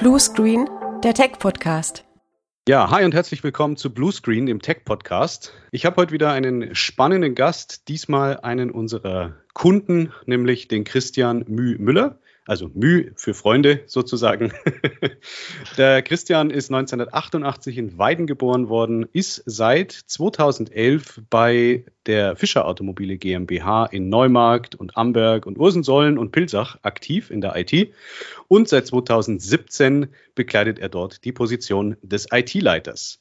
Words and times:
Blue 0.00 0.18
Screen, 0.18 0.66
der 1.04 1.12
Tech-Podcast. 1.12 2.06
Ja, 2.66 2.90
hi 2.90 3.04
und 3.04 3.12
herzlich 3.12 3.44
willkommen 3.44 3.76
zu 3.76 3.92
Blue 3.92 4.10
Screen, 4.10 4.46
dem 4.46 4.62
Tech-Podcast. 4.62 5.52
Ich 5.72 5.84
habe 5.84 5.96
heute 5.96 6.12
wieder 6.12 6.32
einen 6.32 6.74
spannenden 6.74 7.34
Gast, 7.34 7.86
diesmal 7.86 8.40
einen 8.40 8.70
unserer 8.70 9.34
Kunden, 9.52 10.10
nämlich 10.24 10.68
den 10.68 10.84
Christian 10.84 11.44
Müh 11.48 11.76
Müller 11.78 12.18
also 12.46 12.70
Müh 12.74 13.12
für 13.16 13.34
Freunde 13.34 13.82
sozusagen. 13.86 14.52
der 15.76 16.02
Christian 16.02 16.50
ist 16.50 16.70
1988 16.70 17.78
in 17.78 17.98
Weiden 17.98 18.26
geboren 18.26 18.68
worden, 18.68 19.06
ist 19.12 19.42
seit 19.46 19.92
2011 19.92 21.22
bei 21.30 21.84
der 22.06 22.36
Fischer 22.36 22.66
Automobile 22.66 23.18
GmbH 23.18 23.86
in 23.86 24.08
Neumarkt 24.08 24.74
und 24.74 24.96
Amberg 24.96 25.46
und 25.46 25.58
Ursensollen 25.58 26.18
und 26.18 26.32
Pilsach 26.32 26.78
aktiv 26.82 27.30
in 27.30 27.40
der 27.40 27.56
IT 27.56 27.92
und 28.48 28.68
seit 28.68 28.86
2017 28.86 30.08
bekleidet 30.34 30.78
er 30.78 30.88
dort 30.88 31.24
die 31.24 31.32
Position 31.32 31.96
des 32.02 32.28
IT-Leiters. 32.32 33.20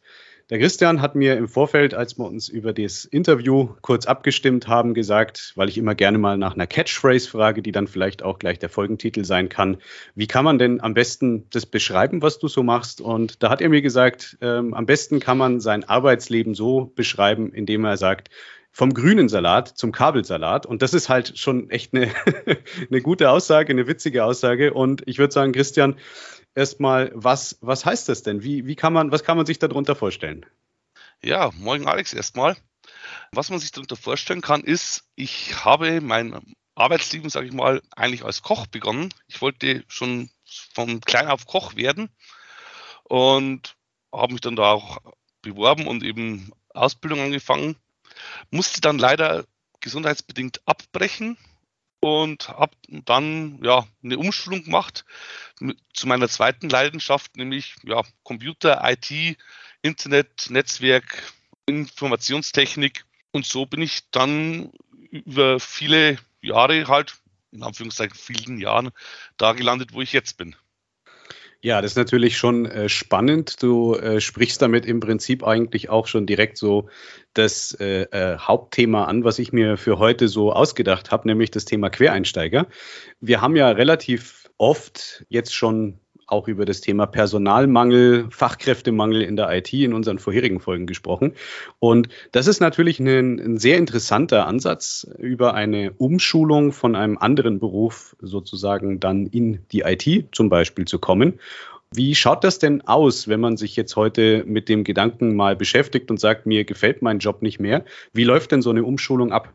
Der 0.49 0.57
Christian 0.57 0.99
hat 0.99 1.13
mir 1.13 1.37
im 1.37 1.47
Vorfeld, 1.47 1.93
als 1.93 2.17
wir 2.17 2.25
uns 2.25 2.49
über 2.49 2.73
das 2.73 3.05
Interview 3.05 3.69
kurz 3.81 4.07
abgestimmt 4.07 4.67
haben, 4.67 4.95
gesagt, 4.95 5.53
weil 5.55 5.69
ich 5.69 5.77
immer 5.77 5.93
gerne 5.93 6.17
mal 6.17 6.39
nach 6.39 6.55
einer 6.55 6.65
Catchphrase 6.65 7.29
frage, 7.29 7.61
die 7.61 7.71
dann 7.71 7.85
vielleicht 7.85 8.23
auch 8.23 8.39
gleich 8.39 8.57
der 8.57 8.69
Folgentitel 8.69 9.25
sein 9.25 9.49
kann, 9.49 9.77
wie 10.15 10.25
kann 10.25 10.43
man 10.43 10.57
denn 10.57 10.81
am 10.81 10.95
besten 10.95 11.47
das 11.51 11.67
beschreiben, 11.67 12.23
was 12.23 12.39
du 12.39 12.47
so 12.47 12.63
machst? 12.63 12.99
Und 12.99 13.43
da 13.43 13.51
hat 13.51 13.61
er 13.61 13.69
mir 13.69 13.83
gesagt, 13.83 14.39
ähm, 14.41 14.73
am 14.73 14.87
besten 14.87 15.19
kann 15.19 15.37
man 15.37 15.59
sein 15.59 15.83
Arbeitsleben 15.83 16.55
so 16.55 16.91
beschreiben, 16.95 17.53
indem 17.53 17.85
er 17.85 17.97
sagt, 17.97 18.31
vom 18.71 18.93
grünen 18.93 19.29
Salat 19.29 19.67
zum 19.67 19.91
Kabelsalat. 19.91 20.65
Und 20.65 20.81
das 20.81 20.95
ist 20.95 21.09
halt 21.09 21.37
schon 21.37 21.69
echt 21.69 21.93
eine, 21.93 22.09
eine 22.89 23.01
gute 23.01 23.29
Aussage, 23.29 23.71
eine 23.71 23.85
witzige 23.85 24.23
Aussage. 24.23 24.73
Und 24.73 25.03
ich 25.05 25.19
würde 25.19 25.33
sagen, 25.33 25.51
Christian, 25.51 25.95
erstmal, 26.55 27.11
was, 27.13 27.57
was 27.61 27.85
heißt 27.85 28.09
das 28.09 28.23
denn? 28.23 28.43
Wie, 28.43 28.65
wie 28.65 28.75
kann 28.75 28.93
man, 28.93 29.11
was 29.11 29.23
kann 29.23 29.37
man 29.37 29.45
sich 29.45 29.59
darunter 29.59 29.95
vorstellen? 29.95 30.45
Ja, 31.21 31.51
morgen 31.57 31.87
Alex 31.87 32.13
erstmal. 32.13 32.57
Was 33.31 33.49
man 33.49 33.59
sich 33.59 33.71
darunter 33.71 33.95
vorstellen 33.95 34.41
kann, 34.41 34.61
ist, 34.61 35.03
ich 35.15 35.63
habe 35.63 36.01
mein 36.01 36.55
Arbeitsleben, 36.75 37.29
sage 37.29 37.47
ich 37.47 37.53
mal, 37.53 37.81
eigentlich 37.95 38.23
als 38.23 38.41
Koch 38.41 38.67
begonnen. 38.67 39.13
Ich 39.27 39.41
wollte 39.41 39.83
schon 39.87 40.29
von 40.73 41.01
klein 41.01 41.27
auf 41.27 41.45
Koch 41.45 41.75
werden 41.75 42.09
und 43.03 43.75
habe 44.13 44.33
mich 44.33 44.41
dann 44.41 44.55
da 44.55 44.71
auch 44.71 44.99
beworben 45.41 45.87
und 45.87 46.03
eben 46.03 46.51
Ausbildung 46.73 47.19
angefangen. 47.19 47.75
Musste 48.49 48.81
dann 48.81 48.97
leider 48.97 49.45
gesundheitsbedingt 49.81 50.61
abbrechen, 50.65 51.37
und 52.01 52.49
habe 52.49 52.75
dann 53.05 53.59
ja 53.63 53.87
eine 54.03 54.17
Umschulung 54.17 54.63
gemacht 54.63 55.05
zu 55.93 56.07
meiner 56.07 56.29
zweiten 56.29 56.69
Leidenschaft, 56.69 57.35
nämlich 57.35 57.75
ja, 57.83 58.01
Computer, 58.23 58.81
IT, 58.83 59.37
Internet, 59.81 60.47
Netzwerk, 60.49 61.33
Informationstechnik. 61.65 63.05
Und 63.31 63.45
so 63.45 63.65
bin 63.65 63.81
ich 63.81 64.09
dann 64.11 64.71
über 65.11 65.59
viele 65.59 66.17
Jahre 66.41 66.87
halt, 66.87 67.17
in 67.51 67.63
Anführungszeichen 67.63 68.15
vielen 68.15 68.59
Jahren, 68.59 68.91
da 69.37 69.53
gelandet, 69.53 69.93
wo 69.93 70.01
ich 70.01 70.13
jetzt 70.13 70.37
bin. 70.37 70.55
Ja, 71.61 71.81
das 71.81 71.91
ist 71.91 71.97
natürlich 71.97 72.37
schon 72.37 72.65
äh, 72.65 72.87
spannend. 72.87 73.61
Du 73.61 73.93
äh, 73.95 74.21
sprichst 74.21 74.61
damit 74.61 74.85
im 74.85 75.01
Prinzip 75.01 75.45
eigentlich 75.45 75.89
auch 75.89 76.07
schon 76.07 76.25
direkt 76.25 76.57
so 76.57 76.87
das 77.33 77.73
äh, 77.79 78.03
äh 78.11 78.37
Hauptthema 78.37 79.05
an, 79.05 79.25
was 79.25 79.39
ich 79.39 79.51
mir 79.51 79.75
für 79.75 79.99
heute 79.99 80.29
so 80.29 80.53
ausgedacht 80.53 81.11
habe, 81.11 81.27
nämlich 81.27 81.51
das 81.51 81.65
Thema 81.65 81.89
Quereinsteiger. 81.89 82.67
Wir 83.19 83.41
haben 83.41 83.57
ja 83.57 83.69
relativ 83.71 84.49
oft 84.57 85.25
jetzt 85.27 85.53
schon 85.53 85.99
auch 86.31 86.47
über 86.47 86.65
das 86.65 86.81
Thema 86.81 87.05
Personalmangel, 87.05 88.27
Fachkräftemangel 88.29 89.21
in 89.21 89.35
der 89.35 89.51
IT 89.51 89.73
in 89.73 89.93
unseren 89.93 90.19
vorherigen 90.19 90.59
Folgen 90.59 90.85
gesprochen. 90.85 91.33
Und 91.79 92.09
das 92.31 92.47
ist 92.47 92.59
natürlich 92.59 92.99
ein, 92.99 93.39
ein, 93.39 93.57
sehr 93.57 93.77
interessanter 93.77 94.47
Ansatz, 94.47 95.07
über 95.17 95.53
eine 95.53 95.91
Umschulung 95.93 96.71
von 96.71 96.95
einem 96.95 97.17
anderen 97.17 97.59
Beruf 97.59 98.15
sozusagen 98.19 98.99
dann 98.99 99.25
in 99.27 99.59
die 99.71 99.81
IT 99.81 100.29
zum 100.31 100.49
Beispiel 100.49 100.85
zu 100.85 100.99
kommen. 100.99 101.39
Wie 101.91 102.13
schaut 102.13 102.43
das 102.43 102.59
denn 102.59 102.81
aus, 102.87 103.27
wenn 103.27 103.39
man 103.39 103.57
sich 103.57 103.75
jetzt 103.75 103.95
heute 103.95 104.43
mit 104.45 104.69
dem 104.69 104.83
Gedanken 104.83 105.35
mal 105.35 105.55
beschäftigt 105.55 106.11
und 106.11 106.19
sagt, 106.19 106.45
mir 106.45 106.63
gefällt 106.63 107.01
mein 107.01 107.17
Job 107.17 107.41
nicht 107.41 107.59
mehr? 107.59 107.83
Wie 108.13 108.25
läuft 108.25 108.51
denn 108.51 108.61
so 108.61 108.69
eine 108.69 108.83
Umschulung 108.83 109.31
ab? 109.31 109.51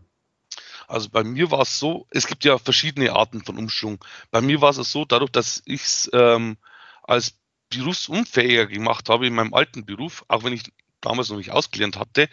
Also 0.89 1.09
bei 1.11 1.25
mir 1.25 1.51
war 1.51 1.61
es 1.61 1.79
so, 1.79 2.07
es 2.11 2.27
gibt 2.27 2.45
ja 2.45 2.59
verschiedene 2.59 3.13
Arten 3.13 3.45
von 3.45 3.59
Umschulung. 3.59 4.05
Bei 4.31 4.41
mir 4.41 4.61
war 4.61 4.71
es 4.71 4.91
so, 4.91 5.05
dadurch, 5.05 5.31
dass 5.31 5.63
ich 5.67 5.83
es 5.83 6.11
ähm, 6.13 6.57
als 7.03 7.39
berufsunfähiger 7.71 8.67
gemacht 8.67 9.09
habe 9.09 9.27
in 9.27 9.35
meinem 9.35 9.55
alten 9.55 9.85
Beruf, 9.85 10.25
auch 10.29 10.45
wenn 10.45 10.53
ich 10.53 10.63
damals 11.01 11.29
noch 11.29 11.37
nicht 11.37 11.51
ausgelernt 11.51 11.99
hatte, 11.99 12.29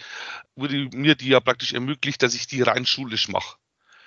wurde 0.56 0.90
mir 0.94 1.16
die 1.16 1.30
ja 1.30 1.40
praktisch 1.40 1.74
ermöglicht, 1.74 2.24
dass 2.24 2.36
ich 2.36 2.48
die 2.48 2.62
rein 2.62 2.86
schulisch 2.86 3.28
mache. 3.28 3.58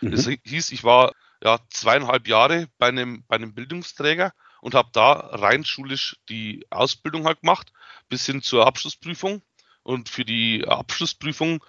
Mhm. 0.00 0.12
Das 0.12 0.26
hieß, 0.26 0.72
ich 0.72 0.84
war 0.84 1.12
ja 1.42 1.58
zweieinhalb 1.70 2.26
Jahre 2.26 2.68
bei 2.78 2.88
einem, 2.88 3.24
bei 3.26 3.36
einem 3.36 3.54
Bildungsträger 3.54 4.32
und 4.60 4.74
habe 4.74 4.88
da 4.92 5.12
rein 5.12 5.64
schulisch 5.64 6.16
die 6.28 6.66
Ausbildung 6.70 7.26
halt 7.26 7.42
gemacht, 7.42 7.72
bis 8.08 8.24
hin 8.24 8.42
zur 8.42 8.66
Abschlussprüfung. 8.66 9.42
Und 9.82 10.08
für 10.08 10.24
die 10.24 10.64
Abschlussprüfung 10.66 11.62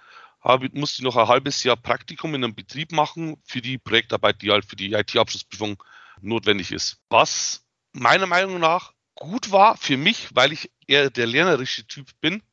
habe, 0.45 0.69
musste 0.73 1.01
ich 1.01 1.03
noch 1.03 1.17
ein 1.17 1.27
halbes 1.27 1.63
Jahr 1.63 1.75
Praktikum 1.75 2.35
in 2.35 2.43
einem 2.43 2.55
Betrieb 2.55 2.91
machen 2.91 3.35
für 3.43 3.61
die 3.61 3.77
Projektarbeit, 3.77 4.41
die 4.41 4.51
halt 4.51 4.63
für 4.63 4.75
die 4.75 4.93
IT-Abschlussprüfung 4.93 5.83
notwendig 6.21 6.71
ist. 6.71 7.01
Was 7.09 7.65
meiner 7.91 8.27
Meinung 8.27 8.59
nach 8.59 8.93
gut 9.15 9.51
war 9.51 9.75
für 9.75 9.97
mich, 9.97 10.29
weil 10.33 10.53
ich 10.53 10.71
eher 10.87 11.09
der 11.09 11.25
lernerische 11.25 11.87
Typ 11.87 12.09
bin. 12.21 12.43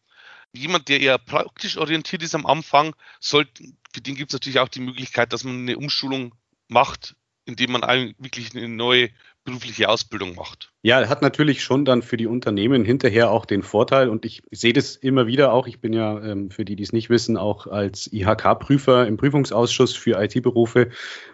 Jemand, 0.54 0.88
der 0.88 1.00
eher 1.00 1.18
praktisch 1.18 1.76
orientiert 1.76 2.22
ist 2.22 2.34
am 2.34 2.46
Anfang, 2.46 2.94
sollte, 3.20 3.64
für 3.92 4.00
den 4.00 4.14
gibt 4.14 4.30
es 4.30 4.34
natürlich 4.34 4.60
auch 4.60 4.68
die 4.68 4.80
Möglichkeit, 4.80 5.32
dass 5.32 5.44
man 5.44 5.56
eine 5.56 5.76
Umschulung 5.76 6.34
macht, 6.68 7.16
indem 7.44 7.72
man 7.72 7.82
wirklich 8.18 8.54
eine 8.54 8.68
neue 8.68 9.10
berufliche 9.44 9.88
Ausbildung 9.88 10.34
macht. 10.34 10.71
Ja, 10.84 11.08
hat 11.08 11.22
natürlich 11.22 11.62
schon 11.62 11.84
dann 11.84 12.02
für 12.02 12.16
die 12.16 12.26
Unternehmen 12.26 12.84
hinterher 12.84 13.30
auch 13.30 13.46
den 13.46 13.62
Vorteil 13.62 14.08
und 14.08 14.24
ich 14.24 14.42
sehe 14.50 14.72
das 14.72 14.96
immer 14.96 15.28
wieder 15.28 15.52
auch. 15.52 15.68
Ich 15.68 15.78
bin 15.78 15.92
ja 15.92 16.20
ähm, 16.20 16.50
für 16.50 16.64
die, 16.64 16.74
die 16.74 16.82
es 16.82 16.92
nicht 16.92 17.08
wissen, 17.08 17.36
auch 17.36 17.68
als 17.68 18.12
IHK-Prüfer 18.12 19.06
im 19.06 19.16
Prüfungsausschuss 19.16 19.94
für 19.94 20.20
IT-Berufe 20.20 20.88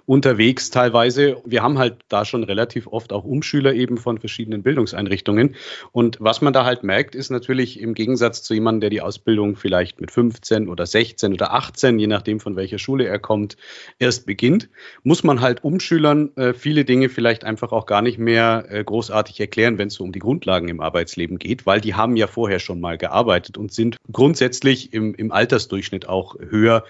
unterwegs 0.04 0.68
teilweise. 0.68 1.40
Wir 1.46 1.62
haben 1.62 1.78
halt 1.78 1.96
da 2.08 2.26
schon 2.26 2.44
relativ 2.44 2.88
oft 2.88 3.10
auch 3.10 3.24
Umschüler 3.24 3.72
eben 3.72 3.96
von 3.96 4.18
verschiedenen 4.18 4.62
Bildungseinrichtungen 4.62 5.54
und 5.92 6.18
was 6.20 6.42
man 6.42 6.52
da 6.52 6.66
halt 6.66 6.82
merkt, 6.82 7.14
ist 7.14 7.30
natürlich 7.30 7.80
im 7.80 7.94
Gegensatz 7.94 8.42
zu 8.42 8.52
jemandem, 8.52 8.82
der 8.82 8.90
die 8.90 9.00
Ausbildung 9.00 9.56
vielleicht 9.56 9.98
mit 9.98 10.10
15 10.10 10.68
oder 10.68 10.84
16 10.84 11.32
oder 11.32 11.54
18, 11.54 11.98
je 11.98 12.06
nachdem 12.06 12.40
von 12.40 12.54
welcher 12.54 12.78
Schule 12.78 13.06
er 13.06 13.18
kommt, 13.18 13.56
erst 13.98 14.26
beginnt, 14.26 14.68
muss 15.04 15.24
man 15.24 15.40
halt 15.40 15.64
Umschülern 15.64 16.36
äh, 16.36 16.52
viele 16.52 16.84
Dinge 16.84 17.08
vielleicht 17.08 17.44
einfach 17.44 17.72
auch 17.72 17.86
gar 17.86 18.02
nicht 18.02 18.18
mehr 18.18 18.66
äh, 18.68 18.84
großartig 18.84 19.37
nicht 19.38 19.40
erklären, 19.40 19.78
wenn 19.78 19.88
es 19.88 19.94
so 19.94 20.04
um 20.04 20.12
die 20.12 20.18
Grundlagen 20.18 20.68
im 20.68 20.80
Arbeitsleben 20.80 21.38
geht, 21.38 21.64
weil 21.64 21.80
die 21.80 21.94
haben 21.94 22.16
ja 22.16 22.26
vorher 22.26 22.58
schon 22.58 22.80
mal 22.80 22.98
gearbeitet 22.98 23.56
und 23.56 23.72
sind 23.72 23.96
grundsätzlich 24.10 24.92
im, 24.92 25.14
im 25.14 25.30
Altersdurchschnitt 25.30 26.08
auch 26.08 26.36
höher 26.38 26.84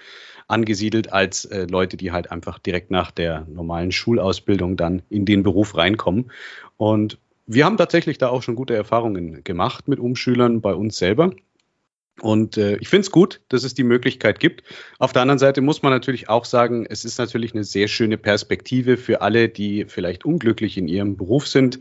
angesiedelt 0.47 1.13
als 1.13 1.45
äh, 1.45 1.67
Leute, 1.69 1.95
die 1.95 2.11
halt 2.11 2.31
einfach 2.31 2.57
direkt 2.57 2.89
nach 2.89 3.11
der 3.11 3.45
normalen 3.47 3.91
Schulausbildung 3.91 4.77
dann 4.77 5.03
in 5.09 5.25
den 5.25 5.43
Beruf 5.43 5.77
reinkommen. 5.77 6.31
Und 6.77 7.19
wir 7.45 7.65
haben 7.65 7.77
tatsächlich 7.77 8.17
da 8.17 8.29
auch 8.29 8.41
schon 8.41 8.55
gute 8.55 8.75
Erfahrungen 8.75 9.43
gemacht 9.43 9.87
mit 9.87 9.99
Umschülern 9.99 10.61
bei 10.61 10.73
uns 10.73 10.97
selber. 10.97 11.31
Und 12.19 12.57
äh, 12.57 12.77
ich 12.77 12.89
finde 12.89 13.01
es 13.01 13.11
gut, 13.11 13.41
dass 13.49 13.63
es 13.63 13.75
die 13.75 13.83
Möglichkeit 13.83 14.39
gibt. 14.39 14.63
Auf 14.97 15.13
der 15.13 15.21
anderen 15.21 15.39
Seite 15.39 15.61
muss 15.61 15.83
man 15.83 15.91
natürlich 15.91 16.29
auch 16.29 16.45
sagen, 16.45 16.85
es 16.89 17.05
ist 17.05 17.19
natürlich 17.19 17.53
eine 17.53 17.63
sehr 17.63 17.87
schöne 17.87 18.17
Perspektive 18.17 18.97
für 18.97 19.21
alle, 19.21 19.49
die 19.49 19.85
vielleicht 19.87 20.25
unglücklich 20.25 20.77
in 20.77 20.87
ihrem 20.87 21.15
Beruf 21.15 21.47
sind 21.47 21.79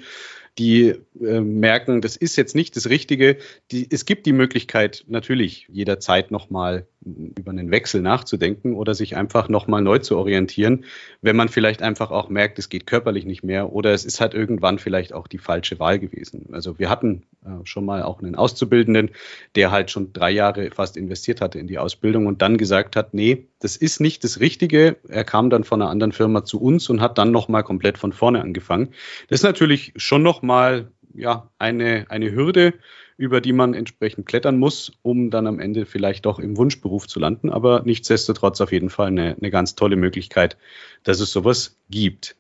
die 0.59 0.95
äh, 1.21 1.41
merken, 1.41 2.01
das 2.01 2.17
ist 2.17 2.37
jetzt 2.37 2.55
nicht 2.55 2.77
das 2.77 2.89
Richtige. 2.89 3.39
Die, 3.71 3.89
es 3.91 4.05
gibt 4.05 4.27
die 4.27 4.33
Möglichkeit, 4.33 5.05
natürlich 5.09 5.67
jederzeit 5.71 6.31
nochmal 6.31 6.87
über 7.05 7.51
einen 7.51 7.71
Wechsel 7.71 8.01
nachzudenken 8.01 8.75
oder 8.75 8.95
sich 8.95 9.17
einfach 9.17 9.49
nochmal 9.49 9.83
neu 9.83 9.99
zu 9.99 10.17
orientieren, 10.17 10.85
wenn 11.23 11.37
man 11.37 11.49
vielleicht 11.49 11.81
einfach 11.81 12.11
auch 12.11 12.29
merkt, 12.29 12.59
es 12.59 12.69
geht 12.69 12.87
körperlich 12.87 13.25
nicht 13.25 13.45
mehr 13.45 13.73
oder 13.73 13.93
es 13.93 14.05
ist 14.05 14.21
halt 14.21 14.35
irgendwann 14.35 14.79
vielleicht 14.79 15.13
auch 15.13 15.29
die 15.29 15.39
falsche 15.39 15.79
Wahl 15.79 15.99
gewesen. 15.99 16.49
Also 16.53 16.79
wir 16.79 16.91
hatten 16.91 17.23
äh, 17.45 17.51
schon 17.65 17.85
mal 17.85 18.03
auch 18.03 18.21
einen 18.21 18.35
Auszubildenden, 18.35 19.11
der 19.55 19.71
halt 19.71 19.91
schon 19.91 20.13
drei 20.13 20.31
Jahre 20.31 20.71
fast 20.71 20.97
investiert 20.97 21.41
hatte 21.41 21.59
in 21.59 21.69
die 21.69 21.79
Ausbildung 21.79 22.27
und 22.27 22.43
dann 22.43 22.59
gesagt 22.59 22.97
hat, 22.97 23.15
nee, 23.15 23.47
das 23.61 23.77
ist 23.77 24.01
nicht 24.01 24.25
das 24.25 24.41
Richtige. 24.41 24.97
Er 25.09 25.25
kam 25.25 25.51
dann 25.51 25.65
von 25.65 25.81
einer 25.81 25.91
anderen 25.91 26.13
Firma 26.13 26.45
zu 26.45 26.61
uns 26.61 26.91
und 26.91 27.01
hat 27.01 27.17
dann 27.19 27.31
nochmal 27.31 27.63
komplett 27.63 27.97
von 27.97 28.13
vorne 28.13 28.43
angefangen. 28.43 28.89
Das 29.29 29.41
ist 29.41 29.45
natürlich 29.45 29.93
schon 29.97 30.23
nochmal 30.23 30.91
ja, 31.15 31.51
eine, 31.59 32.07
eine 32.09 32.33
Hürde, 32.33 32.75
über 33.19 33.41
die 33.41 33.53
man 33.53 33.75
entsprechend 33.75 34.27
klettern 34.27 34.59
muss, 34.59 34.93
um 35.03 35.31
dann 35.31 35.47
am 35.47 35.59
Ende 35.59 35.85
vielleicht 35.85 36.25
doch 36.25 36.39
im 36.39 36.57
Wunschberuf 36.57 37.07
zu 37.09 37.19
landen. 37.19 37.51
Aber 37.51 37.83
nichtsdestotrotz 37.85 38.61
auf 38.61 38.73
jeden 38.73 38.91
Fall 38.91 39.09
eine, 39.09 39.37
eine 39.37 39.51
ganz 39.51 39.75
tolle 39.75 39.97
Möglichkeit, 39.97 40.57
dass 41.03 41.21
es 41.21 41.33
sowas 41.33 41.77
gibt. 41.91 42.37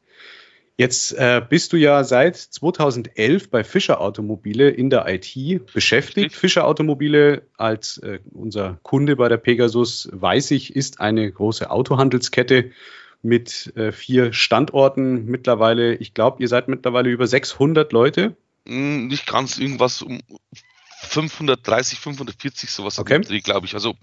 Jetzt 0.77 1.13
äh, 1.15 1.43
bist 1.47 1.73
du 1.73 1.77
ja 1.77 2.05
seit 2.05 2.37
2011 2.37 3.51
bei 3.51 3.65
Fischer 3.65 4.01
Automobile 4.01 4.71
in 4.71 4.89
der 4.89 5.07
IT 5.09 5.73
beschäftigt. 5.75 6.37
Fischer 6.37 6.65
Automobile 6.65 7.43
als 7.57 7.99
äh, 7.99 8.21
unser 8.33 8.79
Kunde 8.85 9.17
bei 9.17 9.29
der 9.29 9.39
Pegasus, 9.39 10.09
weiß 10.13 10.53
ich, 10.53 10.77
ist 10.77 11.01
eine 11.01 11.31
große 11.33 11.73
Autohandelskette 11.73 12.71
mit 13.21 13.73
äh, 13.77 13.91
vier 13.91 14.33
Standorten 14.33 15.25
mittlerweile. 15.25 15.97
Ich 15.97 16.15
glaube, 16.15 16.41
ihr 16.41 16.49
seid 16.49 16.69
mittlerweile 16.69 17.11
über 17.11 17.27
600 17.27 17.93
Leute. 17.93 18.37
Hm, 18.65 19.09
nicht 19.09 19.27
ganz 19.27 19.59
irgendwas 19.59 20.03
um 20.03 20.21
530, 21.09 21.99
540, 21.99 22.71
sowas 22.71 22.99
okay. 22.99 23.21
glaube 23.41 23.67
ich. 23.67 23.75
Also 23.75 23.95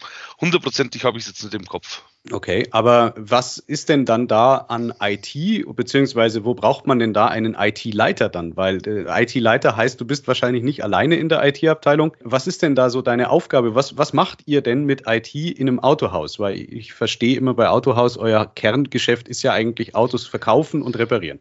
hundertprozentig 0.41 1.05
habe 1.05 1.17
ich 1.17 1.23
es 1.23 1.29
jetzt 1.29 1.43
nicht 1.43 1.53
im 1.53 1.65
Kopf. 1.65 2.03
Okay, 2.31 2.67
aber 2.71 3.13
was 3.17 3.59
ist 3.59 3.89
denn 3.89 4.05
dann 4.05 4.27
da 4.27 4.57
an 4.57 4.93
IT, 4.99 5.35
beziehungsweise 5.75 6.43
wo 6.43 6.55
braucht 6.55 6.87
man 6.87 6.97
denn 6.97 7.13
da 7.13 7.27
einen 7.27 7.53
IT-Leiter 7.53 8.29
dann? 8.29 8.57
Weil 8.57 8.79
äh, 8.87 9.23
IT-Leiter 9.23 9.75
heißt, 9.75 10.01
du 10.01 10.05
bist 10.05 10.27
wahrscheinlich 10.27 10.63
nicht 10.63 10.83
alleine 10.83 11.17
in 11.17 11.29
der 11.29 11.45
IT-Abteilung. 11.45 12.17
Was 12.21 12.47
ist 12.47 12.63
denn 12.63 12.73
da 12.73 12.89
so 12.89 13.03
deine 13.03 13.29
Aufgabe? 13.29 13.75
Was, 13.75 13.97
was 13.97 14.13
macht 14.13 14.41
ihr 14.47 14.61
denn 14.61 14.85
mit 14.85 15.03
IT 15.05 15.35
in 15.35 15.67
einem 15.67 15.79
Autohaus? 15.79 16.39
Weil 16.39 16.59
ich 16.59 16.93
verstehe 16.93 17.37
immer 17.37 17.53
bei 17.53 17.69
Autohaus, 17.69 18.17
euer 18.17 18.47
Kerngeschäft 18.47 19.27
ist 19.27 19.43
ja 19.43 19.53
eigentlich 19.53 19.93
Autos 19.93 20.25
verkaufen 20.25 20.81
und 20.81 20.97
reparieren. 20.97 21.39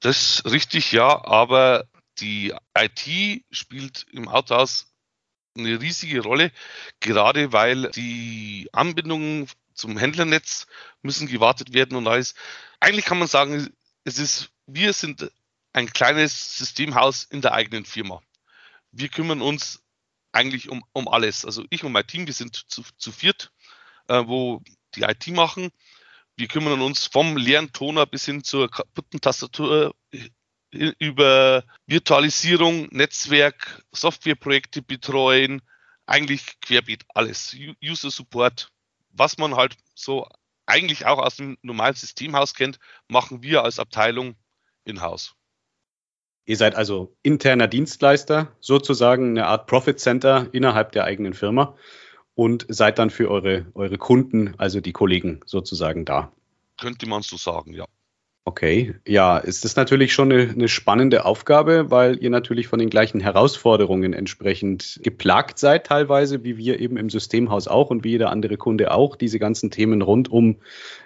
Das 0.00 0.40
ist 0.40 0.50
richtig, 0.50 0.92
ja, 0.92 1.24
aber 1.24 1.84
die 2.20 2.54
IT 2.78 3.44
spielt 3.50 4.06
im 4.12 4.28
Autohaus 4.28 4.93
eine 5.56 5.80
riesige 5.80 6.20
Rolle, 6.22 6.52
gerade 7.00 7.52
weil 7.52 7.90
die 7.92 8.68
Anbindungen 8.72 9.48
zum 9.74 9.98
Händlernetz 9.98 10.66
müssen 11.02 11.26
gewartet 11.26 11.72
werden 11.72 11.96
und 11.96 12.06
alles. 12.06 12.34
Eigentlich 12.80 13.04
kann 13.04 13.18
man 13.18 13.28
sagen, 13.28 13.68
es 14.04 14.18
ist, 14.18 14.50
wir 14.66 14.92
sind 14.92 15.30
ein 15.72 15.92
kleines 15.92 16.56
Systemhaus 16.56 17.24
in 17.24 17.40
der 17.40 17.52
eigenen 17.52 17.84
Firma. 17.84 18.22
Wir 18.92 19.08
kümmern 19.08 19.42
uns 19.42 19.82
eigentlich 20.32 20.68
um, 20.68 20.84
um 20.92 21.08
alles. 21.08 21.44
Also 21.44 21.64
ich 21.70 21.84
und 21.84 21.92
mein 21.92 22.06
Team, 22.06 22.26
wir 22.26 22.34
sind 22.34 22.56
zu, 22.68 22.82
zu 22.96 23.12
viert, 23.12 23.52
äh, 24.08 24.22
wo 24.26 24.62
die 24.94 25.02
IT 25.02 25.26
machen. 25.28 25.70
Wir 26.36 26.48
kümmern 26.48 26.80
uns 26.80 27.06
vom 27.06 27.36
leeren 27.36 27.72
Toner 27.72 28.06
bis 28.06 28.24
hin 28.24 28.42
zur 28.42 28.70
kaputten 28.70 29.20
Tastatur 29.20 29.94
über 30.74 31.64
Virtualisierung, 31.86 32.88
Netzwerk, 32.90 33.82
Softwareprojekte 33.92 34.82
betreuen, 34.82 35.62
eigentlich 36.06 36.60
querbeet 36.60 37.04
alles. 37.14 37.56
User 37.82 38.10
Support, 38.10 38.70
was 39.10 39.38
man 39.38 39.56
halt 39.56 39.76
so 39.94 40.26
eigentlich 40.66 41.06
auch 41.06 41.18
aus 41.18 41.36
dem 41.36 41.56
normalen 41.62 41.94
Systemhaus 41.94 42.54
kennt, 42.54 42.78
machen 43.08 43.42
wir 43.42 43.64
als 43.64 43.78
Abteilung 43.78 44.34
in-house. 44.84 45.34
Ihr 46.46 46.56
seid 46.56 46.74
also 46.74 47.16
interner 47.22 47.68
Dienstleister, 47.68 48.54
sozusagen 48.60 49.30
eine 49.30 49.46
Art 49.46 49.66
Profit 49.66 49.98
Center 49.98 50.48
innerhalb 50.52 50.92
der 50.92 51.04
eigenen 51.04 51.32
Firma 51.32 51.76
und 52.34 52.66
seid 52.68 52.98
dann 52.98 53.10
für 53.10 53.30
eure, 53.30 53.66
eure 53.74 53.96
Kunden, 53.96 54.54
also 54.58 54.80
die 54.80 54.92
Kollegen 54.92 55.40
sozusagen 55.46 56.04
da. 56.04 56.32
Könnte 56.76 57.08
man 57.08 57.22
so 57.22 57.36
sagen, 57.36 57.72
ja. 57.72 57.86
Okay, 58.46 58.94
ja, 59.08 59.38
ist 59.38 59.64
das 59.64 59.74
natürlich 59.74 60.12
schon 60.12 60.30
eine, 60.30 60.50
eine, 60.50 60.68
spannende 60.68 61.24
Aufgabe, 61.24 61.90
weil 61.90 62.22
ihr 62.22 62.28
natürlich 62.28 62.68
von 62.68 62.78
den 62.78 62.90
gleichen 62.90 63.20
Herausforderungen 63.20 64.12
entsprechend 64.12 65.00
geplagt 65.02 65.58
seid, 65.58 65.86
teilweise, 65.86 66.44
wie 66.44 66.58
wir 66.58 66.78
eben 66.78 66.98
im 66.98 67.08
Systemhaus 67.08 67.68
auch 67.68 67.88
und 67.88 68.04
wie 68.04 68.10
jeder 68.10 68.28
andere 68.28 68.58
Kunde 68.58 68.92
auch. 68.92 69.16
Diese 69.16 69.38
ganzen 69.38 69.70
Themen 69.70 70.02
rund 70.02 70.30
um 70.30 70.56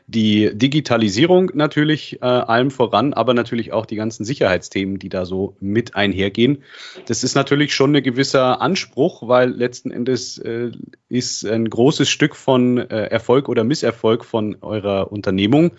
die 0.08 0.50
Digitalisierung 0.52 1.52
natürlich 1.54 2.20
äh, 2.22 2.24
allem 2.24 2.72
voran, 2.72 3.12
aber 3.12 3.34
natürlich 3.34 3.72
auch 3.72 3.86
die 3.86 3.94
ganzen 3.94 4.24
Sicherheitsthemen, 4.24 4.98
die 4.98 5.08
da 5.08 5.24
so 5.24 5.54
mit 5.60 5.94
einhergehen. 5.94 6.64
Das 7.06 7.22
ist 7.22 7.36
natürlich 7.36 7.72
schon 7.72 7.94
ein 7.94 8.02
gewisser 8.02 8.60
Anspruch, 8.60 9.28
weil 9.28 9.50
letzten 9.50 9.92
Endes 9.92 10.38
äh, 10.38 10.72
ist 11.08 11.46
ein 11.46 11.70
großes 11.70 12.08
Stück 12.08 12.34
von 12.34 12.78
äh, 12.78 13.04
Erfolg 13.04 13.48
oder 13.48 13.62
Misserfolg 13.62 14.24
von 14.24 14.56
eurer 14.60 15.12
Unternehmung 15.12 15.70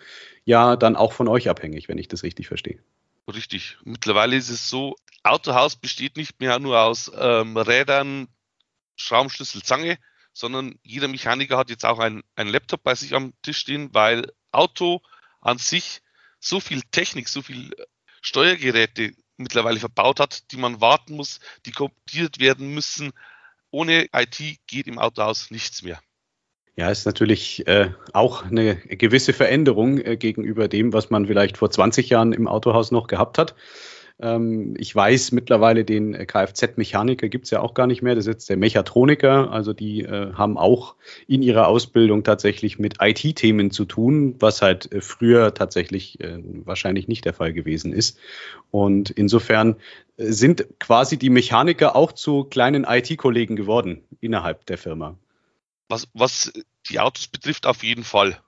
ja 0.46 0.76
dann 0.76 0.96
auch 0.96 1.14
von 1.14 1.28
euch 1.28 1.50
abhängig, 1.50 1.88
wenn 1.90 1.98
ich 1.98 2.08
das 2.08 2.24
richtig 2.24 2.48
verstehe. 2.48 2.82
Richtig. 3.28 3.78
Mittlerweile 3.84 4.36
ist 4.36 4.50
es 4.50 4.70
so, 4.70 4.96
Autohaus 5.24 5.76
besteht 5.76 6.18
nicht 6.18 6.40
mehr 6.40 6.60
nur 6.60 6.80
aus 6.80 7.12
ähm, 7.16 7.58
Rädern, 7.58 8.28
Schraubenschlüssel, 8.96 9.64
Zange, 9.64 9.98
sondern 10.34 10.80
jeder 10.84 11.08
Mechaniker 11.08 11.58
hat 11.58 11.70
jetzt 11.70 11.86
auch 11.86 12.00
einen 12.00 12.24
Laptop 12.36 12.84
bei 12.84 12.96
sich 12.96 13.14
am 13.14 13.34
Tisch 13.42 13.58
stehen, 13.58 13.94
weil 13.94 14.32
Auto 14.52 15.02
an 15.42 15.58
sich 15.58 16.02
so 16.40 16.60
viel 16.60 16.82
Technik, 16.92 17.28
so 17.28 17.42
viel 17.42 17.76
Steuergeräte 18.22 19.14
mittlerweile 19.38 19.80
verbaut 19.80 20.20
hat, 20.20 20.52
die 20.52 20.58
man 20.58 20.82
warten 20.82 21.16
muss, 21.16 21.40
die 21.66 21.72
kopiert 21.72 22.40
werden 22.40 22.74
müssen. 22.74 23.12
Ohne 23.72 24.08
IT 24.14 24.40
geht 24.68 24.88
im 24.88 25.00
Autohaus 25.00 25.52
nichts 25.52 25.82
mehr. 25.82 26.02
Ja, 26.76 26.90
ist 26.90 27.06
natürlich 27.06 27.68
äh, 27.68 27.90
auch 28.14 28.46
eine 28.46 28.76
gewisse 28.76 29.34
Veränderung 29.34 30.00
äh, 30.00 30.18
gegenüber 30.18 30.68
dem, 30.68 30.94
was 30.94 31.10
man 31.10 31.26
vielleicht 31.26 31.58
vor 31.58 31.70
20 31.70 32.10
Jahren 32.10 32.32
im 32.32 32.48
Autohaus 32.48 32.92
noch 32.92 33.08
gehabt 33.08 33.38
hat. 33.38 33.56
Ähm, 34.22 34.76
ich 34.78 34.94
weiß 34.94 35.32
mittlerweile, 35.32 35.86
den 35.86 36.14
Kfz-Mechaniker 36.14 37.30
gibt 37.30 37.46
es 37.46 37.52
ja 37.52 37.62
auch 37.62 37.74
gar 37.74 37.88
nicht 37.88 38.02
mehr. 38.02 38.16
Das 38.16 38.26
ist 38.26 38.34
jetzt 38.34 38.50
der 38.50 38.58
Mechatroniker. 38.58 39.52
Also 39.52 39.74
die 39.74 40.02
äh, 40.02 40.34
haben 40.34 40.58
auch 40.58 40.96
in 41.28 41.42
ihrer 41.42 41.68
Ausbildung 41.68 42.24
tatsächlich 42.24 42.80
mit 42.80 42.96
IT-Themen 43.02 43.72
zu 43.72 43.86
tun, 43.86 44.36
was 44.40 44.62
halt 44.62 44.92
äh, 44.92 45.02
früher 45.02 45.54
tatsächlich 45.54 46.20
äh, 46.20 46.40
wahrscheinlich 46.66 47.08
nicht 47.08 47.26
der 47.26 47.34
Fall 47.34 47.54
gewesen 47.54 47.94
ist. 47.94 48.20
Und 48.72 49.10
insofern 49.10 49.78
äh, 50.18 50.32
sind 50.32 50.66
quasi 50.80 51.18
die 51.18 51.30
Mechaniker 51.30 51.96
auch 51.96 52.12
zu 52.12 52.44
kleinen 52.44 52.84
IT-Kollegen 52.84 53.56
geworden 53.56 54.02
innerhalb 54.20 54.66
der 54.66 54.78
Firma. 54.78 55.16
Was, 55.90 56.08
was 56.14 56.54
die 56.90 57.00
Autos 57.00 57.28
betrifft, 57.28 57.66
auf 57.66 57.84
jeden 57.84 58.04
Fall. 58.04 58.40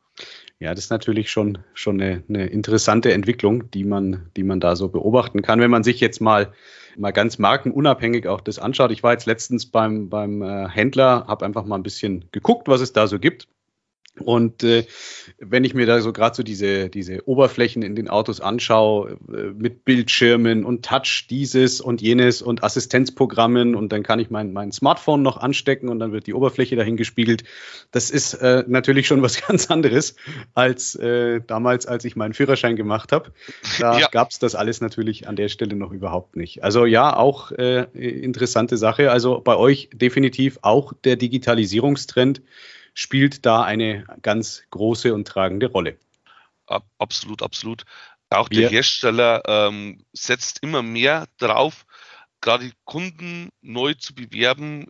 Ja, 0.59 0.75
das 0.75 0.85
ist 0.85 0.89
natürlich 0.91 1.31
schon, 1.31 1.57
schon 1.73 1.99
eine, 1.99 2.23
eine, 2.29 2.45
interessante 2.45 3.11
Entwicklung, 3.11 3.71
die 3.71 3.83
man, 3.83 4.29
die 4.38 4.43
man 4.43 4.59
da 4.59 4.75
so 4.75 4.89
beobachten 4.89 5.41
kann. 5.41 5.59
Wenn 5.59 5.71
man 5.71 5.83
sich 5.83 5.99
jetzt 5.99 6.21
mal, 6.21 6.53
mal 6.95 7.11
ganz 7.11 7.39
markenunabhängig 7.39 8.27
auch 8.27 8.41
das 8.41 8.59
anschaut. 8.59 8.91
Ich 8.91 9.01
war 9.01 9.11
jetzt 9.11 9.25
letztens 9.25 9.65
beim, 9.65 10.09
beim 10.09 10.43
äh, 10.43 10.69
Händler, 10.69 11.25
habe 11.27 11.45
einfach 11.45 11.65
mal 11.65 11.77
ein 11.77 11.83
bisschen 11.83 12.25
geguckt, 12.31 12.67
was 12.67 12.81
es 12.81 12.93
da 12.93 13.07
so 13.07 13.17
gibt. 13.17 13.47
Und 14.19 14.63
äh, 14.63 14.86
wenn 15.40 15.63
ich 15.63 15.74
mir 15.74 15.86
da 15.86 16.02
so 16.02 16.12
gerade 16.12 16.36
so 16.36 16.44
diese, 16.44 16.90
diese 16.90 17.28
Oberflächen 17.28 17.81
in 17.81 17.96
den 17.96 18.10
Autos 18.10 18.42
anschaue, 18.42 19.18
äh, 19.34 19.54
mit 19.58 19.86
Bildschirmen 19.86 20.65
und 20.65 20.86
Touch 20.86 21.27
dieses 21.30 21.80
und 21.80 22.01
jenes 22.01 22.41
und 22.41 22.62
Assistenzprogrammen 22.62 23.74
und 23.74 23.94
dann 23.94 24.03
kann 24.03 24.20
ich 24.20 24.30
mein, 24.30 24.51
mein 24.51 24.74
Smartphone 24.74 25.22
noch 25.22 25.38
anstecken 25.38 25.88
und 25.88 26.00
dann 26.00 26.12
wird 26.12 26.27
die 26.27 26.34
Oberfläche 26.34 26.75
dahin 26.75 26.98
gespiegelt. 26.98 27.46
Das 27.91 28.10
ist 28.10 28.34
äh, 28.34 28.65
natürlich 28.68 29.08
schon 29.08 29.22
was 29.24 29.41
ganz 29.41 29.72
anderes 29.72 30.15
als 30.53 30.96
äh, 30.96 31.39
damals, 31.48 31.86
als 31.86 32.03
ich 32.03 32.18
meinen 32.18 32.34
Führerschein 32.34 32.75
gemacht 32.75 33.13
habe. 33.13 33.32
Da 33.80 33.98
ja. 33.98 34.08
gab 34.10 34.32
es 34.32 34.39
das 34.39 34.56
alles 34.56 34.82
natürlich 34.82 35.30
an 35.30 35.38
der 35.38 35.48
Stelle 35.48 35.75
noch 35.77 35.91
überhaupt 35.94 36.36
nicht. 36.36 36.63
Also 36.63 36.86
ja, 36.86 37.15
auch 37.15 37.53
äh, 37.53 37.84
interessante 37.94 38.75
Sache. 38.75 39.10
Also 39.10 39.39
bei 39.39 39.56
euch 39.56 39.89
definitiv 39.94 40.60
auch 40.63 40.91
der 41.06 41.15
Digitalisierungstrend 41.15 42.41
spielt 42.93 43.45
da 43.45 43.63
eine 43.63 44.05
ganz 44.21 44.63
große 44.69 45.13
und 45.13 45.27
tragende 45.27 45.67
Rolle. 45.67 45.98
Absolut, 46.98 47.41
absolut. 47.41 47.86
Auch 48.29 48.48
der 48.48 48.69
Hersteller 48.69 49.43
ähm, 49.45 50.05
setzt 50.13 50.60
immer 50.63 50.81
mehr 50.81 51.27
darauf, 51.38 51.86
gerade 52.39 52.71
Kunden 52.86 53.50
neu 53.62 53.93
zu 53.93 54.15
bewerben 54.15 54.88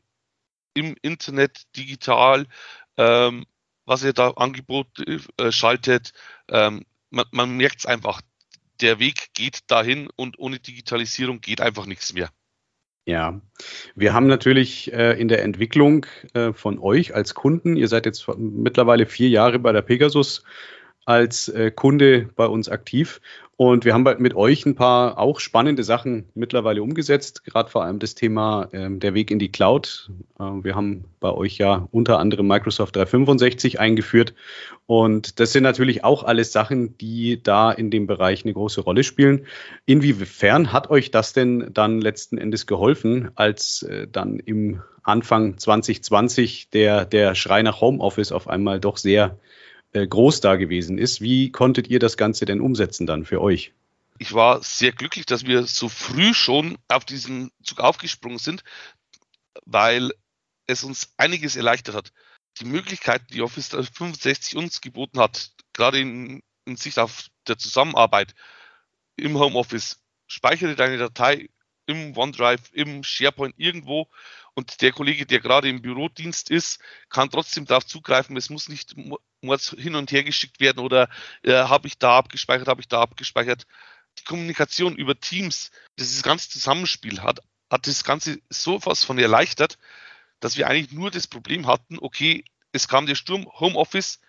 im 0.75 0.95
Internet, 1.01 1.63
digital, 1.75 2.45
ähm, 2.97 3.45
was 3.85 4.03
er 4.03 4.13
da 4.13 4.29
Angebot 4.31 4.87
äh, 4.99 5.51
schaltet. 5.51 6.13
Ähm, 6.49 6.85
man, 7.09 7.25
man 7.31 7.57
merkt 7.57 7.79
es 7.79 7.85
einfach, 7.87 8.21
der 8.79 8.99
Weg 8.99 9.33
geht 9.33 9.71
dahin 9.71 10.07
und 10.15 10.37
ohne 10.39 10.59
Digitalisierung 10.59 11.41
geht 11.41 11.61
einfach 11.61 11.87
nichts 11.87 12.13
mehr. 12.13 12.29
Ja, 13.05 13.41
wir 13.95 14.13
haben 14.13 14.27
natürlich 14.27 14.93
äh, 14.93 15.19
in 15.19 15.27
der 15.27 15.43
Entwicklung 15.43 16.05
äh, 16.33 16.53
von 16.53 16.77
euch 16.77 17.15
als 17.15 17.33
Kunden, 17.33 17.75
ihr 17.75 17.87
seid 17.87 18.05
jetzt 18.05 18.27
mittlerweile 18.37 19.07
vier 19.07 19.29
Jahre 19.29 19.57
bei 19.57 19.71
der 19.71 19.81
Pegasus 19.81 20.43
als 21.05 21.49
äh, 21.49 21.71
Kunde 21.71 22.29
bei 22.35 22.45
uns 22.45 22.69
aktiv 22.69 23.21
und 23.61 23.85
wir 23.85 23.93
haben 23.93 24.07
mit 24.17 24.33
euch 24.33 24.65
ein 24.65 24.73
paar 24.73 25.19
auch 25.19 25.39
spannende 25.39 25.83
Sachen 25.83 26.25
mittlerweile 26.33 26.81
umgesetzt, 26.81 27.45
gerade 27.45 27.69
vor 27.69 27.83
allem 27.83 27.99
das 27.99 28.15
Thema 28.15 28.69
ähm, 28.73 28.99
der 28.99 29.13
Weg 29.13 29.29
in 29.29 29.37
die 29.37 29.51
Cloud. 29.51 30.09
Äh, 30.39 30.43
wir 30.63 30.73
haben 30.73 31.05
bei 31.19 31.29
euch 31.29 31.59
ja 31.59 31.87
unter 31.91 32.17
anderem 32.17 32.47
Microsoft 32.47 32.95
365 32.95 33.79
eingeführt. 33.79 34.33
Und 34.87 35.39
das 35.39 35.53
sind 35.53 35.61
natürlich 35.61 36.03
auch 36.03 36.23
alles 36.23 36.51
Sachen, 36.51 36.97
die 36.97 37.43
da 37.43 37.71
in 37.71 37.91
dem 37.91 38.07
Bereich 38.07 38.45
eine 38.45 38.53
große 38.55 38.81
Rolle 38.81 39.03
spielen. 39.03 39.45
Inwiefern 39.85 40.73
hat 40.73 40.89
euch 40.89 41.11
das 41.11 41.33
denn 41.33 41.69
dann 41.71 42.01
letzten 42.01 42.39
Endes 42.39 42.65
geholfen, 42.65 43.29
als 43.35 43.83
äh, 43.83 44.07
dann 44.11 44.39
im 44.39 44.81
Anfang 45.03 45.59
2020 45.59 46.71
der, 46.71 47.05
der 47.05 47.35
Schrei 47.35 47.61
nach 47.61 47.79
Homeoffice 47.79 48.31
auf 48.31 48.47
einmal 48.47 48.79
doch 48.79 48.97
sehr 48.97 49.37
groß 49.93 50.41
da 50.41 50.55
gewesen 50.55 50.97
ist. 50.97 51.21
Wie 51.21 51.51
konntet 51.51 51.87
ihr 51.87 51.99
das 51.99 52.17
Ganze 52.17 52.45
denn 52.45 52.61
umsetzen 52.61 53.05
dann 53.05 53.25
für 53.25 53.41
euch? 53.41 53.73
ich 54.21 54.33
war 54.33 54.61
sehr 54.61 54.91
glücklich, 54.91 55.25
dass 55.25 55.47
wir 55.47 55.65
so 55.65 55.89
früh 55.89 56.35
schon 56.35 56.77
auf 56.87 57.05
diesen 57.05 57.51
Zug 57.63 57.79
aufgesprungen 57.79 58.37
sind, 58.37 58.63
weil 59.65 60.11
es 60.67 60.83
uns 60.83 61.11
einiges 61.17 61.55
erleichtert 61.55 61.95
hat. 61.95 62.13
Die 62.59 62.65
Möglichkeiten, 62.65 63.25
die 63.33 63.41
Office 63.41 63.69
365 63.69 64.57
uns 64.57 64.79
geboten 64.79 65.19
hat, 65.19 65.53
gerade 65.73 65.99
in, 65.99 66.43
in 66.65 66.75
Sicht 66.75 66.99
auf 66.99 67.29
der 67.47 67.57
Zusammenarbeit 67.57 68.35
im 69.15 69.39
Homeoffice, 69.39 69.99
speichere 70.27 70.75
deine 70.75 70.99
Datei 70.99 71.49
im 71.87 72.15
OneDrive, 72.15 72.71
im 72.73 73.03
SharePoint 73.03 73.55
irgendwo 73.57 74.07
und 74.53 74.81
der 74.81 74.91
Kollege, 74.91 75.25
der 75.25 75.39
gerade 75.39 75.69
im 75.69 75.81
Bürodienst 75.81 76.49
ist, 76.49 76.79
kann 77.09 77.29
trotzdem 77.29 77.65
darauf 77.65 77.85
zugreifen. 77.85 78.35
Es 78.37 78.49
muss 78.49 78.69
nicht 78.69 78.93
hin 78.93 79.95
und 79.95 80.11
her 80.11 80.23
geschickt 80.23 80.59
werden 80.59 80.79
oder 80.79 81.09
äh, 81.43 81.53
habe 81.53 81.87
ich 81.87 81.97
da 81.97 82.17
abgespeichert, 82.17 82.67
habe 82.67 82.81
ich 82.81 82.87
da 82.87 83.01
abgespeichert. 83.01 83.65
Die 84.19 84.23
Kommunikation 84.23 84.95
über 84.95 85.19
Teams, 85.19 85.71
dieses 85.97 86.21
ganze 86.21 86.49
Zusammenspiel 86.49 87.21
hat, 87.21 87.39
hat 87.69 87.87
das 87.87 88.03
Ganze 88.03 88.39
so 88.49 88.85
was 88.85 89.03
von 89.03 89.17
erleichtert, 89.17 89.77
dass 90.41 90.57
wir 90.57 90.67
eigentlich 90.67 90.91
nur 90.91 91.11
das 91.11 91.27
Problem 91.27 91.67
hatten, 91.67 91.97
okay, 91.99 92.43
es 92.73 92.87
kam 92.87 93.05
der 93.05 93.15
Sturm, 93.15 93.47
Homeoffice, 93.59 94.19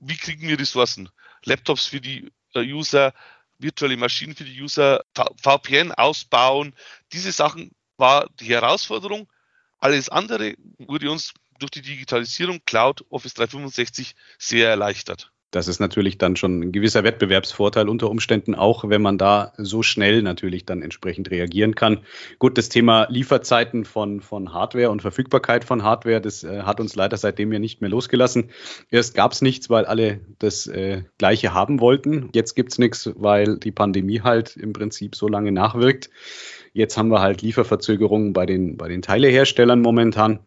wie 0.00 0.16
kriegen 0.16 0.48
wir 0.48 0.58
Ressourcen? 0.58 1.08
Laptops 1.44 1.86
für 1.86 2.00
die 2.00 2.32
äh, 2.54 2.60
User, 2.60 3.14
virtuelle 3.58 3.96
Maschinen 3.96 4.34
für 4.34 4.44
die 4.44 4.60
User, 4.60 5.04
VPN 5.42 5.92
ausbauen. 5.92 6.74
Diese 7.12 7.32
Sachen 7.32 7.70
war 7.96 8.28
die 8.40 8.46
Herausforderung. 8.46 9.30
Alles 9.78 10.08
andere 10.08 10.54
wurde 10.78 11.10
uns 11.10 11.34
durch 11.58 11.70
die 11.70 11.82
Digitalisierung 11.82 12.60
Cloud 12.64 13.04
Office 13.10 13.34
365 13.34 14.14
sehr 14.38 14.68
erleichtert. 14.68 15.32
Das 15.52 15.68
ist 15.68 15.78
natürlich 15.78 16.18
dann 16.18 16.34
schon 16.36 16.60
ein 16.60 16.72
gewisser 16.72 17.04
Wettbewerbsvorteil 17.04 17.88
unter 17.88 18.10
Umständen, 18.10 18.54
auch 18.54 18.88
wenn 18.88 19.00
man 19.00 19.16
da 19.16 19.52
so 19.56 19.82
schnell 19.82 20.20
natürlich 20.22 20.66
dann 20.66 20.82
entsprechend 20.82 21.30
reagieren 21.30 21.74
kann. 21.74 22.00
Gut, 22.38 22.58
das 22.58 22.68
Thema 22.68 23.06
Lieferzeiten 23.08 23.84
von, 23.84 24.20
von 24.20 24.52
Hardware 24.52 24.90
und 24.90 25.02
Verfügbarkeit 25.02 25.64
von 25.64 25.84
Hardware, 25.84 26.20
das 26.20 26.42
äh, 26.42 26.62
hat 26.62 26.80
uns 26.80 26.96
leider 26.96 27.16
seitdem 27.16 27.52
ja 27.52 27.60
nicht 27.60 27.80
mehr 27.80 27.88
losgelassen. 27.88 28.50
Erst 28.90 29.14
gab 29.14 29.32
es 29.32 29.40
nichts, 29.40 29.70
weil 29.70 29.86
alle 29.86 30.20
das 30.40 30.66
äh, 30.66 31.04
Gleiche 31.16 31.54
haben 31.54 31.80
wollten. 31.80 32.28
Jetzt 32.34 32.54
gibt 32.54 32.72
es 32.72 32.78
nichts, 32.78 33.10
weil 33.14 33.56
die 33.56 33.72
Pandemie 33.72 34.22
halt 34.22 34.56
im 34.56 34.72
Prinzip 34.72 35.14
so 35.14 35.28
lange 35.28 35.52
nachwirkt. 35.52 36.10
Jetzt 36.76 36.98
haben 36.98 37.08
wir 37.08 37.22
halt 37.22 37.40
Lieferverzögerungen 37.40 38.34
bei 38.34 38.44
den, 38.44 38.76
bei 38.76 38.86
den 38.86 39.00
Teileherstellern 39.00 39.80
momentan. 39.80 40.40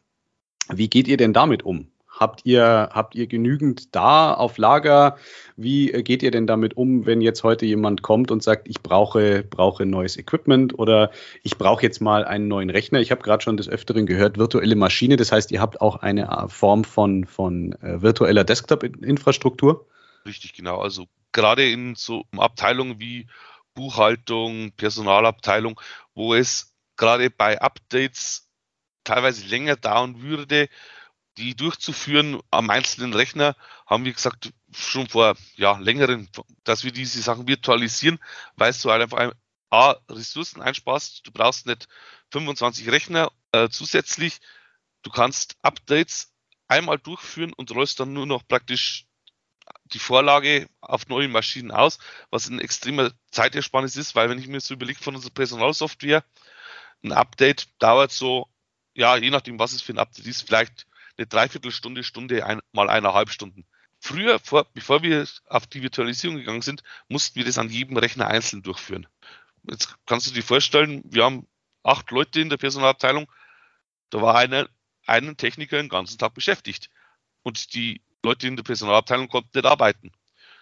Wie 0.72 0.88
geht 0.88 1.08
ihr 1.08 1.18
denn 1.18 1.34
damit 1.34 1.64
um? 1.64 1.88
Habt 2.08 2.42
ihr, 2.44 2.90
habt 2.94 3.16
ihr 3.16 3.26
genügend 3.26 3.96
da 3.96 4.36
auf 4.36 4.60
Lager? 4.60 5.18
Wie 5.56 5.92
äh, 5.92 6.04
geht 6.04 6.22
ihr 6.22 6.30
denn 6.30 6.46
damit 6.46 6.78
um, 6.78 7.08
wenn 7.08 7.22
jetzt 7.22 7.44
heute 7.44 7.66
jemand 7.66 8.04
kommt 8.04 8.30
und 8.30 8.44
sagt, 8.44 8.68
ich 8.68 8.84
brauche, 8.84 9.42
brauche 9.42 9.88
neues 9.88 10.18
Equipment 10.18 10.78
oder 10.78 11.10
ich 11.42 11.58
brauche 11.58 11.82
jetzt 11.82 12.00
mal 12.00 12.24
einen 12.24 12.48
neuen 12.48 12.70
Rechner? 12.70 13.00
Ich 13.00 13.10
habe 13.10 13.24
gerade 13.24 13.42
schon 13.42 13.58
des 13.58 13.68
Öfteren 13.68 14.06
gehört, 14.06 14.38
virtuelle 14.38 14.76
Maschine. 14.76 15.16
Das 15.16 15.32
heißt, 15.32 15.52
ihr 15.52 15.62
habt 15.62 15.82
auch 15.82 15.96
eine 15.96 16.30
äh, 16.30 16.48
Form 16.48 16.84
von, 16.84 17.26
von 17.26 17.74
äh, 17.82 18.04
virtueller 18.04 18.44
Desktop-Infrastruktur? 18.44 19.88
Richtig, 20.28 20.54
genau. 20.54 20.78
Also 20.78 21.06
gerade 21.32 21.68
in 21.68 21.96
so 21.96 22.26
Abteilungen 22.38 23.00
wie 23.00 23.26
Buchhaltung, 23.80 24.72
Personalabteilung, 24.76 25.80
wo 26.20 26.34
es 26.34 26.76
gerade 26.98 27.30
bei 27.30 27.62
Updates 27.62 28.52
teilweise 29.06 29.46
länger 29.48 29.78
dauern 29.78 30.22
würde, 30.22 30.68
die 31.38 31.56
durchzuführen 31.56 32.42
am 32.52 32.70
einzelnen 32.70 33.14
Rechner, 33.14 33.56
haben 33.88 34.04
wir 34.04 34.12
gesagt, 34.12 34.52
schon 34.74 35.08
vor 35.08 35.38
ja, 35.56 35.78
längeren, 35.78 36.28
dass 36.66 36.84
wir 36.84 36.92
diese 36.92 37.22
Sachen 37.22 37.48
virtualisieren, 37.48 38.20
weil 38.58 38.74
du 38.74 38.92
halt 38.92 39.02
einfach 39.02 39.32
A, 39.70 39.96
Ressourcen 40.10 40.62
einsparst. 40.62 41.26
Du 41.26 41.32
brauchst 41.32 41.66
nicht 41.68 41.88
25 42.34 42.92
Rechner 42.92 43.32
äh, 43.54 43.70
zusätzlich. 43.70 44.40
Du 45.04 45.12
kannst 45.12 45.56
Updates 45.62 46.34
einmal 46.68 47.00
durchführen 47.00 47.54
und 47.54 47.72
rollst 47.72 47.98
dann 48.02 48.12
nur 48.12 48.26
noch 48.26 48.46
praktisch 48.46 49.06
die 49.94 50.00
Vorlage 50.00 50.68
auf 50.82 51.08
neue 51.08 51.28
Maschinen 51.28 51.72
aus, 51.72 52.00
was 52.30 52.50
ein 52.50 52.60
extremer 52.60 53.12
Zeitersparnis 53.32 53.96
ist, 53.96 54.16
weil 54.16 54.30
wenn 54.30 54.40
ich 54.40 54.48
mir 54.48 54.60
so 54.60 54.74
überlege 54.74 55.02
von 55.02 55.16
unserer 55.16 55.34
Personalsoftware, 55.34 56.24
ein 57.04 57.12
Update 57.12 57.70
dauert 57.80 58.12
so, 58.12 58.48
ja, 58.94 59.16
je 59.18 59.30
nachdem, 59.30 59.60
was 59.60 59.74
es 59.74 59.82
für 59.82 59.94
ein 59.94 60.00
Update 60.00 60.28
ist, 60.28 60.42
vielleicht 60.44 60.86
eine 61.18 61.28
Dreiviertelstunde, 61.28 62.04
Stunde, 62.04 62.46
ein, 62.46 62.60
mal 62.72 62.90
eineinhalb 62.90 63.30
Stunden. 63.30 63.66
Früher, 64.00 64.40
vor, 64.40 64.66
bevor 64.74 65.04
wir 65.04 65.28
auf 65.48 65.68
die 65.68 65.82
Virtualisierung 65.82 66.38
gegangen 66.38 66.62
sind, 66.62 66.84
mussten 67.10 67.36
wir 67.36 67.46
das 67.46 67.58
an 67.58 67.70
jedem 67.70 67.98
Rechner 67.98 68.28
einzeln 68.28 68.64
durchführen. 68.64 69.08
Jetzt 69.70 69.96
kannst 70.06 70.28
du 70.28 70.32
dir 70.32 70.44
vorstellen, 70.44 71.02
wir 71.06 71.26
haben 71.26 71.48
acht 71.84 72.12
Leute 72.12 72.40
in 72.40 72.50
der 72.50 72.58
Personalabteilung, 72.58 73.30
da 74.10 74.22
war 74.22 74.36
einer, 74.36 74.70
einen 75.06 75.38
Techniker 75.38 75.78
den 75.78 75.90
ganzen 75.90 76.18
Tag 76.18 76.34
beschäftigt. 76.34 76.90
Und 77.44 77.74
die 77.74 78.02
Leute 78.24 78.48
in 78.48 78.56
der 78.56 78.64
Personalabteilung 78.64 79.28
konnten 79.28 79.52
nicht 79.54 79.66
arbeiten. 79.66 80.12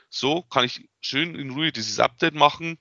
So 0.10 0.44
kann 0.44 0.66
ich 0.66 0.90
schön 1.02 1.36
in 1.36 1.52
Ruhe 1.52 1.72
dieses 1.72 2.00
Update 2.00 2.34
machen, 2.34 2.78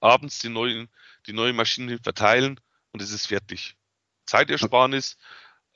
abends 0.00 0.40
die 0.40 0.48
neuen, 0.48 0.88
die 1.26 1.32
neuen 1.32 1.54
Maschinen 1.54 1.98
verteilen 2.02 2.60
und 2.92 3.02
es 3.02 3.10
ist 3.10 3.26
fertig. 3.26 3.76
Zeitersparnis, 4.26 5.16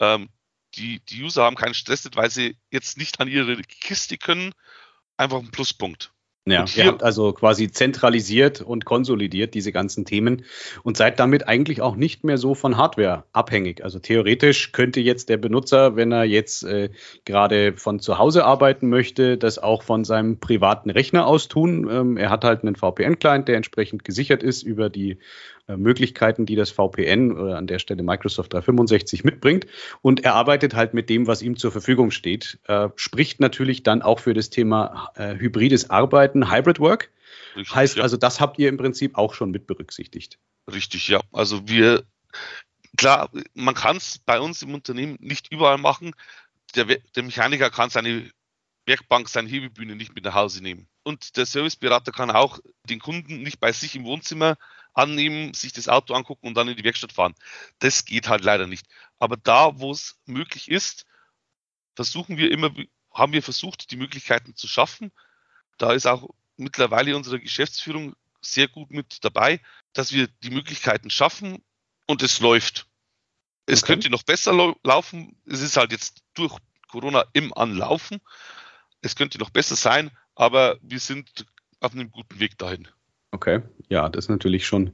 ähm, 0.01 0.29
die, 0.75 1.01
die 1.01 1.23
User 1.23 1.45
haben 1.45 1.57
keinen 1.57 1.75
Stress, 1.75 2.09
weil 2.15 2.31
sie 2.31 2.59
jetzt 2.71 2.99
nicht 2.99 3.21
an 3.21 3.29
ihre 3.29 3.61
Kiste 3.63 4.19
können. 4.19 4.53
Einfach 5.17 5.39
ein 5.39 5.51
Pluspunkt. 5.51 6.13
Ja, 6.49 6.65
ihr 6.77 6.87
habt 6.87 7.03
also 7.03 7.33
quasi 7.33 7.73
zentralisiert 7.73 8.61
und 8.61 8.85
konsolidiert 8.85 9.55
diese 9.55 9.73
ganzen 9.73 10.05
Themen 10.05 10.45
und 10.85 10.97
seid 10.97 11.19
damit 11.19 11.49
eigentlich 11.49 11.83
auch 11.83 11.97
nicht 11.97 12.23
mehr 12.23 12.39
so 12.39 12.55
von 12.55 12.77
Hardware 12.77 13.25
abhängig. 13.33 13.83
Also 13.83 13.99
theoretisch 13.99 14.71
könnte 14.71 15.01
jetzt 15.01 15.29
der 15.29 15.39
Benutzer, 15.39 15.97
wenn 15.97 16.13
er 16.13 16.23
jetzt 16.23 16.63
äh, 16.63 16.91
gerade 17.25 17.73
von 17.73 17.99
zu 17.99 18.19
Hause 18.19 18.45
arbeiten 18.45 18.89
möchte, 18.89 19.39
das 19.39 19.59
auch 19.59 19.83
von 19.83 20.05
seinem 20.05 20.39
privaten 20.39 20.91
Rechner 20.91 21.27
aus 21.27 21.49
tun. 21.49 21.89
Ähm, 21.91 22.17
er 22.17 22.31
hat 22.31 22.45
halt 22.45 22.63
einen 22.63 22.77
VPN-Client, 22.77 23.49
der 23.49 23.57
entsprechend 23.57 24.05
gesichert 24.05 24.45
ist 24.45 24.63
über 24.63 24.89
die 24.89 25.19
Möglichkeiten, 25.69 26.47
die 26.47 26.55
das 26.55 26.71
VPN 26.71 27.33
oder 27.33 27.57
an 27.57 27.67
der 27.67 27.79
Stelle 27.79 28.03
Microsoft 28.03 28.53
365 28.53 29.25
mitbringt. 29.25 29.67
Und 30.03 30.25
er 30.25 30.35
arbeitet 30.35 30.75
halt 30.75 30.95
mit 30.95 31.11
dem, 31.11 31.27
was 31.27 31.43
ihm 31.43 31.57
zur 31.57 31.73
Verfügung 31.73 32.11
steht. 32.11 32.59
Äh, 32.65 32.89
spricht 32.97 33.41
natürlich 33.41 33.83
dann 33.83 34.03
auch 34.03 34.21
für 34.21 34.35
das 34.35 34.51
Thema 34.51 35.11
äh, 35.17 35.35
hybrides 35.37 35.91
Arbeiten, 35.91 36.53
Hybrid 36.53 36.79
Work. 36.79 37.11
Richtig, 37.57 37.75
heißt 37.75 37.97
ja. 37.97 38.03
also, 38.03 38.17
das 38.17 38.41
habt 38.41 38.59
ihr 38.59 38.69
im 38.69 38.77
Prinzip 38.77 39.17
auch 39.17 39.35
schon 39.35 39.51
mit 39.51 39.67
berücksichtigt. 39.67 40.39
Richtig, 40.73 41.09
ja. 41.09 41.21
Also 41.33 41.69
wir, 41.69 42.05
klar, 42.97 43.31
man 43.55 43.75
kann 43.75 43.97
es 43.97 44.19
bei 44.19 44.41
uns 44.41 44.63
im 44.63 44.75
Unternehmen 44.75 45.17
nicht 45.21 45.53
überall 45.53 45.79
machen. 45.79 46.13
Der, 46.75 46.85
der 46.85 47.23
Mechaniker 47.23 47.71
kann 47.71 47.91
seine 47.91 48.31
Werkbank, 48.87 49.29
seine 49.29 49.49
Hebebühne 49.49 49.97
nicht 49.97 50.15
mit 50.15 50.25
nach 50.25 50.35
Hause 50.35 50.63
nehmen. 50.63 50.87
Und 51.03 51.37
der 51.37 51.47
Serviceberater 51.47 52.13
kann 52.13 52.31
auch 52.31 52.59
den 52.89 53.01
Kunden 53.01 53.43
nicht 53.43 53.61
bei 53.61 53.73
sich 53.73 53.97
im 53.97 54.05
Wohnzimmer 54.05 54.57
annehmen, 54.97 55.55
sich 55.55 55.73
das 55.73 55.89
Auto 55.89 56.15
angucken 56.15 56.49
und 56.49 56.55
dann 56.55 56.69
in 56.69 56.77
die 56.77 56.85
Werkstatt 56.85 57.13
fahren. 57.13 57.35
Das 57.79 58.05
geht 58.05 58.29
halt 58.29 58.43
leider 58.43 58.67
nicht. 58.67 58.87
Aber 59.19 59.37
da, 59.37 59.79
wo 59.79 59.93
es 59.93 60.19
möglich 60.25 60.71
ist, 60.71 61.07
versuchen 61.95 62.39
wir 62.39 62.51
immer, 62.51 62.75
haben 63.13 63.33
wir 63.33 63.43
versucht, 63.43 63.91
die 63.91 63.97
Möglichkeiten 63.97 64.57
zu 64.57 64.67
schaffen. 64.67 65.13
Da 65.79 65.93
ist 65.93 66.07
auch 66.07 66.31
mittlerweile 66.57 67.15
unsere 67.15 67.41
Geschäftsführung 67.41 68.17
sehr 68.41 68.69
gut 68.69 68.91
mit 68.91 69.25
dabei, 69.25 69.61
dass 69.93 70.13
wir 70.13 70.29
die 70.43 70.51
Möglichkeiten 70.51 71.11
schaffen 71.11 71.63
und 72.07 72.23
es 72.23 72.41
läuft. 72.41 72.87
Es 73.67 73.83
okay. 73.83 73.93
könnte 73.93 74.11
noch 74.11 74.23
besser 74.23 74.75
laufen. 74.83 75.39
Es 75.45 75.61
ist 75.61 75.77
halt 75.77 75.93
jetzt 75.93 76.23
durch 76.35 76.57
Corona 76.89 77.25
im 77.35 77.53
Anlaufen. 77.53 78.21
Es 79.03 79.15
könnte 79.15 79.39
noch 79.39 79.51
besser 79.51 79.77
sein, 79.77 80.11
aber 80.35 80.79
wir 80.81 81.01
sind 81.01 81.45
auf 81.81 81.93
einem 81.93 82.11
guten 82.11 82.39
Weg 82.39 82.57
dahin. 82.57 82.89
Okay, 83.33 83.61
ja, 83.89 84.09
das 84.09 84.27
ist 84.27 84.29
natürlich 84.31 84.67
schon 84.67 84.93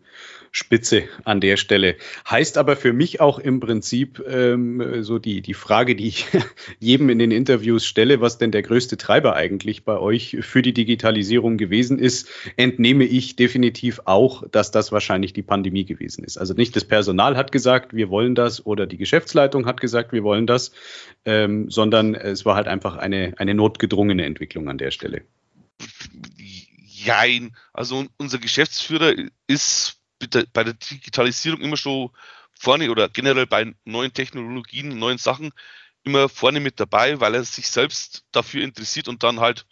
spitze 0.50 1.04
an 1.24 1.40
der 1.40 1.56
Stelle. 1.56 1.96
Heißt 2.28 2.58
aber 2.58 2.76
für 2.76 2.92
mich 2.92 3.20
auch 3.20 3.38
im 3.38 3.60
Prinzip 3.60 4.22
ähm, 4.26 5.02
so 5.02 5.18
die, 5.18 5.40
die 5.40 5.54
Frage, 5.54 5.96
die 5.96 6.08
ich 6.08 6.26
jedem 6.78 7.08
in 7.08 7.18
den 7.18 7.30
Interviews 7.30 7.86
stelle, 7.86 8.20
was 8.20 8.38
denn 8.38 8.50
der 8.50 8.62
größte 8.62 8.96
Treiber 8.96 9.34
eigentlich 9.34 9.84
bei 9.84 9.98
euch 9.98 10.38
für 10.40 10.60
die 10.60 10.74
Digitalisierung 10.74 11.56
gewesen 11.56 11.98
ist, 11.98 12.28
entnehme 12.56 13.04
ich 13.04 13.36
definitiv 13.36 14.00
auch, 14.04 14.46
dass 14.50 14.70
das 14.70 14.92
wahrscheinlich 14.92 15.32
die 15.32 15.42
Pandemie 15.42 15.84
gewesen 15.84 16.24
ist. 16.24 16.36
Also 16.36 16.52
nicht 16.52 16.76
das 16.76 16.84
Personal 16.84 17.36
hat 17.36 17.52
gesagt, 17.52 17.94
wir 17.94 18.10
wollen 18.10 18.34
das 18.34 18.64
oder 18.64 18.86
die 18.86 18.98
Geschäftsleitung 18.98 19.66
hat 19.66 19.80
gesagt, 19.80 20.12
wir 20.12 20.22
wollen 20.22 20.46
das, 20.46 20.72
ähm, 21.24 21.70
sondern 21.70 22.14
es 22.14 22.44
war 22.44 22.56
halt 22.56 22.68
einfach 22.68 22.96
eine, 22.96 23.34
eine 23.38 23.54
notgedrungene 23.54 24.24
Entwicklung 24.24 24.68
an 24.68 24.78
der 24.78 24.90
Stelle. 24.90 25.22
Jein. 27.04 27.56
Also 27.72 28.06
unser 28.18 28.38
Geschäftsführer 28.38 29.14
ist 29.46 30.00
bei 30.52 30.64
der 30.64 30.74
Digitalisierung 30.74 31.60
immer 31.60 31.76
schon 31.76 32.10
vorne 32.58 32.90
oder 32.90 33.08
generell 33.08 33.46
bei 33.46 33.74
neuen 33.84 34.12
Technologien, 34.12 34.98
neuen 34.98 35.18
Sachen 35.18 35.52
immer 36.04 36.28
vorne 36.28 36.60
mit 36.60 36.80
dabei, 36.80 37.20
weil 37.20 37.34
er 37.34 37.44
sich 37.44 37.68
selbst 37.68 38.24
dafür 38.32 38.62
interessiert 38.62 39.08
und 39.08 39.22
dann 39.22 39.40
halt 39.40 39.66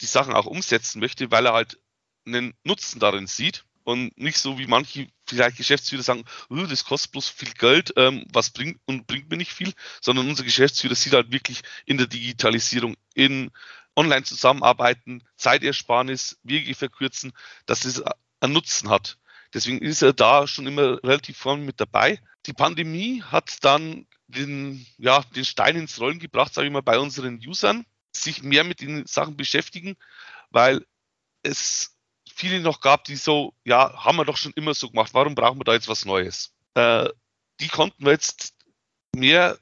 die 0.00 0.06
Sachen 0.06 0.34
auch 0.34 0.46
umsetzen 0.46 1.00
möchte, 1.00 1.30
weil 1.30 1.46
er 1.46 1.52
halt 1.52 1.78
einen 2.26 2.54
Nutzen 2.64 3.00
darin 3.00 3.26
sieht 3.26 3.64
und 3.84 4.16
nicht 4.18 4.38
so 4.38 4.58
wie 4.58 4.66
manche 4.66 5.08
vielleicht 5.26 5.56
Geschäftsführer 5.56 6.02
sagen, 6.02 6.24
oh, 6.48 6.66
das 6.68 6.84
kostet 6.84 7.12
bloß 7.12 7.28
viel 7.28 7.52
Geld, 7.52 7.92
ähm, 7.96 8.24
was 8.32 8.50
bringt 8.50 8.80
und 8.86 9.06
bringt 9.06 9.30
mir 9.30 9.36
nicht 9.36 9.52
viel, 9.52 9.72
sondern 10.00 10.28
unser 10.28 10.44
Geschäftsführer 10.44 10.94
sieht 10.94 11.14
halt 11.14 11.32
wirklich 11.32 11.62
in 11.86 11.98
der 11.98 12.06
Digitalisierung, 12.06 12.96
in 13.14 13.50
online 13.96 14.22
zusammenarbeiten, 14.22 15.22
Zeitersparnis, 15.36 16.38
Wege 16.42 16.74
verkürzen, 16.74 17.32
dass 17.66 17.84
es 17.84 18.02
einen 18.40 18.52
Nutzen 18.52 18.88
hat. 18.88 19.18
Deswegen 19.52 19.78
ist 19.78 20.02
er 20.02 20.12
da 20.12 20.46
schon 20.46 20.66
immer 20.66 21.02
relativ 21.02 21.36
vorne 21.36 21.64
mit 21.64 21.80
dabei. 21.80 22.20
Die 22.46 22.52
Pandemie 22.52 23.22
hat 23.22 23.64
dann 23.64 24.06
den, 24.28 24.86
ja, 24.96 25.22
den 25.34 25.44
Stein 25.44 25.76
ins 25.76 26.00
Rollen 26.00 26.18
gebracht, 26.18 26.54
sage 26.54 26.68
ich 26.68 26.72
mal, 26.72 26.82
bei 26.82 26.98
unseren 26.98 27.40
Usern, 27.44 27.84
sich 28.14 28.42
mehr 28.42 28.64
mit 28.64 28.80
den 28.80 29.06
Sachen 29.06 29.36
beschäftigen, 29.36 29.96
weil 30.50 30.86
es 31.42 31.96
viele 32.32 32.60
noch 32.60 32.80
gab, 32.80 33.04
die 33.04 33.16
so, 33.16 33.54
ja, 33.64 33.92
haben 34.04 34.16
wir 34.16 34.24
doch 34.24 34.36
schon 34.36 34.52
immer 34.54 34.74
so 34.74 34.88
gemacht, 34.88 35.14
warum 35.14 35.34
brauchen 35.34 35.58
wir 35.58 35.64
da 35.64 35.74
jetzt 35.74 35.88
was 35.88 36.04
Neues? 36.04 36.54
Äh, 36.74 37.08
die 37.60 37.68
konnten 37.68 38.04
wir 38.04 38.12
jetzt 38.12 38.54
mehr 39.14 39.58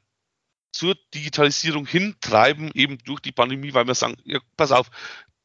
zur 0.73 0.97
Digitalisierung 1.15 1.87
hintreiben, 1.87 2.71
eben 2.75 2.99
durch 2.99 3.21
die 3.21 3.33
Pandemie, 3.33 3.75
weil 3.75 3.87
wir 3.87 3.95
sagen, 3.95 4.17
ja, 4.25 4.41
pass 4.57 4.73
auf, 4.73 4.91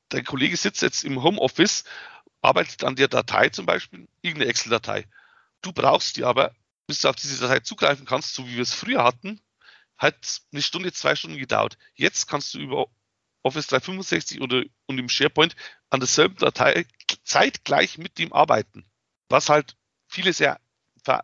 dein 0.09 0.25
Kollege 0.25 0.57
sitzt 0.57 0.81
jetzt 0.81 1.03
im 1.03 1.23
Homeoffice, 1.23 1.83
arbeitet 2.41 2.83
an 2.83 2.95
der 2.95 3.07
Datei 3.07 3.49
zum 3.49 3.65
Beispiel, 3.65 4.07
irgendeine 4.21 4.49
Excel-Datei. 4.49 5.07
Du 5.61 5.71
brauchst 5.71 6.17
die 6.17 6.23
aber, 6.23 6.53
bis 6.87 6.99
du 6.99 7.09
auf 7.09 7.15
diese 7.15 7.39
Datei 7.39 7.61
zugreifen 7.61 8.05
kannst, 8.05 8.35
so 8.35 8.47
wie 8.47 8.55
wir 8.55 8.63
es 8.63 8.73
früher 8.73 9.03
hatten, 9.03 9.41
hat 9.97 10.41
eine 10.51 10.61
Stunde, 10.61 10.91
zwei 10.91 11.15
Stunden 11.15 11.37
gedauert. 11.37 11.77
Jetzt 11.95 12.27
kannst 12.27 12.53
du 12.53 12.59
über 12.59 12.87
Office 13.43 13.67
365 13.67 14.41
oder 14.41 14.63
und 14.85 14.97
im 14.97 15.09
SharePoint 15.09 15.55
an 15.89 15.99
derselben 15.99 16.35
Datei 16.37 16.85
zeitgleich 17.23 17.97
mit 17.97 18.17
dem 18.17 18.33
arbeiten, 18.33 18.85
was 19.29 19.49
halt 19.49 19.77
viele 20.07 20.33
sehr 20.33 20.59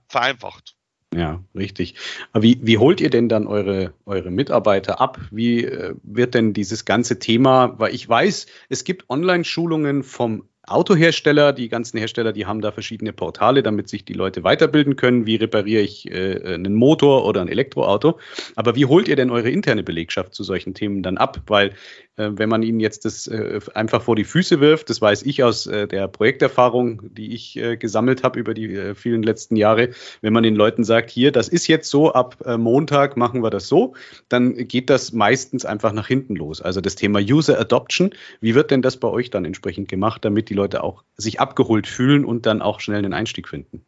vereinfacht. 0.07 0.75
Ja, 1.13 1.43
richtig. 1.55 1.95
Aber 2.33 2.43
wie, 2.43 2.59
wie 2.61 2.77
holt 2.77 3.01
ihr 3.01 3.09
denn 3.09 3.29
dann 3.29 3.47
eure, 3.47 3.93
eure 4.05 4.29
Mitarbeiter 4.29 5.01
ab? 5.01 5.19
Wie 5.31 5.63
äh, 5.65 5.95
wird 6.03 6.35
denn 6.35 6.53
dieses 6.53 6.85
ganze 6.85 7.17
Thema, 7.17 7.79
weil 7.79 7.95
ich 7.95 8.07
weiß, 8.07 8.45
es 8.69 8.83
gibt 8.83 9.09
Online-Schulungen 9.09 10.03
vom 10.03 10.48
Autohersteller, 10.71 11.53
die 11.53 11.69
ganzen 11.69 11.97
Hersteller, 11.97 12.33
die 12.33 12.45
haben 12.45 12.61
da 12.61 12.71
verschiedene 12.71 13.13
Portale, 13.13 13.63
damit 13.63 13.89
sich 13.89 14.05
die 14.05 14.13
Leute 14.13 14.43
weiterbilden 14.43 14.95
können. 14.95 15.25
Wie 15.25 15.35
repariere 15.35 15.81
ich 15.81 16.09
äh, 16.09 16.53
einen 16.53 16.75
Motor 16.75 17.25
oder 17.25 17.41
ein 17.41 17.47
Elektroauto? 17.47 18.19
Aber 18.55 18.75
wie 18.75 18.85
holt 18.85 19.07
ihr 19.07 19.15
denn 19.15 19.29
eure 19.29 19.49
interne 19.49 19.83
Belegschaft 19.83 20.33
zu 20.33 20.43
solchen 20.43 20.73
Themen 20.73 21.03
dann 21.03 21.17
ab? 21.17 21.41
Weil 21.47 21.73
äh, 22.19 22.31
wenn 22.33 22.49
man 22.49 22.61
ihnen 22.63 22.79
jetzt 22.79 23.05
das 23.05 23.27
äh, 23.27 23.59
einfach 23.73 24.01
vor 24.01 24.15
die 24.15 24.25
Füße 24.25 24.59
wirft, 24.59 24.89
das 24.89 25.01
weiß 25.01 25.23
ich 25.23 25.43
aus 25.43 25.65
äh, 25.67 25.87
der 25.87 26.07
Projekterfahrung, 26.07 27.01
die 27.13 27.33
ich 27.33 27.57
äh, 27.57 27.77
gesammelt 27.77 28.23
habe 28.23 28.39
über 28.39 28.53
die 28.53 28.75
äh, 28.75 28.95
vielen 28.95 29.23
letzten 29.23 29.55
Jahre, 29.55 29.89
wenn 30.21 30.33
man 30.33 30.43
den 30.43 30.55
Leuten 30.55 30.83
sagt, 30.83 31.09
hier, 31.09 31.31
das 31.31 31.47
ist 31.47 31.67
jetzt 31.67 31.89
so, 31.89 32.11
ab 32.13 32.37
Montag 32.57 33.15
machen 33.17 33.43
wir 33.43 33.49
das 33.49 33.67
so, 33.67 33.93
dann 34.27 34.55
geht 34.67 34.89
das 34.89 35.13
meistens 35.13 35.65
einfach 35.65 35.93
nach 35.93 36.07
hinten 36.07 36.35
los. 36.35 36.61
Also 36.61 36.81
das 36.81 36.95
Thema 36.95 37.19
User 37.19 37.59
Adoption, 37.59 38.11
wie 38.41 38.55
wird 38.55 38.71
denn 38.71 38.81
das 38.81 38.97
bei 38.97 39.07
euch 39.07 39.29
dann 39.29 39.45
entsprechend 39.45 39.87
gemacht, 39.87 40.25
damit 40.25 40.49
die 40.49 40.53
Leute 40.59 40.83
auch 40.83 41.03
sich 41.15 41.39
abgeholt 41.39 41.87
fühlen 41.87 42.25
und 42.25 42.45
dann 42.45 42.61
auch 42.61 42.79
schnell 42.79 42.99
einen 42.99 43.13
Einstieg 43.13 43.47
finden? 43.47 43.85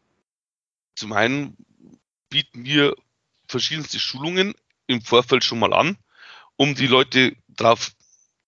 Zum 0.96 1.14
einen 1.14 1.58
bieten 2.30 2.66
wir 2.66 2.96
verschiedenste 3.48 4.00
Schulungen 4.00 4.54
im 4.88 5.02
Vorfeld 5.02 5.44
schon 5.44 5.60
mal 5.60 5.74
an, 5.74 5.98
um 6.56 6.76
die 6.76 6.88
Leute 6.88 7.36
darauf 7.48 7.92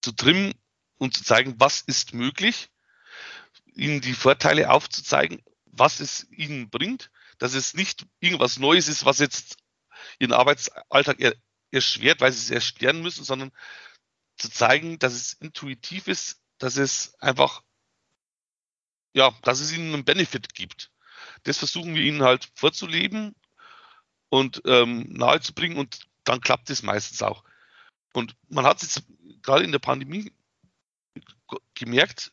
zu 0.01 0.11
trimmen 0.11 0.53
und 0.97 1.15
zu 1.15 1.23
zeigen, 1.23 1.55
was 1.57 1.81
ist 1.81 2.13
möglich, 2.13 2.69
ihnen 3.75 4.01
die 4.01 4.13
Vorteile 4.13 4.71
aufzuzeigen, 4.71 5.41
was 5.65 5.99
es 5.99 6.27
ihnen 6.31 6.69
bringt, 6.69 7.11
dass 7.39 7.53
es 7.53 7.73
nicht 7.73 8.05
irgendwas 8.19 8.59
Neues 8.59 8.87
ist, 8.87 9.05
was 9.05 9.19
jetzt 9.19 9.57
ihren 10.19 10.33
Arbeitsalltag 10.33 11.19
er, 11.19 11.35
erschwert, 11.71 12.21
weil 12.21 12.31
sie 12.31 12.39
es 12.39 12.51
erst 12.51 12.81
lernen 12.81 13.01
müssen, 13.01 13.23
sondern 13.23 13.51
zu 14.37 14.49
zeigen, 14.49 14.99
dass 14.99 15.13
es 15.13 15.33
intuitiv 15.33 16.07
ist, 16.07 16.39
dass 16.57 16.77
es 16.77 17.15
einfach 17.19 17.63
ja, 19.13 19.31
dass 19.43 19.59
es 19.59 19.71
ihnen 19.71 19.93
einen 19.93 20.05
Benefit 20.05 20.53
gibt. 20.53 20.91
Das 21.43 21.57
versuchen 21.57 21.95
wir 21.95 22.03
ihnen 22.03 22.23
halt 22.23 22.49
vorzuleben 22.55 23.35
und 24.29 24.61
ähm, 24.65 25.05
nahezubringen 25.09 25.77
und 25.77 26.07
dann 26.23 26.41
klappt 26.41 26.69
es 26.69 26.83
meistens 26.83 27.21
auch. 27.21 27.43
Und 28.13 28.35
man 28.49 28.65
hat 28.65 28.81
es 28.81 29.03
gerade 29.41 29.63
in 29.63 29.71
der 29.71 29.79
Pandemie 29.79 30.31
gemerkt, 31.75 32.31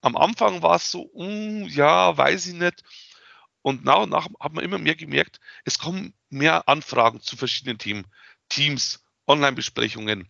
am 0.00 0.16
Anfang 0.16 0.62
war 0.62 0.76
es 0.76 0.90
so, 0.90 1.10
mm, 1.14 1.64
ja, 1.68 2.16
weiß 2.16 2.46
ich 2.46 2.54
nicht. 2.54 2.82
Und 3.62 3.84
nach 3.84 4.02
und 4.02 4.10
nach 4.10 4.26
hat 4.40 4.52
man 4.52 4.64
immer 4.64 4.78
mehr 4.78 4.96
gemerkt, 4.96 5.40
es 5.64 5.78
kommen 5.78 6.14
mehr 6.28 6.68
Anfragen 6.68 7.20
zu 7.20 7.36
verschiedenen 7.36 7.78
Themen. 7.78 8.06
Teams, 8.48 9.04
Online-Besprechungen, 9.28 10.28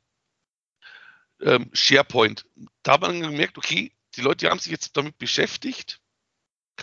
ähm, 1.40 1.70
SharePoint. 1.72 2.46
Da 2.83 2.92
hat 2.92 3.00
man 3.00 3.20
gemerkt, 3.20 3.57
okay, 3.57 3.92
die 4.16 4.20
Leute 4.20 4.51
haben 4.51 4.59
sich 4.59 4.72
jetzt 4.72 4.96
damit 4.96 5.18
beschäftigt, 5.18 6.01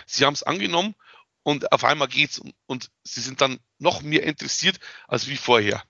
sie 0.05 0.25
haben 0.25 0.33
es 0.33 0.43
angenommen 0.43 0.95
und 1.43 1.71
auf 1.71 1.83
einmal 1.83 2.07
geht's 2.07 2.39
und, 2.39 2.53
und 2.65 2.91
sie 3.03 3.21
sind 3.21 3.41
dann 3.41 3.59
noch 3.77 4.01
mehr 4.01 4.23
interessiert 4.23 4.79
als 5.07 5.27
wie 5.27 5.37
vorher. 5.37 5.83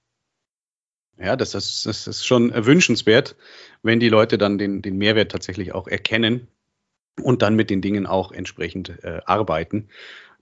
Ja, 1.17 1.35
das 1.35 1.53
ist, 1.53 1.85
das 1.85 2.07
ist 2.07 2.25
schon 2.25 2.53
wünschenswert, 2.65 3.35
wenn 3.83 3.99
die 3.99 4.07
Leute 4.07 4.37
dann 4.37 4.57
den, 4.57 4.81
den 4.81 4.97
Mehrwert 4.97 5.31
tatsächlich 5.31 5.73
auch 5.73 5.87
erkennen 5.87 6.47
und 7.21 7.41
dann 7.41 7.55
mit 7.55 7.69
den 7.69 7.81
Dingen 7.81 8.05
auch 8.05 8.31
entsprechend 8.31 9.03
äh, 9.03 9.19
arbeiten. 9.25 9.89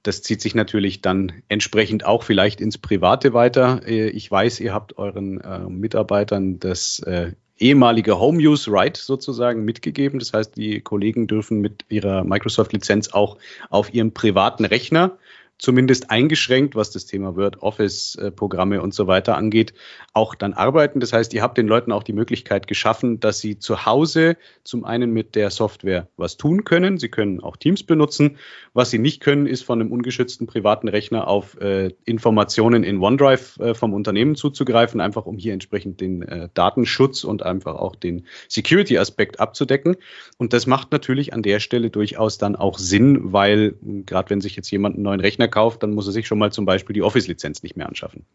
Das 0.03 0.21
zieht 0.21 0.41
sich 0.41 0.53
natürlich 0.53 1.01
dann 1.01 1.41
entsprechend 1.47 2.05
auch 2.05 2.23
vielleicht 2.23 2.61
ins 2.61 2.77
Private 2.77 3.33
weiter. 3.33 3.81
Äh, 3.87 4.09
ich 4.09 4.29
weiß, 4.29 4.59
ihr 4.59 4.73
habt 4.73 4.97
euren 4.99 5.41
äh, 5.41 5.59
Mitarbeitern 5.67 6.59
das 6.59 6.99
äh, 6.99 7.33
ehemalige 7.59 8.19
Home 8.19 8.39
Use 8.39 8.71
Right 8.71 8.97
sozusagen 8.97 9.65
mitgegeben. 9.65 10.19
Das 10.19 10.33
heißt, 10.33 10.57
die 10.57 10.81
Kollegen 10.81 11.27
dürfen 11.27 11.59
mit 11.59 11.85
ihrer 11.89 12.23
Microsoft-Lizenz 12.23 13.13
auch 13.13 13.37
auf 13.69 13.93
ihrem 13.93 14.11
privaten 14.13 14.65
Rechner 14.65 15.17
zumindest 15.59 16.11
eingeschränkt, 16.11 16.75
was 16.75 16.91
das 16.91 17.05
Thema 17.05 17.35
Word, 17.35 17.61
Office-Programme 17.61 18.81
und 18.81 18.93
so 18.93 19.07
weiter 19.07 19.35
angeht, 19.35 19.73
auch 20.13 20.35
dann 20.35 20.53
arbeiten. 20.53 20.99
Das 20.99 21.13
heißt, 21.13 21.33
ihr 21.33 21.41
habt 21.41 21.57
den 21.57 21.67
Leuten 21.67 21.91
auch 21.91 22.03
die 22.03 22.13
Möglichkeit 22.13 22.67
geschaffen, 22.67 23.19
dass 23.19 23.39
sie 23.39 23.57
zu 23.57 23.85
Hause 23.85 24.37
zum 24.63 24.85
einen 24.85 25.11
mit 25.11 25.35
der 25.35 25.49
Software 25.49 26.07
was 26.15 26.37
tun 26.37 26.63
können. 26.63 26.97
Sie 26.99 27.09
können 27.09 27.41
auch 27.41 27.57
Teams 27.57 27.83
benutzen. 27.83 28.37
Was 28.73 28.91
sie 28.91 28.99
nicht 28.99 29.21
können, 29.21 29.47
ist 29.47 29.63
von 29.63 29.81
einem 29.81 29.91
ungeschützten 29.91 30.45
privaten 30.45 30.87
Rechner 30.87 31.27
auf 31.27 31.59
äh, 31.59 31.91
Informationen 32.05 32.83
in 32.83 32.99
OneDrive 32.99 33.59
äh, 33.59 33.73
vom 33.73 33.93
Unternehmen 33.93 34.35
zuzugreifen, 34.35 35.01
einfach 35.01 35.25
um 35.25 35.37
hier 35.37 35.53
entsprechend 35.53 36.01
den 36.01 36.21
äh, 36.21 36.49
Datenschutz 36.53 37.23
und 37.23 37.41
einfach 37.41 37.75
auch 37.75 37.95
den 37.95 38.25
Security-Aspekt 38.47 39.39
abzudecken. 39.39 39.97
Und 40.37 40.53
das 40.53 40.67
macht 40.67 40.91
natürlich 40.91 41.33
an 41.33 41.41
der 41.41 41.59
Stelle 41.59 41.89
durchaus 41.89 42.37
dann 42.37 42.55
auch 42.55 42.77
Sinn, 42.77 43.33
weil 43.33 43.73
gerade 44.05 44.29
wenn 44.29 44.41
sich 44.41 44.55
jetzt 44.55 44.69
jemand 44.69 44.95
einen 44.95 45.03
neuen 45.03 45.19
Rechner 45.19 45.46
kauft, 45.47 45.83
dann 45.83 45.93
muss 45.93 46.07
er 46.07 46.13
sich 46.13 46.27
schon 46.27 46.39
mal 46.39 46.51
zum 46.51 46.65
Beispiel 46.65 46.93
die 46.93 47.01
Office-Lizenz 47.01 47.63
nicht 47.63 47.77
mehr 47.77 47.87
anschaffen. 47.87 48.25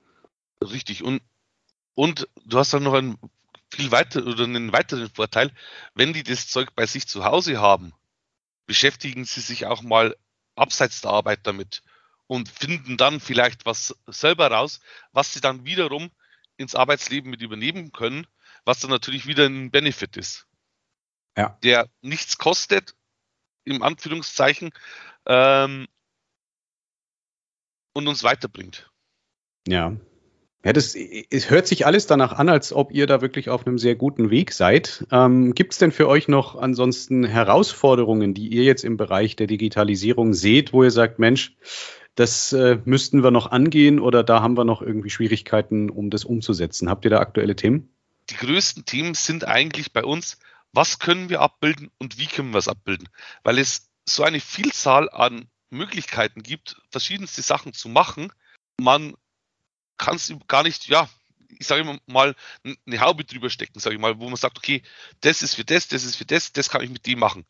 Richtig. 0.62 1.02
Und, 1.02 1.22
und 1.94 2.28
du 2.44 2.58
hast 2.58 2.72
dann 2.72 2.82
noch 2.82 2.94
einen 2.94 3.18
viel 3.72 3.90
weiter 3.90 4.26
oder 4.26 4.44
einen 4.44 4.72
weiteren 4.72 5.08
Vorteil, 5.08 5.50
wenn 5.94 6.12
die 6.12 6.22
das 6.22 6.48
Zeug 6.48 6.74
bei 6.74 6.86
sich 6.86 7.06
zu 7.06 7.24
Hause 7.24 7.60
haben, 7.60 7.92
beschäftigen 8.66 9.24
sie 9.24 9.40
sich 9.40 9.66
auch 9.66 9.82
mal 9.82 10.16
abseits 10.54 11.00
der 11.00 11.10
Arbeit 11.10 11.40
damit 11.44 11.82
und 12.26 12.48
finden 12.48 12.96
dann 12.96 13.20
vielleicht 13.20 13.66
was 13.66 13.96
selber 14.06 14.50
raus, 14.50 14.80
was 15.12 15.32
sie 15.32 15.40
dann 15.40 15.64
wiederum 15.64 16.10
ins 16.56 16.74
Arbeitsleben 16.74 17.30
mit 17.30 17.42
übernehmen 17.42 17.92
können, 17.92 18.26
was 18.64 18.80
dann 18.80 18.90
natürlich 18.90 19.26
wieder 19.26 19.46
ein 19.46 19.70
Benefit 19.70 20.16
ist. 20.16 20.46
Ja. 21.36 21.58
Der 21.62 21.88
nichts 22.02 22.38
kostet, 22.38 22.94
im 23.64 23.82
Anführungszeichen, 23.82 24.70
ähm, 25.26 25.88
und 27.92 28.08
uns 28.08 28.24
weiterbringt. 28.24 28.90
Ja. 29.66 29.96
Ja, 30.64 30.72
das 30.72 30.94
es 30.94 31.50
hört 31.50 31.66
sich 31.66 31.86
alles 31.86 32.06
danach 32.06 32.32
an, 32.34 32.48
als 32.48 32.72
ob 32.72 32.92
ihr 32.92 33.08
da 33.08 33.20
wirklich 33.20 33.50
auf 33.50 33.66
einem 33.66 33.78
sehr 33.78 33.96
guten 33.96 34.30
Weg 34.30 34.52
seid. 34.52 35.04
Ähm, 35.10 35.54
Gibt 35.54 35.72
es 35.72 35.78
denn 35.78 35.90
für 35.90 36.06
euch 36.06 36.28
noch 36.28 36.54
ansonsten 36.54 37.24
Herausforderungen, 37.24 38.32
die 38.32 38.46
ihr 38.46 38.62
jetzt 38.62 38.84
im 38.84 38.96
Bereich 38.96 39.34
der 39.34 39.48
Digitalisierung 39.48 40.34
seht, 40.34 40.72
wo 40.72 40.84
ihr 40.84 40.92
sagt, 40.92 41.18
Mensch, 41.18 41.56
das 42.14 42.52
äh, 42.52 42.78
müssten 42.84 43.24
wir 43.24 43.32
noch 43.32 43.50
angehen 43.50 43.98
oder 43.98 44.22
da 44.22 44.40
haben 44.40 44.56
wir 44.56 44.64
noch 44.64 44.82
irgendwie 44.82 45.10
Schwierigkeiten, 45.10 45.90
um 45.90 46.10
das 46.10 46.24
umzusetzen? 46.24 46.88
Habt 46.88 47.04
ihr 47.04 47.10
da 47.10 47.18
aktuelle 47.18 47.56
Themen? 47.56 47.88
Die 48.30 48.36
größten 48.36 48.84
Themen 48.84 49.14
sind 49.14 49.44
eigentlich 49.44 49.92
bei 49.92 50.04
uns, 50.04 50.38
was 50.72 51.00
können 51.00 51.28
wir 51.28 51.40
abbilden 51.40 51.90
und 51.98 52.18
wie 52.18 52.26
können 52.26 52.52
wir 52.52 52.58
es 52.58 52.68
abbilden? 52.68 53.08
Weil 53.42 53.58
es 53.58 53.90
so 54.06 54.22
eine 54.22 54.40
Vielzahl 54.40 55.10
an 55.10 55.48
Möglichkeiten 55.72 56.42
gibt, 56.42 56.80
verschiedenste 56.90 57.42
Sachen 57.42 57.72
zu 57.72 57.88
machen. 57.88 58.32
Man 58.78 59.14
kann 59.96 60.16
es 60.16 60.32
gar 60.48 60.62
nicht, 60.62 60.86
ja, 60.88 61.08
ich 61.48 61.66
sage 61.66 61.98
mal, 62.06 62.34
eine 62.86 63.00
Haube 63.00 63.24
drüber 63.24 63.50
stecken, 63.50 63.80
sage 63.80 63.96
ich 63.96 64.00
mal, 64.00 64.18
wo 64.18 64.28
man 64.28 64.36
sagt, 64.36 64.58
okay, 64.58 64.82
das 65.20 65.42
ist 65.42 65.54
für 65.54 65.64
das, 65.64 65.88
das 65.88 66.04
ist 66.04 66.16
für 66.16 66.24
das, 66.24 66.52
das 66.52 66.70
kann 66.70 66.82
ich 66.82 66.90
mit 66.90 67.06
dem 67.06 67.18
machen. 67.18 67.46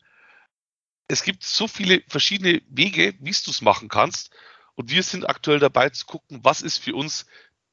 es 1.07 1.23
gibt 1.23 1.43
so 1.43 1.67
viele 1.67 2.03
verschiedene 2.07 2.61
Wege, 2.69 3.15
wie 3.19 3.31
du 3.31 3.51
es 3.51 3.61
machen 3.61 3.89
kannst. 3.89 4.31
Und 4.75 4.89
wir 4.89 5.03
sind 5.03 5.29
aktuell 5.29 5.59
dabei 5.59 5.89
zu 5.89 6.05
gucken, 6.05 6.43
was 6.43 6.61
ist 6.61 6.79
für 6.79 6.95
uns 6.95 7.25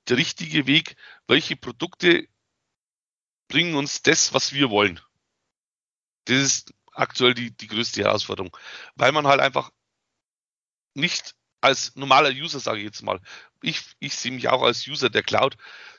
der 0.09 0.19
richtige 0.19 0.67
Weg, 0.67 0.97
welche 1.27 1.57
Produkte 1.57 2.29
bringen 3.49 3.75
uns 3.75 4.03
das, 4.03 4.35
was 4.35 4.53
wir 4.53 4.71
wollen. 4.71 5.01
Das 6.27 6.37
ist 6.37 6.75
aktuell 6.93 7.35
die, 7.35 7.51
die 7.57 7.67
größte 7.69 8.03
Herausforderung, 8.03 8.57
weil 8.95 9.13
man 9.13 9.27
halt 9.27 9.41
einfach 9.41 9.71
nicht 10.95 11.35
als 11.61 11.95
normaler 11.97 12.31
User, 12.31 12.61
sage 12.61 12.79
ich 12.79 12.85
jetzt 12.85 13.03
mal, 13.03 13.21
ich, 13.63 13.83
ich 13.99 14.15
sehe 14.15 14.33
mich 14.33 14.49
auch 14.49 14.63
als 14.63 14.87
User 14.87 15.11
der 15.11 15.23
Cloud, 15.23 15.57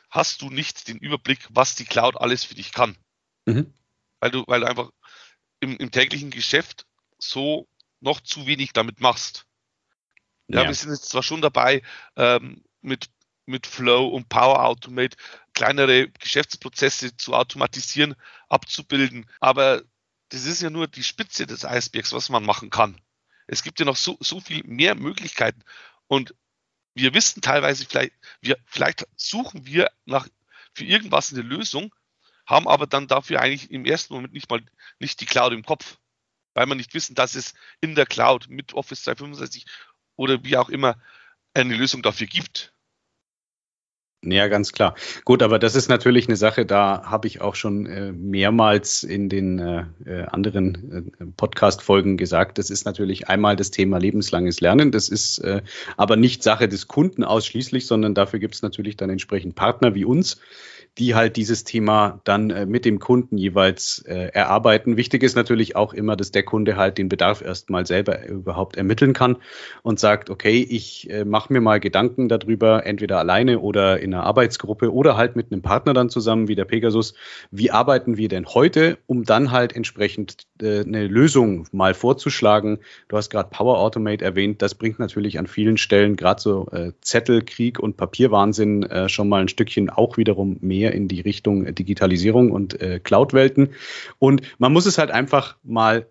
hast 0.09 0.41
du 0.41 0.49
nicht 0.49 0.87
den 0.87 0.97
Überblick, 0.97 1.47
was 1.49 1.75
die 1.75 1.85
Cloud 1.85 2.17
alles 2.17 2.43
für 2.43 2.55
dich 2.55 2.71
kann. 2.71 2.97
Mhm. 3.45 3.73
Weil, 4.19 4.31
du, 4.31 4.43
weil 4.47 4.61
du 4.61 4.67
einfach 4.67 4.91
im, 5.59 5.77
im 5.77 5.91
täglichen 5.91 6.31
Geschäft 6.31 6.85
so 7.17 7.67
noch 7.99 8.19
zu 8.21 8.47
wenig 8.47 8.73
damit 8.73 8.99
machst. 8.99 9.45
Ja, 10.47 10.63
ja. 10.63 10.67
wir 10.67 10.75
sind 10.75 10.91
jetzt 10.91 11.09
zwar 11.09 11.23
schon 11.23 11.41
dabei, 11.41 11.81
ähm, 12.15 12.63
mit, 12.81 13.09
mit 13.45 13.67
Flow 13.67 14.07
und 14.07 14.27
Power 14.27 14.65
Automate 14.65 15.15
kleinere 15.53 16.09
Geschäftsprozesse 16.09 17.15
zu 17.15 17.33
automatisieren, 17.33 18.15
abzubilden, 18.49 19.29
aber 19.39 19.83
das 20.29 20.45
ist 20.45 20.61
ja 20.61 20.69
nur 20.69 20.87
die 20.87 21.03
Spitze 21.03 21.45
des 21.45 21.65
Eisbergs, 21.65 22.13
was 22.13 22.29
man 22.29 22.45
machen 22.45 22.69
kann. 22.69 22.99
Es 23.47 23.63
gibt 23.63 23.79
ja 23.79 23.85
noch 23.85 23.95
so, 23.95 24.17
so 24.19 24.39
viel 24.39 24.63
mehr 24.63 24.95
Möglichkeiten 24.95 25.63
und 26.07 26.33
wir 26.93 27.13
wissen 27.13 27.41
teilweise 27.41 27.85
vielleicht, 27.85 28.13
wir, 28.41 28.57
vielleicht 28.65 29.07
suchen 29.15 29.65
wir 29.65 29.91
nach, 30.05 30.27
für 30.73 30.83
irgendwas 30.83 31.31
eine 31.31 31.41
Lösung, 31.41 31.93
haben 32.45 32.67
aber 32.67 32.87
dann 32.87 33.07
dafür 33.07 33.41
eigentlich 33.41 33.71
im 33.71 33.85
ersten 33.85 34.13
Moment 34.13 34.33
nicht 34.33 34.49
mal 34.49 34.61
nicht 34.99 35.21
die 35.21 35.25
Cloud 35.25 35.53
im 35.53 35.63
Kopf, 35.63 35.97
weil 36.53 36.65
wir 36.65 36.75
nicht 36.75 36.93
wissen, 36.93 37.15
dass 37.15 37.35
es 37.35 37.53
in 37.79 37.95
der 37.95 38.05
Cloud 38.05 38.47
mit 38.49 38.73
Office 38.73 39.03
365 39.03 39.65
oder 40.15 40.43
wie 40.43 40.57
auch 40.57 40.69
immer 40.69 41.01
eine 41.53 41.75
Lösung 41.75 42.01
dafür 42.01 42.27
gibt. 42.27 42.73
Ja, 44.23 44.47
ganz 44.49 44.71
klar. 44.71 44.93
Gut, 45.25 45.41
aber 45.41 45.57
das 45.57 45.73
ist 45.73 45.89
natürlich 45.89 46.27
eine 46.27 46.35
Sache, 46.35 46.63
da 46.63 47.01
habe 47.05 47.27
ich 47.27 47.41
auch 47.41 47.55
schon 47.55 47.87
äh, 47.87 48.11
mehrmals 48.11 49.01
in 49.01 49.29
den 49.29 49.57
äh, 49.57 49.85
äh 50.05 50.25
anderen 50.27 51.13
äh, 51.19 51.25
Podcast-Folgen 51.37 52.17
gesagt. 52.17 52.59
Das 52.59 52.69
ist 52.69 52.85
natürlich 52.85 53.29
einmal 53.29 53.55
das 53.55 53.71
Thema 53.71 53.97
lebenslanges 53.97 54.61
Lernen. 54.61 54.91
Das 54.91 55.09
ist 55.09 55.39
äh, 55.39 55.63
aber 55.97 56.17
nicht 56.17 56.43
Sache 56.43 56.67
des 56.67 56.87
Kunden 56.87 57.23
ausschließlich, 57.23 57.87
sondern 57.87 58.13
dafür 58.13 58.37
gibt 58.37 58.53
es 58.53 58.61
natürlich 58.61 58.95
dann 58.95 59.09
entsprechend 59.09 59.55
Partner 59.55 59.95
wie 59.95 60.05
uns, 60.05 60.39
die 60.97 61.15
halt 61.15 61.37
dieses 61.37 61.63
Thema 61.63 62.19
dann 62.25 62.49
äh, 62.49 62.65
mit 62.65 62.83
dem 62.83 62.99
Kunden 62.99 63.37
jeweils 63.37 64.03
äh, 64.07 64.29
erarbeiten. 64.33 64.97
Wichtig 64.97 65.23
ist 65.23 65.35
natürlich 65.35 65.75
auch 65.77 65.93
immer, 65.93 66.17
dass 66.17 66.31
der 66.31 66.43
Kunde 66.43 66.75
halt 66.75 66.97
den 66.97 67.07
Bedarf 67.07 67.41
erstmal 67.41 67.85
selber 67.85 68.27
überhaupt 68.27 68.75
ermitteln 68.75 69.13
kann 69.13 69.37
und 69.83 70.01
sagt, 70.01 70.29
okay, 70.29 70.67
ich 70.69 71.09
äh, 71.09 71.23
mache 71.23 71.53
mir 71.53 71.61
mal 71.61 71.79
Gedanken 71.79 72.27
darüber, 72.27 72.85
entweder 72.85 73.19
alleine 73.19 73.59
oder 73.59 74.01
in 74.01 74.13
einer 74.13 74.23
Arbeitsgruppe 74.23 74.93
oder 74.93 75.15
halt 75.15 75.37
mit 75.37 75.51
einem 75.51 75.61
Partner 75.61 75.93
dann 75.93 76.09
zusammen 76.09 76.49
wie 76.49 76.55
der 76.55 76.65
Pegasus. 76.65 77.13
Wie 77.51 77.71
arbeiten 77.71 78.17
wir 78.17 78.27
denn 78.27 78.45
heute, 78.47 78.97
um 79.07 79.23
dann 79.23 79.51
halt 79.51 79.73
entsprechend 79.73 80.45
eine 80.61 81.07
Lösung 81.07 81.67
mal 81.71 81.93
vorzuschlagen? 81.93 82.79
Du 83.07 83.17
hast 83.17 83.29
gerade 83.29 83.49
Power 83.49 83.79
Automate 83.79 84.23
erwähnt. 84.23 84.61
Das 84.61 84.75
bringt 84.75 84.99
natürlich 84.99 85.39
an 85.39 85.47
vielen 85.47 85.77
Stellen 85.77 86.15
gerade 86.15 86.41
so 86.41 86.69
Zettelkrieg 87.01 87.79
und 87.79 87.97
Papierwahnsinn 87.97 88.87
schon 89.07 89.29
mal 89.29 89.41
ein 89.41 89.47
Stückchen 89.47 89.89
auch 89.89 90.17
wiederum 90.17 90.57
mehr 90.61 90.80
mehr 90.81 90.93
in 90.93 91.07
die 91.07 91.21
Richtung 91.21 91.73
Digitalisierung 91.75 92.51
und 92.51 92.81
äh, 92.81 92.99
Cloud-Welten. 92.99 93.69
Und 94.17 94.41
man 94.57 94.73
muss 94.73 94.87
es 94.87 94.97
halt 94.97 95.11
einfach 95.11 95.57
mal 95.63 96.07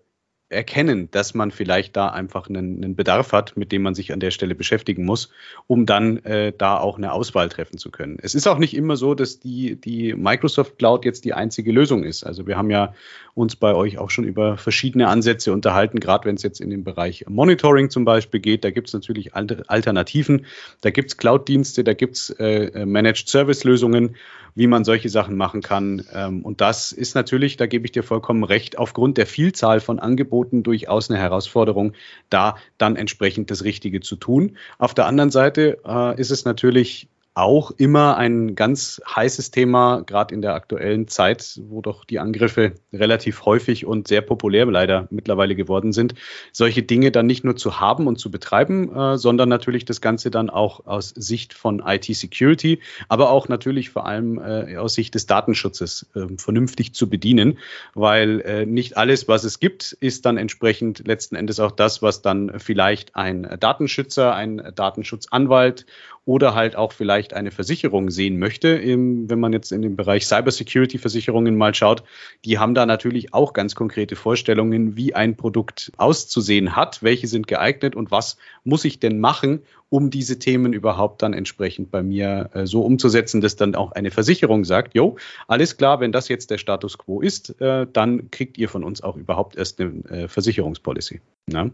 erkennen, 0.51 1.09
dass 1.11 1.33
man 1.33 1.51
vielleicht 1.51 1.95
da 1.95 2.09
einfach 2.09 2.49
einen, 2.49 2.83
einen, 2.83 2.95
Bedarf 2.95 3.31
hat, 3.31 3.55
mit 3.55 3.71
dem 3.71 3.81
man 3.81 3.95
sich 3.95 4.11
an 4.11 4.19
der 4.19 4.31
Stelle 4.31 4.53
beschäftigen 4.53 5.05
muss, 5.05 5.29
um 5.67 5.85
dann 5.85 6.17
äh, 6.25 6.51
da 6.55 6.77
auch 6.77 6.97
eine 6.97 7.13
Auswahl 7.13 7.47
treffen 7.49 7.77
zu 7.77 7.89
können. 7.89 8.17
Es 8.21 8.35
ist 8.35 8.47
auch 8.47 8.57
nicht 8.57 8.75
immer 8.75 8.97
so, 8.97 9.15
dass 9.15 9.39
die, 9.39 9.79
die 9.79 10.13
Microsoft 10.13 10.77
Cloud 10.77 11.05
jetzt 11.05 11.23
die 11.25 11.33
einzige 11.33 11.71
Lösung 11.71 12.03
ist. 12.03 12.23
Also 12.23 12.47
wir 12.47 12.57
haben 12.57 12.69
ja 12.69 12.93
uns 13.33 13.55
bei 13.55 13.73
euch 13.73 13.97
auch 13.97 14.09
schon 14.09 14.25
über 14.25 14.57
verschiedene 14.57 15.07
Ansätze 15.07 15.53
unterhalten, 15.53 15.99
gerade 15.99 16.25
wenn 16.25 16.35
es 16.35 16.43
jetzt 16.43 16.59
in 16.59 16.69
den 16.69 16.83
Bereich 16.83 17.25
Monitoring 17.29 17.89
zum 17.89 18.03
Beispiel 18.03 18.41
geht. 18.41 18.65
Da 18.65 18.71
gibt 18.71 18.87
es 18.87 18.93
natürlich 18.93 19.33
Alternativen. 19.33 20.45
Da 20.81 20.89
gibt 20.89 21.11
es 21.11 21.17
Cloud-Dienste, 21.17 21.83
da 21.83 21.93
gibt 21.93 22.17
es 22.17 22.29
äh, 22.31 22.85
Managed 22.85 23.29
Service-Lösungen, 23.29 24.15
wie 24.55 24.67
man 24.67 24.83
solche 24.83 25.09
Sachen 25.09 25.37
machen 25.37 25.61
kann. 25.61 26.03
Ähm, 26.13 26.43
und 26.43 26.61
das 26.61 26.91
ist 26.91 27.15
natürlich, 27.15 27.57
da 27.57 27.65
gebe 27.67 27.85
ich 27.85 27.91
dir 27.91 28.03
vollkommen 28.03 28.43
recht, 28.43 28.77
aufgrund 28.77 29.17
der 29.17 29.27
Vielzahl 29.27 29.79
von 29.79 29.99
Angeboten 29.99 30.63
durchaus 30.63 31.09
eine 31.09 31.19
Herausforderung, 31.19 31.93
da 32.29 32.55
dann 32.77 32.95
entsprechend 32.95 33.51
das 33.51 33.63
Richtige 33.63 34.01
zu 34.01 34.15
tun. 34.15 34.57
Auf 34.77 34.93
der 34.93 35.05
anderen 35.05 35.31
Seite 35.31 35.79
äh, 35.85 36.19
ist 36.19 36.31
es 36.31 36.45
natürlich 36.45 37.07
auch 37.33 37.71
immer 37.71 38.17
ein 38.17 38.55
ganz 38.55 39.01
heißes 39.07 39.51
Thema, 39.51 40.01
gerade 40.01 40.35
in 40.35 40.41
der 40.41 40.53
aktuellen 40.53 41.07
Zeit, 41.07 41.61
wo 41.63 41.81
doch 41.81 42.03
die 42.03 42.19
Angriffe 42.19 42.73
relativ 42.91 43.45
häufig 43.45 43.85
und 43.85 44.09
sehr 44.09 44.21
populär 44.21 44.65
leider 44.65 45.07
mittlerweile 45.11 45.55
geworden 45.55 45.93
sind, 45.93 46.13
solche 46.51 46.83
Dinge 46.83 47.09
dann 47.09 47.27
nicht 47.27 47.45
nur 47.45 47.55
zu 47.55 47.79
haben 47.79 48.07
und 48.07 48.17
zu 48.17 48.31
betreiben, 48.31 48.93
äh, 48.93 49.17
sondern 49.17 49.47
natürlich 49.47 49.85
das 49.85 50.01
Ganze 50.01 50.29
dann 50.29 50.49
auch 50.49 50.85
aus 50.85 51.09
Sicht 51.09 51.53
von 51.53 51.81
IT-Security, 51.85 52.81
aber 53.07 53.29
auch 53.29 53.47
natürlich 53.47 53.91
vor 53.91 54.05
allem 54.05 54.37
äh, 54.37 54.75
aus 54.75 54.95
Sicht 54.95 55.15
des 55.15 55.25
Datenschutzes 55.25 56.07
äh, 56.15 56.27
vernünftig 56.35 56.93
zu 56.93 57.09
bedienen, 57.09 57.59
weil 57.93 58.41
äh, 58.41 58.65
nicht 58.65 58.97
alles, 58.97 59.29
was 59.29 59.45
es 59.45 59.59
gibt, 59.59 59.93
ist 59.93 60.25
dann 60.25 60.35
entsprechend 60.35 61.07
letzten 61.07 61.35
Endes 61.37 61.61
auch 61.61 61.71
das, 61.71 62.01
was 62.01 62.21
dann 62.21 62.59
vielleicht 62.59 63.15
ein 63.15 63.55
Datenschützer, 63.57 64.35
ein 64.35 64.61
Datenschutzanwalt 64.75 65.85
oder 66.25 66.53
halt 66.53 66.75
auch 66.75 66.91
vielleicht 66.91 67.33
eine 67.33 67.51
Versicherung 67.51 68.11
sehen 68.11 68.37
möchte, 68.37 68.79
wenn 68.81 69.39
man 69.39 69.53
jetzt 69.53 69.71
in 69.71 69.81
den 69.81 69.95
Bereich 69.95 70.27
Cybersecurity-Versicherungen 70.27 71.57
mal 71.57 71.73
schaut, 71.73 72.03
die 72.45 72.59
haben 72.59 72.75
da 72.75 72.85
natürlich 72.85 73.33
auch 73.33 73.53
ganz 73.53 73.73
konkrete 73.73 74.15
Vorstellungen, 74.15 74.95
wie 74.95 75.15
ein 75.15 75.35
Produkt 75.35 75.91
auszusehen 75.97 76.75
hat, 76.75 77.01
welche 77.01 77.27
sind 77.27 77.47
geeignet 77.47 77.95
und 77.95 78.11
was 78.11 78.37
muss 78.63 78.85
ich 78.85 78.99
denn 78.99 79.19
machen, 79.19 79.63
um 79.91 80.09
diese 80.09 80.39
Themen 80.39 80.71
überhaupt 80.71 81.21
dann 81.21 81.33
entsprechend 81.33 81.91
bei 81.91 82.01
mir 82.01 82.49
äh, 82.53 82.65
so 82.65 82.81
umzusetzen, 82.81 83.41
dass 83.41 83.57
dann 83.57 83.75
auch 83.75 83.91
eine 83.91 84.09
Versicherung 84.09 84.63
sagt, 84.63 84.95
jo, 84.95 85.17
alles 85.47 85.75
klar, 85.75 85.99
wenn 85.99 86.13
das 86.13 86.29
jetzt 86.29 86.49
der 86.49 86.57
Status 86.57 86.97
quo 86.97 87.19
ist, 87.19 87.59
äh, 87.59 87.85
dann 87.91 88.31
kriegt 88.31 88.57
ihr 88.57 88.69
von 88.69 88.85
uns 88.85 89.03
auch 89.03 89.17
überhaupt 89.17 89.57
erst 89.57 89.81
eine 89.81 89.89
äh, 90.09 90.27
Versicherungspolicy. 90.29 91.19
Ja. 91.51 91.69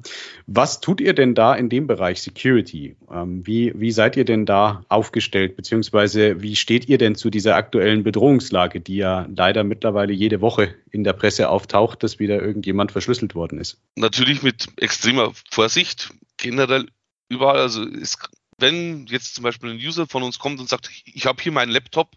Was 0.47 0.81
tut 0.81 0.99
ihr 0.99 1.13
denn 1.13 1.35
da 1.35 1.53
in 1.53 1.69
dem 1.69 1.85
Bereich 1.85 2.23
Security? 2.23 2.95
Ähm, 3.11 3.45
wie, 3.45 3.71
wie 3.75 3.91
seid 3.91 4.17
ihr 4.17 4.25
denn 4.25 4.47
da 4.47 4.81
aufgestellt, 4.89 5.55
beziehungsweise 5.55 6.41
wie 6.41 6.55
steht 6.55 6.89
ihr 6.89 6.97
denn 6.97 7.13
zu 7.13 7.29
dieser 7.29 7.55
aktuellen 7.55 8.03
Bedrohungslage, 8.03 8.81
die 8.81 8.95
ja 8.95 9.27
leider 9.35 9.63
mittlerweile 9.63 10.13
jede 10.13 10.41
Woche 10.41 10.73
in 10.89 11.03
der 11.03 11.13
Presse 11.13 11.49
auftaucht, 11.49 12.01
dass 12.01 12.17
wieder 12.17 12.41
irgendjemand 12.41 12.91
verschlüsselt 12.91 13.35
worden 13.35 13.59
ist? 13.59 13.77
Natürlich 13.95 14.41
mit 14.41 14.69
extremer 14.77 15.33
Vorsicht. 15.51 16.09
Generell 16.37 16.87
überall, 17.29 17.59
also 17.59 17.83
ist, 17.83 18.29
wenn 18.57 19.05
jetzt 19.07 19.35
zum 19.35 19.43
Beispiel 19.43 19.71
ein 19.71 19.77
User 19.77 20.07
von 20.07 20.23
uns 20.23 20.39
kommt 20.39 20.59
und 20.59 20.69
sagt, 20.69 20.89
ich 21.05 21.25
habe 21.25 21.41
hier 21.41 21.51
meinen 21.51 21.71
Laptop, 21.71 22.15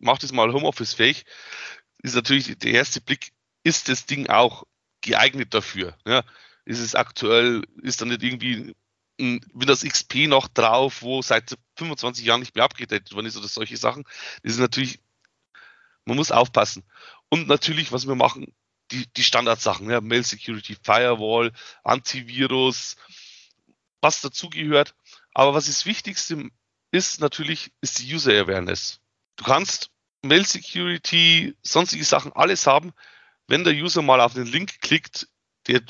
mach 0.00 0.18
das 0.18 0.32
mal 0.32 0.52
Homeoffice 0.52 0.94
fähig, 0.94 1.24
ist 2.02 2.14
natürlich 2.14 2.58
der 2.58 2.72
erste 2.72 3.00
Blick, 3.00 3.32
ist 3.64 3.88
das 3.88 4.06
Ding 4.06 4.28
auch 4.28 4.64
geeignet 5.00 5.54
dafür? 5.54 5.96
Ja? 6.06 6.24
Ist 6.64 6.80
es 6.80 6.94
aktuell, 6.94 7.62
ist 7.82 8.00
da 8.00 8.04
nicht 8.04 8.22
irgendwie 8.22 8.74
ein 9.20 9.40
Windows 9.52 9.82
XP 9.82 10.28
noch 10.28 10.48
drauf, 10.48 11.02
wo 11.02 11.22
seit 11.22 11.56
25 11.76 12.24
Jahren 12.24 12.40
nicht 12.40 12.54
mehr 12.54 12.64
abgedatet 12.64 13.12
worden 13.12 13.26
ist 13.26 13.36
oder 13.36 13.48
solche 13.48 13.76
Sachen? 13.76 14.04
Das 14.42 14.52
ist 14.52 14.58
natürlich, 14.58 15.00
man 16.04 16.16
muss 16.16 16.30
aufpassen. 16.30 16.84
Und 17.30 17.48
natürlich, 17.48 17.90
was 17.92 18.06
wir 18.06 18.14
machen, 18.14 18.54
die, 18.90 19.06
die 19.14 19.24
Standardsachen, 19.24 19.90
ja, 19.90 20.00
Mail 20.00 20.24
Security, 20.24 20.76
Firewall, 20.82 21.52
Antivirus, 21.84 22.96
was 24.00 24.20
dazugehört. 24.20 24.94
Aber 25.34 25.54
was 25.54 25.66
das 25.66 25.86
Wichtigste 25.86 26.50
ist 26.90 27.20
natürlich, 27.20 27.72
ist 27.80 27.98
die 27.98 28.14
User 28.14 28.32
Awareness. 28.32 29.00
Du 29.36 29.44
kannst 29.44 29.90
Mail 30.22 30.44
Security, 30.44 31.56
sonstige 31.62 32.04
Sachen, 32.04 32.32
alles 32.32 32.66
haben. 32.66 32.92
Wenn 33.46 33.64
der 33.64 33.74
User 33.74 34.02
mal 34.02 34.20
auf 34.20 34.34
den 34.34 34.46
Link 34.46 34.80
klickt, 34.80 35.28
der 35.66 35.82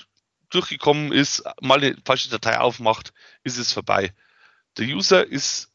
durchgekommen 0.51 1.13
ist, 1.13 1.45
mal 1.61 1.79
eine 1.79 1.97
falsche 2.05 2.31
Datei 2.31 2.59
aufmacht, 2.59 3.13
ist 3.43 3.59
es 3.59 3.73
vorbei. 3.73 4.15
Der 4.77 4.87
User 4.87 5.27
ist 5.27 5.71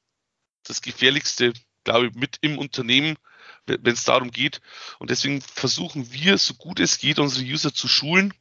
das 0.63 0.81
Gefährlichste, 0.81 1.53
glaube 1.83 2.07
ich, 2.07 2.13
mit 2.15 2.37
im 2.41 2.57
Unternehmen, 2.57 3.17
wenn 3.65 3.93
es 3.93 4.03
darum 4.03 4.31
geht. 4.31 4.61
Und 4.99 5.09
deswegen 5.09 5.41
versuchen 5.41 6.11
wir, 6.11 6.37
so 6.37 6.53
gut 6.53 6.79
es 6.79 6.97
geht, 6.97 7.19
unsere 7.19 7.45
User 7.45 7.73
zu 7.73 7.87
schulen, 7.87 8.33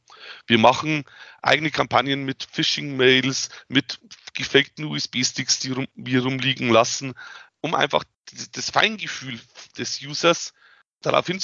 wir 0.47 0.57
machen 0.57 1.03
eigene 1.41 1.71
Kampagnen 1.71 2.23
mit 2.23 2.47
Phishing-Mails, 2.51 3.49
mit 3.67 3.99
gefakten 4.33 4.85
USB-Sticks, 4.85 5.59
die 5.59 5.71
rum, 5.71 5.87
wir 5.95 6.23
rumliegen 6.23 6.69
lassen, 6.69 7.13
um 7.61 7.75
einfach 7.75 8.03
das 8.51 8.69
Feingefühl 8.69 9.39
des 9.77 10.01
Users 10.01 10.53
darauf 11.01 11.27
hin 11.27 11.39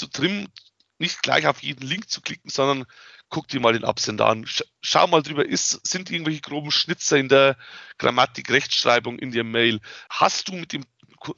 nicht 1.00 1.24
gleich 1.24 1.48
auf 1.48 1.64
jeden 1.64 1.88
Link 1.88 2.10
zu 2.10 2.22
klicken, 2.22 2.50
sondern 2.50 2.86
guck 3.30 3.48
dir 3.48 3.60
mal 3.60 3.74
den 3.74 3.86
Absender 3.86 4.28
an. 4.28 4.46
Schau 4.82 5.08
mal 5.08 5.24
drüber, 5.24 5.46
ist, 5.46 5.88
sind 5.88 6.12
irgendwelche 6.12 6.42
groben 6.42 6.72
Schnitzer 6.72 7.18
in 7.18 7.30
der 7.30 7.58
Grammatik, 7.98 8.50
Rechtschreibung 8.50 9.18
in 9.18 9.32
der 9.32 9.44
Mail? 9.44 9.80
Hast 10.10 10.48
du 10.48 10.54
mit 10.54 10.74
dem 10.74 10.86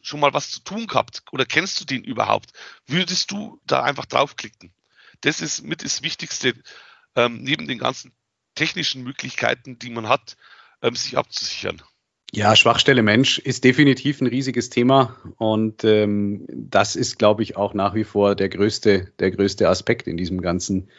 schon 0.01 0.19
mal 0.19 0.34
was 0.34 0.51
zu 0.51 0.62
tun 0.62 0.88
gehabt 0.88 1.23
oder 1.32 1.45
kennst 1.45 1.80
du 1.80 1.86
den 1.86 2.04
überhaupt? 2.04 2.51
Würdest 2.88 3.32
du 3.32 3.60
da 3.65 3.84
einfach 3.84 4.06
draufklicken? 4.06 4.73
Das 5.21 5.41
ist 5.41 5.63
mit 5.63 5.84
das 5.84 6.01
Wichtigste, 6.01 6.54
ähm, 7.15 7.43
neben 7.43 7.67
den 7.67 7.78
ganzen 7.78 8.12
technischen 8.56 9.04
Möglichkeiten, 9.04 9.80
die 9.80 9.89
man 9.89 10.10
hat, 10.10 10.38
ähm, 10.82 10.95
sich 10.95 11.17
abzusichern. 11.17 11.82
Ja, 12.34 12.56
Schwachstelle 12.56 13.04
Mensch 13.04 13.39
ist 13.39 13.65
definitiv 13.65 14.21
ein 14.21 14.28
riesiges 14.28 14.69
Thema 14.69 15.17
und 15.38 15.84
ähm, 15.84 16.45
das 16.50 16.95
ist, 16.95 17.19
glaube 17.19 17.43
ich, 17.43 17.58
auch 17.58 17.74
nach 17.74 17.93
wie 17.93 18.06
vor 18.06 18.36
der 18.36 18.47
größte, 18.47 19.12
der 19.19 19.32
größte 19.32 19.67
Aspekt 19.67 20.08
in 20.08 20.15
diesem 20.15 20.41
ganzen 20.41 20.89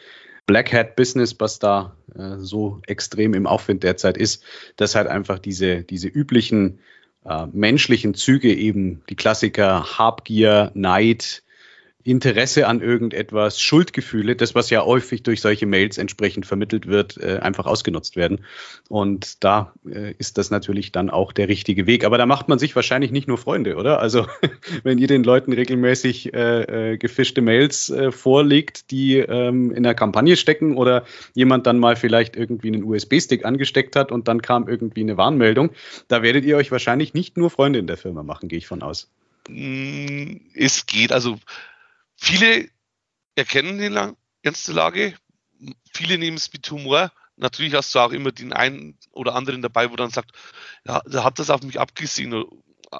Black 0.45 0.71
Hat 0.71 0.95
Business, 0.95 1.35
was 1.39 1.57
da 1.57 1.97
äh, 2.15 2.37
so 2.37 2.81
extrem 2.85 3.33
im 3.33 3.47
Aufwind 3.47 3.81
derzeit 3.81 4.17
ist, 4.17 4.43
dass 4.75 4.93
halt 4.93 5.07
einfach 5.07 5.39
diese, 5.39 5.83
diese 5.83 6.07
üblichen 6.07 6.79
äh, 7.25 7.47
menschlichen 7.51 8.13
Züge 8.13 8.53
eben, 8.53 9.03
die 9.09 9.15
Klassiker 9.15 9.97
Habgier, 9.97 10.71
Neid, 10.75 11.43
Interesse 12.03 12.67
an 12.67 12.81
irgendetwas, 12.81 13.61
Schuldgefühle, 13.61 14.35
das, 14.35 14.55
was 14.55 14.69
ja 14.69 14.83
häufig 14.83 15.23
durch 15.23 15.41
solche 15.41 15.65
Mails 15.65 15.97
entsprechend 15.97 16.45
vermittelt 16.45 16.87
wird, 16.87 17.17
äh, 17.17 17.39
einfach 17.39 17.65
ausgenutzt 17.65 18.15
werden. 18.15 18.41
Und 18.89 19.43
da 19.43 19.73
äh, 19.89 20.13
ist 20.17 20.37
das 20.37 20.51
natürlich 20.51 20.91
dann 20.91 21.09
auch 21.09 21.31
der 21.31 21.47
richtige 21.47 21.87
Weg. 21.87 22.03
Aber 22.03 22.17
da 22.17 22.25
macht 22.25 22.49
man 22.49 22.59
sich 22.59 22.75
wahrscheinlich 22.75 23.11
nicht 23.11 23.27
nur 23.27 23.37
Freunde, 23.37 23.75
oder? 23.75 23.99
Also 23.99 24.27
wenn 24.83 24.97
ihr 24.97 25.07
den 25.07 25.23
Leuten 25.23 25.53
regelmäßig 25.53 26.33
äh, 26.33 26.91
äh, 26.93 26.97
gefischte 26.97 27.41
Mails 27.41 27.93
vorlegt, 28.11 28.91
die 28.91 29.17
ähm, 29.17 29.71
in 29.71 29.83
der 29.83 29.95
Kampagne 29.95 30.35
stecken 30.35 30.77
oder 30.77 31.05
jemand 31.33 31.67
dann 31.67 31.79
mal 31.79 31.95
vielleicht 31.95 32.35
irgendwie 32.35 32.67
einen 32.67 32.83
USB-Stick 32.83 33.45
angesteckt 33.45 33.95
hat 33.95 34.11
und 34.11 34.27
dann 34.27 34.41
kam 34.41 34.67
irgendwie 34.67 35.01
eine 35.01 35.17
Warnmeldung, 35.17 35.71
da 36.07 36.21
werdet 36.21 36.45
ihr 36.45 36.57
euch 36.57 36.71
wahrscheinlich 36.71 37.13
nicht 37.13 37.37
nur 37.37 37.49
Freunde 37.49 37.79
in 37.79 37.87
der 37.87 37.97
Firma 37.97 38.23
machen, 38.23 38.49
gehe 38.49 38.57
ich 38.57 38.67
von 38.67 38.81
aus. 38.81 39.09
Mm, 39.49 40.37
es 40.53 40.85
geht, 40.85 41.11
also 41.11 41.37
Viele 42.23 42.69
erkennen 43.35 43.79
die 43.79 44.13
ernste 44.43 44.71
Lage, 44.71 45.13
viele 45.93 46.17
nehmen 46.17 46.37
es 46.37 46.53
mit 46.53 46.71
Humor. 46.71 47.11
Natürlich 47.35 47.73
hast 47.73 47.93
du 47.93 47.99
auch 47.99 48.13
immer 48.13 48.31
den 48.31 48.53
einen 48.53 48.97
oder 49.11 49.35
anderen 49.35 49.61
dabei, 49.61 49.91
wo 49.91 49.97
dann 49.97 50.09
sagt, 50.09 50.31
ja, 50.85 51.01
da 51.05 51.25
hat 51.25 51.37
das 51.37 51.49
auf 51.49 51.63
mich 51.63 51.81
abgesehen 51.81 52.33
oder, 52.33 52.47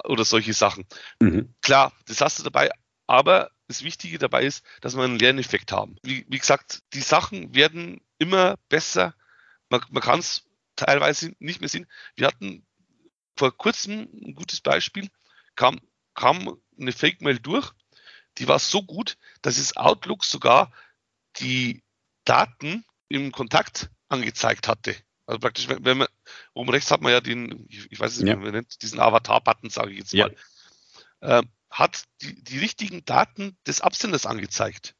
oder 0.04 0.26
solche 0.26 0.52
Sachen. 0.52 0.84
Mhm. 1.20 1.54
Klar, 1.62 1.94
das 2.04 2.20
hast 2.20 2.38
du 2.38 2.42
dabei, 2.42 2.70
aber 3.06 3.50
das 3.66 3.82
Wichtige 3.82 4.18
dabei 4.18 4.44
ist, 4.44 4.62
dass 4.82 4.94
wir 4.94 5.04
einen 5.04 5.18
Lerneffekt 5.18 5.72
haben. 5.72 5.96
Wie, 6.02 6.26
wie 6.28 6.38
gesagt, 6.38 6.82
die 6.92 7.00
Sachen 7.00 7.54
werden 7.54 8.02
immer 8.18 8.58
besser. 8.68 9.14
Man, 9.70 9.80
man 9.88 10.02
kann 10.02 10.18
es 10.18 10.44
teilweise 10.76 11.34
nicht 11.38 11.60
mehr 11.60 11.70
sehen. 11.70 11.86
Wir 12.14 12.26
hatten 12.26 12.66
vor 13.36 13.56
kurzem 13.56 14.06
ein 14.22 14.34
gutes 14.34 14.60
Beispiel, 14.60 15.08
kam, 15.56 15.80
kam 16.12 16.58
eine 16.78 16.92
Fake-Mail 16.92 17.38
durch 17.38 17.72
die 18.38 18.48
war 18.48 18.58
so 18.58 18.82
gut, 18.82 19.16
dass 19.42 19.58
es 19.58 19.76
Outlook 19.76 20.24
sogar 20.24 20.72
die 21.38 21.82
Daten 22.24 22.84
im 23.08 23.32
Kontakt 23.32 23.90
angezeigt 24.08 24.68
hatte. 24.68 24.96
Also 25.26 25.38
praktisch, 25.38 25.68
wenn 25.68 25.98
man, 25.98 26.08
oben 26.52 26.70
rechts 26.70 26.90
hat 26.90 27.00
man 27.00 27.12
ja 27.12 27.20
den, 27.20 27.66
ich 27.68 27.98
weiß 27.98 28.18
nicht, 28.18 28.28
ja. 28.28 28.38
wie 28.38 28.44
man 28.44 28.52
nennt, 28.52 28.82
diesen 28.82 29.00
Avatar-Button, 29.00 29.70
sage 29.70 29.92
ich 29.92 29.98
jetzt 29.98 30.14
mal, 30.14 30.34
ja. 31.22 31.38
äh, 31.38 31.42
hat 31.70 32.04
die, 32.20 32.42
die 32.42 32.58
richtigen 32.58 33.04
Daten 33.04 33.56
des 33.66 33.80
Absenders 33.80 34.26
angezeigt. 34.26 34.94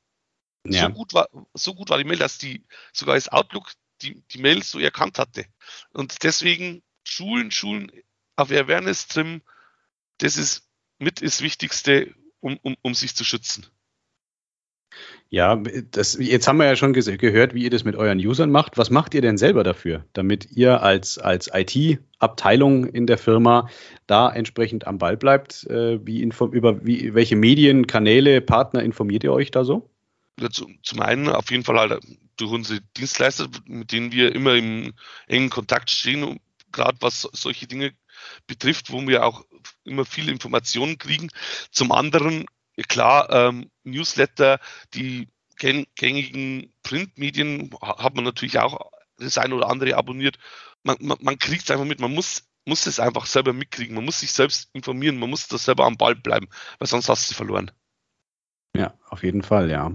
Ja. 0.66 0.86
So, 0.86 0.92
gut 0.92 1.14
war, 1.14 1.28
so 1.52 1.74
gut 1.74 1.90
war 1.90 1.98
die 1.98 2.04
Mail, 2.04 2.18
dass 2.18 2.38
die 2.38 2.64
sogar 2.92 3.16
das 3.16 3.28
Outlook 3.28 3.72
die, 4.02 4.22
die 4.28 4.38
Mail 4.38 4.62
so 4.62 4.78
erkannt 4.78 5.18
hatte. 5.18 5.46
Und 5.90 6.22
deswegen 6.22 6.82
Schulen, 7.04 7.50
Schulen 7.50 7.92
auf 8.36 8.50
Awareness 8.50 9.06
Trim, 9.06 9.42
das 10.18 10.36
ist 10.36 10.66
mit 10.98 11.22
das 11.22 11.42
Wichtigste, 11.42 12.14
um, 12.44 12.59
um, 12.62 12.76
um 12.83 12.94
sich 12.94 13.16
zu 13.16 13.24
schützen. 13.24 13.66
Ja, 15.28 15.57
das, 15.90 16.16
jetzt 16.20 16.46
haben 16.46 16.59
wir 16.59 16.66
ja 16.66 16.76
schon 16.76 16.92
gehört, 16.92 17.54
wie 17.54 17.64
ihr 17.64 17.70
das 17.70 17.83
mit 17.83 17.96
euren 17.96 18.18
Usern 18.18 18.52
macht. 18.52 18.78
Was 18.78 18.90
macht 18.90 19.14
ihr 19.14 19.22
denn 19.22 19.37
selber 19.38 19.64
dafür, 19.64 20.04
damit 20.12 20.52
ihr 20.52 20.83
als, 20.83 21.18
als 21.18 21.50
IT-Abteilung 21.52 22.87
in 22.87 23.09
der 23.09 23.18
Firma 23.18 23.68
da 24.07 24.30
entsprechend 24.30 24.87
am 24.87 24.98
Ball 24.98 25.16
bleibt? 25.16 25.64
Äh, 25.64 26.07
wie 26.07 26.22
über 26.22 26.87
wie, 26.87 27.14
welche 27.14 27.35
Medien, 27.35 27.88
Kanäle, 27.88 28.40
Partner 28.40 28.83
informiert 28.85 29.24
ihr 29.24 29.33
euch 29.33 29.50
da 29.50 29.64
so? 29.64 29.90
Zum 30.50 31.00
einen 31.00 31.28
auf 31.28 31.50
jeden 31.50 31.64
Fall 31.64 31.78
halt 31.78 32.04
durch 32.37 32.52
unsere 32.52 32.80
Dienstleister, 32.96 33.48
mit 33.66 33.90
denen 33.90 34.12
wir 34.12 34.35
immer 34.35 34.54
im 34.54 34.92
engen 35.26 35.50
Kontakt 35.50 35.90
stehen, 35.90 36.38
gerade 36.70 36.98
was 37.00 37.22
solche 37.33 37.66
Dinge 37.66 37.92
betrifft, 38.46 38.92
wo 38.92 39.04
wir 39.07 39.24
auch 39.24 39.44
immer 39.85 40.05
viele 40.05 40.33
Informationen 40.33 40.98
kriegen. 40.98 41.29
Zum 41.70 41.92
anderen, 41.92 42.46
klar, 42.88 43.31
ähm, 43.31 43.70
Newsletter, 43.85 44.61
die 44.94 45.29
gängigen 45.57 46.72
Printmedien 46.83 47.70
hat 47.81 48.14
man 48.14 48.24
natürlich 48.24 48.59
auch 48.59 48.90
das 49.18 49.38
eine 49.38 49.55
oder 49.55 49.68
andere 49.68 49.96
abonniert. 49.96 50.38
Man, 50.83 50.96
man, 51.00 51.18
man 51.20 51.38
kriegt 51.38 51.62
es 51.64 51.70
einfach 51.70 51.85
mit, 51.85 52.00
man 52.00 52.12
muss, 52.12 52.44
muss 52.64 52.87
es 52.87 53.00
einfach 53.00 53.27
selber 53.27 53.53
mitkriegen, 53.53 53.94
man 53.94 54.05
muss 54.05 54.20
sich 54.20 54.33
selbst 54.33 54.68
informieren, 54.72 55.18
man 55.18 55.31
muss 55.31 55.48
da 55.48 55.59
selber 55.59 55.85
am 55.85 55.96
Ball 55.96 56.16
bleiben, 56.16 56.48
weil 56.79 56.88
sonst 56.88 57.09
hast 57.09 57.31
du 57.31 57.35
verloren. 57.35 57.70
Ja, 58.77 58.98
auf 59.09 59.22
jeden 59.22 59.42
Fall, 59.42 59.70
ja. 59.70 59.92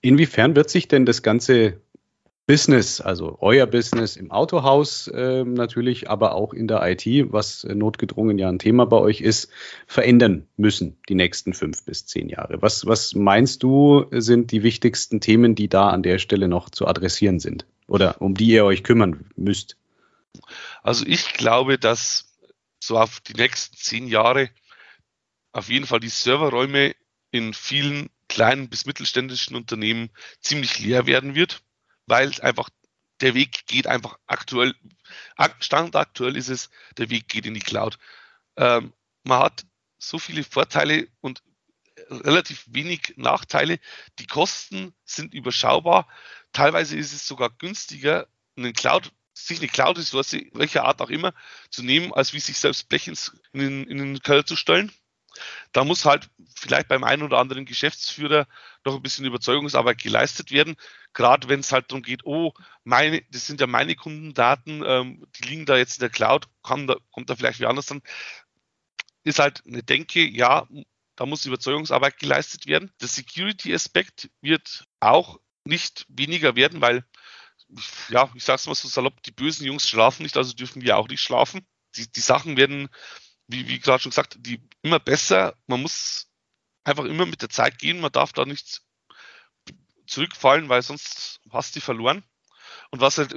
Inwiefern 0.00 0.56
wird 0.56 0.70
sich 0.70 0.88
denn 0.88 1.06
das 1.06 1.22
ganze 1.22 1.80
Business, 2.46 3.00
also 3.00 3.38
euer 3.40 3.66
Business 3.66 4.16
im 4.16 4.32
Autohaus 4.32 5.06
äh, 5.06 5.44
natürlich, 5.44 6.10
aber 6.10 6.34
auch 6.34 6.52
in 6.52 6.66
der 6.66 6.82
IT, 6.82 7.06
was 7.32 7.62
äh, 7.62 7.74
notgedrungen 7.74 8.36
ja 8.36 8.48
ein 8.48 8.58
Thema 8.58 8.84
bei 8.84 8.96
euch 8.96 9.20
ist, 9.20 9.48
verändern 9.86 10.48
müssen 10.56 10.98
die 11.08 11.14
nächsten 11.14 11.54
fünf 11.54 11.84
bis 11.84 12.04
zehn 12.06 12.28
Jahre. 12.28 12.60
Was, 12.60 12.84
was 12.84 13.14
meinst 13.14 13.62
du, 13.62 14.06
sind 14.10 14.50
die 14.50 14.64
wichtigsten 14.64 15.20
Themen, 15.20 15.54
die 15.54 15.68
da 15.68 15.90
an 15.90 16.02
der 16.02 16.18
Stelle 16.18 16.48
noch 16.48 16.68
zu 16.68 16.88
adressieren 16.88 17.38
sind 17.38 17.64
oder 17.86 18.20
um 18.20 18.34
die 18.34 18.48
ihr 18.48 18.64
euch 18.64 18.82
kümmern 18.82 19.30
müsst? 19.36 19.76
Also 20.82 21.06
ich 21.06 21.34
glaube, 21.34 21.78
dass 21.78 22.36
so 22.80 22.98
auf 22.98 23.20
die 23.20 23.34
nächsten 23.34 23.76
zehn 23.76 24.08
Jahre 24.08 24.50
auf 25.52 25.68
jeden 25.68 25.86
Fall 25.86 26.00
die 26.00 26.08
Serverräume 26.08 26.96
in 27.30 27.54
vielen 27.54 28.10
kleinen 28.28 28.68
bis 28.68 28.84
mittelständischen 28.84 29.54
Unternehmen 29.54 30.10
ziemlich 30.40 30.80
leer 30.80 31.06
werden 31.06 31.36
wird 31.36 31.62
weil 32.06 32.32
einfach 32.40 32.68
der 33.20 33.34
Weg 33.34 33.66
geht 33.66 33.86
einfach 33.86 34.18
aktuell, 34.26 34.74
standardaktuell 35.60 36.36
ist 36.36 36.48
es, 36.48 36.70
der 36.98 37.10
Weg 37.10 37.28
geht 37.28 37.46
in 37.46 37.54
die 37.54 37.60
Cloud. 37.60 37.98
Ähm, 38.56 38.92
man 39.22 39.38
hat 39.40 39.64
so 39.98 40.18
viele 40.18 40.42
Vorteile 40.42 41.08
und 41.20 41.42
relativ 42.10 42.64
wenig 42.68 43.14
Nachteile. 43.16 43.78
Die 44.18 44.26
Kosten 44.26 44.94
sind 45.04 45.34
überschaubar. 45.34 46.08
Teilweise 46.52 46.96
ist 46.96 47.12
es 47.12 47.26
sogar 47.26 47.50
günstiger, 47.50 48.26
einen 48.56 48.72
Cloud, 48.72 49.12
sich 49.34 49.58
eine 49.58 49.68
Cloud-Ressource, 49.68 50.36
welcher 50.52 50.84
Art 50.84 51.00
auch 51.00 51.10
immer, 51.10 51.32
zu 51.70 51.82
nehmen, 51.82 52.12
als 52.12 52.32
wie 52.32 52.40
sich 52.40 52.58
selbst 52.58 52.88
Blech 52.88 53.08
in, 53.08 53.16
den, 53.54 53.84
in 53.84 53.98
den 53.98 54.20
Keller 54.20 54.44
zu 54.44 54.56
stellen. 54.56 54.92
Da 55.72 55.84
muss 55.84 56.04
halt 56.04 56.28
vielleicht 56.54 56.88
beim 56.88 57.04
einen 57.04 57.22
oder 57.22 57.38
anderen 57.38 57.64
Geschäftsführer 57.64 58.46
noch 58.84 58.96
ein 58.96 59.02
bisschen 59.02 59.24
Überzeugungsarbeit 59.24 59.98
geleistet 59.98 60.50
werden. 60.50 60.76
Gerade 61.12 61.48
wenn 61.48 61.60
es 61.60 61.72
halt 61.72 61.90
darum 61.90 62.02
geht, 62.02 62.24
oh, 62.24 62.52
meine, 62.84 63.22
das 63.30 63.46
sind 63.46 63.60
ja 63.60 63.66
meine 63.66 63.94
Kundendaten, 63.94 64.82
ähm, 64.86 65.26
die 65.36 65.48
liegen 65.48 65.66
da 65.66 65.76
jetzt 65.76 65.96
in 65.96 66.00
der 66.00 66.10
Cloud, 66.10 66.48
da, 66.62 66.96
kommt 67.10 67.30
da 67.30 67.36
vielleicht 67.36 67.60
wie 67.60 67.66
anders 67.66 67.86
dann. 67.86 68.02
Ist 69.24 69.38
halt 69.38 69.62
eine 69.66 69.82
Denke, 69.82 70.26
ja, 70.26 70.66
da 71.16 71.26
muss 71.26 71.46
Überzeugungsarbeit 71.46 72.18
geleistet 72.18 72.66
werden. 72.66 72.92
Der 73.00 73.08
Security-Aspekt 73.08 74.30
wird 74.40 74.86
auch 75.00 75.38
nicht 75.64 76.06
weniger 76.08 76.56
werden, 76.56 76.80
weil, 76.80 77.04
ja, 78.08 78.30
ich 78.34 78.44
sage 78.44 78.56
es 78.56 78.66
mal 78.66 78.74
so 78.74 78.88
salopp, 78.88 79.22
die 79.22 79.30
bösen 79.30 79.66
Jungs 79.66 79.88
schlafen 79.88 80.22
nicht, 80.22 80.36
also 80.36 80.52
dürfen 80.52 80.82
wir 80.82 80.96
auch 80.96 81.08
nicht 81.08 81.20
schlafen. 81.20 81.66
Die, 81.96 82.10
die 82.10 82.20
Sachen 82.20 82.56
werden 82.56 82.88
wie, 83.52 83.68
wie 83.68 83.78
gerade 83.78 84.02
schon 84.02 84.10
gesagt, 84.10 84.36
die 84.40 84.60
immer 84.82 84.98
besser. 84.98 85.56
Man 85.66 85.82
muss 85.82 86.28
einfach 86.84 87.04
immer 87.04 87.26
mit 87.26 87.42
der 87.42 87.48
Zeit 87.48 87.78
gehen. 87.78 88.00
Man 88.00 88.12
darf 88.12 88.32
da 88.32 88.44
nicht 88.44 88.82
zurückfallen, 90.06 90.68
weil 90.68 90.82
sonst 90.82 91.40
hast 91.50 91.76
du 91.76 91.80
verloren. 91.80 92.24
Und 92.90 93.00
was 93.00 93.18
halt 93.18 93.36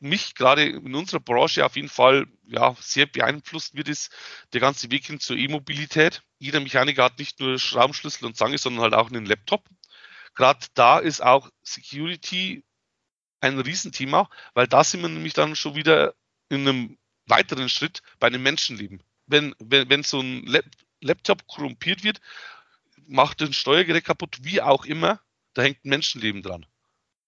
mich 0.00 0.34
gerade 0.34 0.64
in 0.64 0.94
unserer 0.94 1.20
Branche 1.20 1.64
auf 1.64 1.76
jeden 1.76 1.88
Fall 1.88 2.26
ja, 2.46 2.74
sehr 2.80 3.06
beeinflusst 3.06 3.74
wird, 3.74 3.88
ist 3.88 4.12
der 4.52 4.60
ganze 4.60 4.90
Weg 4.90 5.06
hin 5.06 5.20
zur 5.20 5.36
E-Mobilität. 5.36 6.22
Jeder 6.38 6.60
Mechaniker 6.60 7.04
hat 7.04 7.18
nicht 7.18 7.40
nur 7.40 7.58
Schraubenschlüssel 7.58 8.26
und 8.26 8.36
Zange, 8.36 8.58
sondern 8.58 8.82
halt 8.82 8.94
auch 8.94 9.08
einen 9.08 9.26
Laptop. 9.26 9.64
Gerade 10.34 10.66
da 10.74 10.98
ist 10.98 11.22
auch 11.22 11.50
Security 11.62 12.64
ein 13.40 13.58
Riesenthema, 13.58 14.28
weil 14.54 14.66
da 14.66 14.84
sind 14.84 15.02
wir 15.02 15.08
nämlich 15.08 15.32
dann 15.32 15.56
schon 15.56 15.74
wieder 15.74 16.14
in 16.48 16.68
einem 16.68 16.98
weiteren 17.26 17.68
Schritt 17.68 18.02
bei 18.18 18.26
einem 18.26 18.42
Menschenleben 18.42 19.02
wenn, 19.26 19.54
wenn, 19.58 19.88
wenn 19.88 20.02
so 20.02 20.20
ein 20.20 20.46
Laptop 21.00 21.46
korrumpiert 21.46 22.04
wird, 22.04 22.20
macht 23.06 23.42
ein 23.42 23.52
Steuergerät 23.52 24.04
kaputt, 24.04 24.38
wie 24.42 24.60
auch 24.60 24.84
immer, 24.84 25.20
da 25.54 25.62
hängt 25.62 25.84
ein 25.84 25.90
Menschenleben 25.90 26.42
dran. 26.42 26.66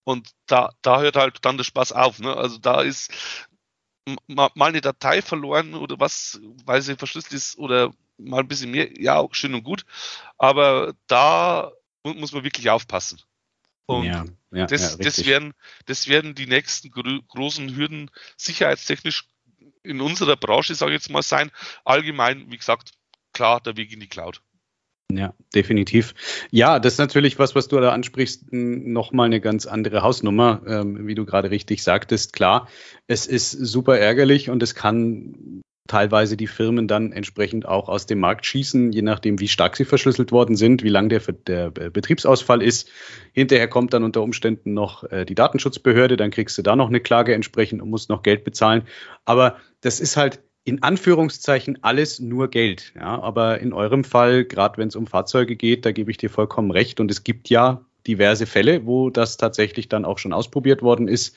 Und 0.04 0.30
da, 0.46 0.72
da 0.82 1.00
hört 1.00 1.16
halt 1.16 1.38
dann 1.42 1.56
der 1.56 1.64
Spaß 1.64 1.92
auf. 1.92 2.18
Ne? 2.18 2.34
Also 2.34 2.58
da 2.58 2.80
ist 2.80 3.12
mal 4.26 4.50
eine 4.56 4.80
Datei 4.80 5.20
verloren 5.20 5.74
oder 5.74 6.00
was, 6.00 6.40
weil 6.64 6.80
sie 6.80 6.96
verschlüsselt 6.96 7.34
ist 7.34 7.58
oder 7.58 7.92
mal 8.16 8.40
ein 8.40 8.48
bisschen 8.48 8.70
mehr, 8.70 8.90
ja, 9.00 9.22
schön 9.32 9.54
und 9.54 9.64
gut. 9.64 9.84
Aber 10.38 10.94
da 11.06 11.72
muss 12.02 12.32
man 12.32 12.44
wirklich 12.44 12.70
aufpassen. 12.70 13.20
Und 13.86 14.04
ja, 14.04 14.24
ja, 14.50 14.66
das, 14.66 14.92
ja, 14.92 14.96
das, 14.98 15.24
werden, 15.24 15.54
das 15.86 16.08
werden 16.08 16.34
die 16.34 16.46
nächsten 16.46 16.90
gro 16.90 17.20
großen 17.28 17.74
Hürden 17.74 18.10
sicherheitstechnisch 18.36 19.24
in 19.82 20.00
unserer 20.00 20.36
Branche, 20.36 20.74
sage 20.74 20.92
ich 20.92 21.00
jetzt 21.00 21.10
mal, 21.10 21.22
sein. 21.22 21.50
Allgemein, 21.84 22.50
wie 22.50 22.56
gesagt, 22.56 22.92
klar, 23.32 23.60
der 23.60 23.76
Weg 23.76 23.92
in 23.92 24.00
die 24.00 24.08
Cloud. 24.08 24.42
Ja, 25.10 25.32
definitiv. 25.54 26.14
Ja, 26.50 26.78
das 26.78 26.94
ist 26.94 26.98
natürlich 26.98 27.38
was, 27.38 27.54
was 27.54 27.68
du 27.68 27.80
da 27.80 27.92
ansprichst, 27.92 28.52
nochmal 28.52 29.26
eine 29.26 29.40
ganz 29.40 29.64
andere 29.64 30.02
Hausnummer, 30.02 30.60
ähm, 30.66 31.06
wie 31.06 31.14
du 31.14 31.24
gerade 31.24 31.50
richtig 31.50 31.82
sagtest. 31.82 32.34
Klar, 32.34 32.68
es 33.06 33.26
ist 33.26 33.52
super 33.52 33.98
ärgerlich 33.98 34.50
und 34.50 34.62
es 34.62 34.74
kann 34.74 35.62
teilweise 35.88 36.36
die 36.36 36.46
Firmen 36.46 36.86
dann 36.86 37.10
entsprechend 37.12 37.66
auch 37.66 37.88
aus 37.88 38.06
dem 38.06 38.20
Markt 38.20 38.46
schießen, 38.46 38.92
je 38.92 39.02
nachdem, 39.02 39.40
wie 39.40 39.48
stark 39.48 39.76
sie 39.76 39.84
verschlüsselt 39.84 40.30
worden 40.30 40.54
sind, 40.54 40.84
wie 40.84 40.88
lang 40.88 41.08
der, 41.08 41.20
der 41.20 41.70
Betriebsausfall 41.70 42.62
ist. 42.62 42.88
Hinterher 43.32 43.66
kommt 43.66 43.92
dann 43.92 44.04
unter 44.04 44.22
Umständen 44.22 44.74
noch 44.74 45.02
äh, 45.04 45.24
die 45.24 45.34
Datenschutzbehörde, 45.34 46.16
dann 46.16 46.30
kriegst 46.30 46.56
du 46.58 46.62
da 46.62 46.76
noch 46.76 46.88
eine 46.88 47.00
Klage 47.00 47.34
entsprechend 47.34 47.82
und 47.82 47.90
musst 47.90 48.10
noch 48.10 48.22
Geld 48.22 48.44
bezahlen. 48.44 48.82
Aber 49.24 49.56
das 49.80 49.98
ist 49.98 50.16
halt 50.16 50.40
in 50.64 50.82
Anführungszeichen 50.82 51.82
alles 51.82 52.20
nur 52.20 52.48
Geld. 52.48 52.92
Ja, 52.94 53.20
aber 53.22 53.60
in 53.60 53.72
eurem 53.72 54.04
Fall, 54.04 54.44
gerade 54.44 54.76
wenn 54.76 54.88
es 54.88 54.96
um 54.96 55.06
Fahrzeuge 55.06 55.56
geht, 55.56 55.86
da 55.86 55.92
gebe 55.92 56.10
ich 56.10 56.18
dir 56.18 56.28
vollkommen 56.28 56.70
recht. 56.70 57.00
Und 57.00 57.10
es 57.10 57.24
gibt 57.24 57.48
ja 57.48 57.86
diverse 58.06 58.46
Fälle, 58.46 58.86
wo 58.86 59.10
das 59.10 59.36
tatsächlich 59.36 59.88
dann 59.88 60.04
auch 60.04 60.18
schon 60.18 60.32
ausprobiert 60.32 60.82
worden 60.82 61.08
ist, 61.08 61.36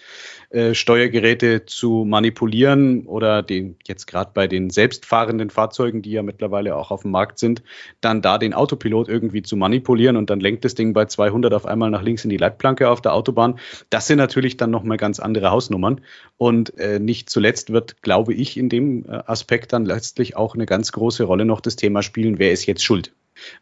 äh, 0.52 0.74
Steuergeräte 0.74 1.66
zu 1.66 2.06
manipulieren 2.06 3.06
oder 3.06 3.42
den 3.44 3.78
jetzt 3.86 4.06
gerade 4.06 4.32
bei 4.34 4.48
den 4.48 4.70
selbstfahrenden 4.70 5.50
Fahrzeugen, 5.50 6.02
die 6.02 6.12
ja 6.12 6.24
mittlerweile 6.24 6.76
auch 6.76 6.92
auf 6.92 7.02
dem 7.02 7.12
Markt 7.12 7.40
sind, 7.40 7.64
dann 8.00 8.22
da 8.22 8.38
den 8.38 8.54
Autopilot 8.54 9.10
irgendwie 9.10 9.42
zu 9.42 9.56
manipulieren 9.56 10.18
und 10.18 10.30
dann 10.30 10.40
lenkt 10.40 10.66
das 10.66 10.76
Ding 10.76 10.94
bei 10.94 11.06
200 11.06 11.54
auf 11.54 11.66
einmal 11.66 11.90
nach 11.90 12.04
links 12.04 12.24
in 12.24 12.30
die 12.30 12.38
Leitplanke 12.38 12.90
auf 12.90 13.02
der 13.02 13.14
Autobahn. 13.14 13.60
Das 13.90 14.08
sind 14.08 14.18
natürlich 14.18 14.58
dann 14.58 14.72
nochmal 14.72 14.98
ganz 14.98 15.20
andere 15.20 15.52
Hausnummern 15.52 16.02
und 16.38 16.78
äh, 16.78 17.00
nicht 17.00 17.30
zuletzt 17.30 17.72
wird, 17.72 18.02
glaube 18.02 18.34
ich, 18.34 18.58
in 18.58 18.70
dem 18.70 19.06
äh, 19.06 19.24
Aspekt 19.26 19.74
dann 19.74 19.86
letztlich 19.86 20.36
auch 20.36 20.56
eine 20.56 20.66
ganz 20.66 20.92
große 20.92 21.24
Rolle 21.24 21.46
noch 21.46 21.62
das 21.62 21.76
Thema 21.76 22.02
spielen, 22.02 22.40
wer 22.40 22.52
ist 22.52 22.66
jetzt 22.66 22.84
schuld? 22.84 23.14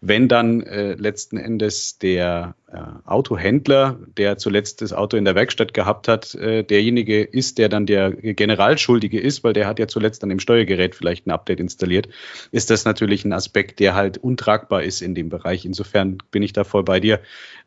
Wenn 0.01 0.27
dann 0.27 0.61
äh, 0.61 0.93
letzten 0.93 1.37
Endes 1.37 1.97
der 1.97 2.55
äh, 2.71 2.77
Autohändler, 3.05 3.99
der 4.17 4.37
zuletzt 4.37 4.81
das 4.81 4.93
Auto 4.93 5.17
in 5.17 5.25
der 5.25 5.35
Werkstatt 5.35 5.73
gehabt 5.73 6.07
hat, 6.07 6.35
äh, 6.35 6.63
derjenige 6.63 7.23
ist, 7.23 7.57
der 7.57 7.69
dann 7.69 7.85
der 7.85 8.11
Generalschuldige 8.11 9.19
ist, 9.19 9.43
weil 9.43 9.53
der 9.53 9.67
hat 9.67 9.79
ja 9.79 9.87
zuletzt 9.87 10.23
an 10.23 10.29
dem 10.29 10.39
Steuergerät 10.39 10.95
vielleicht 10.95 11.25
ein 11.25 11.31
Update 11.31 11.59
installiert, 11.59 12.09
ist 12.51 12.69
das 12.69 12.85
natürlich 12.85 13.25
ein 13.25 13.33
Aspekt, 13.33 13.79
der 13.79 13.95
halt 13.95 14.17
untragbar 14.17 14.83
ist 14.83 15.01
in 15.01 15.15
dem 15.15 15.29
Bereich. 15.29 15.65
Insofern 15.65 16.17
bin 16.31 16.43
ich 16.43 16.53
da 16.53 16.63
voll 16.63 16.83
bei 16.83 16.99
dir, 16.99 17.21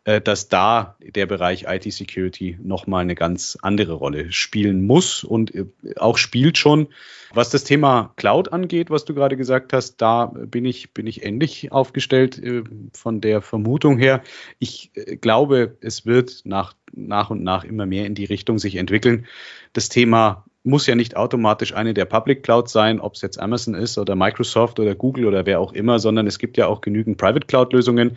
äh, 0.05 0.21
dass 0.21 0.49
da 0.49 0.97
der 1.01 1.27
Bereich 1.27 1.65
IT-Security 1.69 2.59
nochmal 2.63 3.03
eine 3.03 3.15
ganz 3.15 3.59
andere 3.63 3.95
Rolle 3.95 4.33
spielen 4.33 4.87
muss 4.87 5.25
und 5.25 5.55
äh, 5.55 5.67
auch 5.97 6.19
spielt 6.19 6.59
schon. 6.59 6.89
Was 7.35 7.49
das 7.49 7.65
Thema 7.65 8.13
Cloud 8.17 8.53
angeht, 8.53 8.91
was 8.91 9.07
du 9.07 9.15
gerade 9.15 9.39
gesagt 9.39 9.73
hast, 9.73 9.97
da 9.97 10.27
bin 10.27 10.67
ich, 10.67 10.93
bin 10.93 11.07
ich 11.07 11.25
ähnlich 11.25 11.73
aufgestellt 11.73 12.02
äh, 12.39 12.63
von 12.93 13.21
der 13.21 13.43
Vermutung 13.43 13.99
her. 13.99 14.23
Ich 14.59 14.91
äh, 14.95 15.17
glaube, 15.17 15.77
es 15.81 16.07
wird 16.07 16.43
nach, 16.45 16.75
nach 16.93 17.31
und 17.31 17.43
nach 17.43 17.65
immer 17.65 17.87
mehr 17.87 18.07
in 18.07 18.15
die 18.15 18.25
Richtung 18.25 18.59
sich 18.59 18.77
entwickeln. 18.77 19.27
Das 19.73 19.89
Thema 19.89 20.45
muss 20.65 20.87
ja 20.87 20.95
nicht 20.95 21.17
automatisch 21.17 21.75
eine 21.75 21.93
der 21.93 22.05
Public 22.05 22.45
Clouds 22.45 22.73
sein, 22.73 23.01
ob 23.01 23.15
es 23.15 23.23
jetzt 23.23 23.41
Amazon 23.41 23.75
ist 23.75 23.99
oder 23.99 24.15
Microsoft 24.15 24.79
oder 24.79 24.95
Google 24.95 25.27
oder 25.27 25.45
wer 25.45 25.59
auch 25.59 25.73
immer, 25.73 25.99
sondern 25.99 26.29
es 26.29 26.39
gibt 26.39 26.57
ja 26.57 26.69
auch 26.69 26.81
genügend 26.81 27.19
Private 27.19 27.47
Cloud 27.47 27.73
Lösungen. 27.73 28.17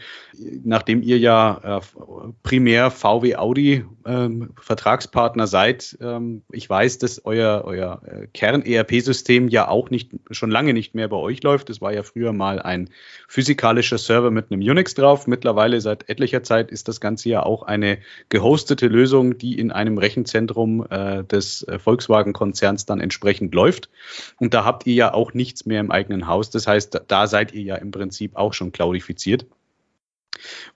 Nachdem 0.64 1.02
ihr 1.02 1.18
ja 1.18 1.80
äh, 1.80 1.82
primär 2.44 2.92
VW 2.92 3.36
Audi 3.36 3.86
ähm, 4.06 4.52
Vertragspartner 4.62 5.48
seid, 5.48 5.98
ähm, 6.02 6.44
ich 6.52 6.70
weiß, 6.70 7.00
dass 7.00 7.26
euer, 7.26 7.64
euer 7.66 8.02
äh, 8.06 8.28
Kern-ERP-System 8.28 9.48
ja 9.48 9.68
auch 9.68 9.90
nicht, 9.90 10.12
schon 10.30 10.52
lange 10.52 10.74
nicht 10.74 10.94
mehr 10.94 11.08
bei 11.08 11.18
euch 11.18 11.42
läuft. 11.42 11.72
Es 11.72 11.82
war 11.82 11.94
ja 11.94 12.04
früher 12.04 12.32
mal 12.32 12.62
ein 12.62 12.92
physikalischer 13.28 13.98
Server 13.98 14.30
mit 14.30 14.52
einem 14.52 14.62
Unix 14.62 14.94
drauf. 14.94 15.26
Mittlerweile 15.26 15.82
seit 15.82 16.10
etlicher 16.10 16.44
Zeit 16.44 16.70
ist 16.70 16.88
das 16.88 17.02
Ganze 17.02 17.30
ja 17.30 17.44
auch 17.44 17.64
eine 17.64 17.98
gehostete 18.30 18.88
Lösung, 18.88 19.40
die 19.40 19.58
in 19.58 19.72
einem 19.72 19.98
Rechenzentrum 19.98 20.86
äh, 20.88 21.24
des 21.24 21.64
äh, 21.64 21.80
Volkswagen 21.80 22.35
Konzerns 22.36 22.86
dann 22.86 23.00
entsprechend 23.00 23.56
läuft. 23.56 23.89
Und 24.38 24.54
da 24.54 24.65
habt 24.65 24.86
ihr 24.86 24.93
ja 24.93 25.13
auch 25.13 25.34
nichts 25.34 25.65
mehr 25.65 25.80
im 25.80 25.89
eigenen 25.89 26.28
Haus. 26.28 26.52
Das 26.52 26.67
heißt, 26.67 27.02
da 27.08 27.26
seid 27.28 27.54
ihr 27.54 27.63
ja 27.63 27.76
im 27.76 27.89
Prinzip 27.89 28.36
auch 28.36 28.54
schon 28.54 28.71
cloudifiziert. 28.71 29.48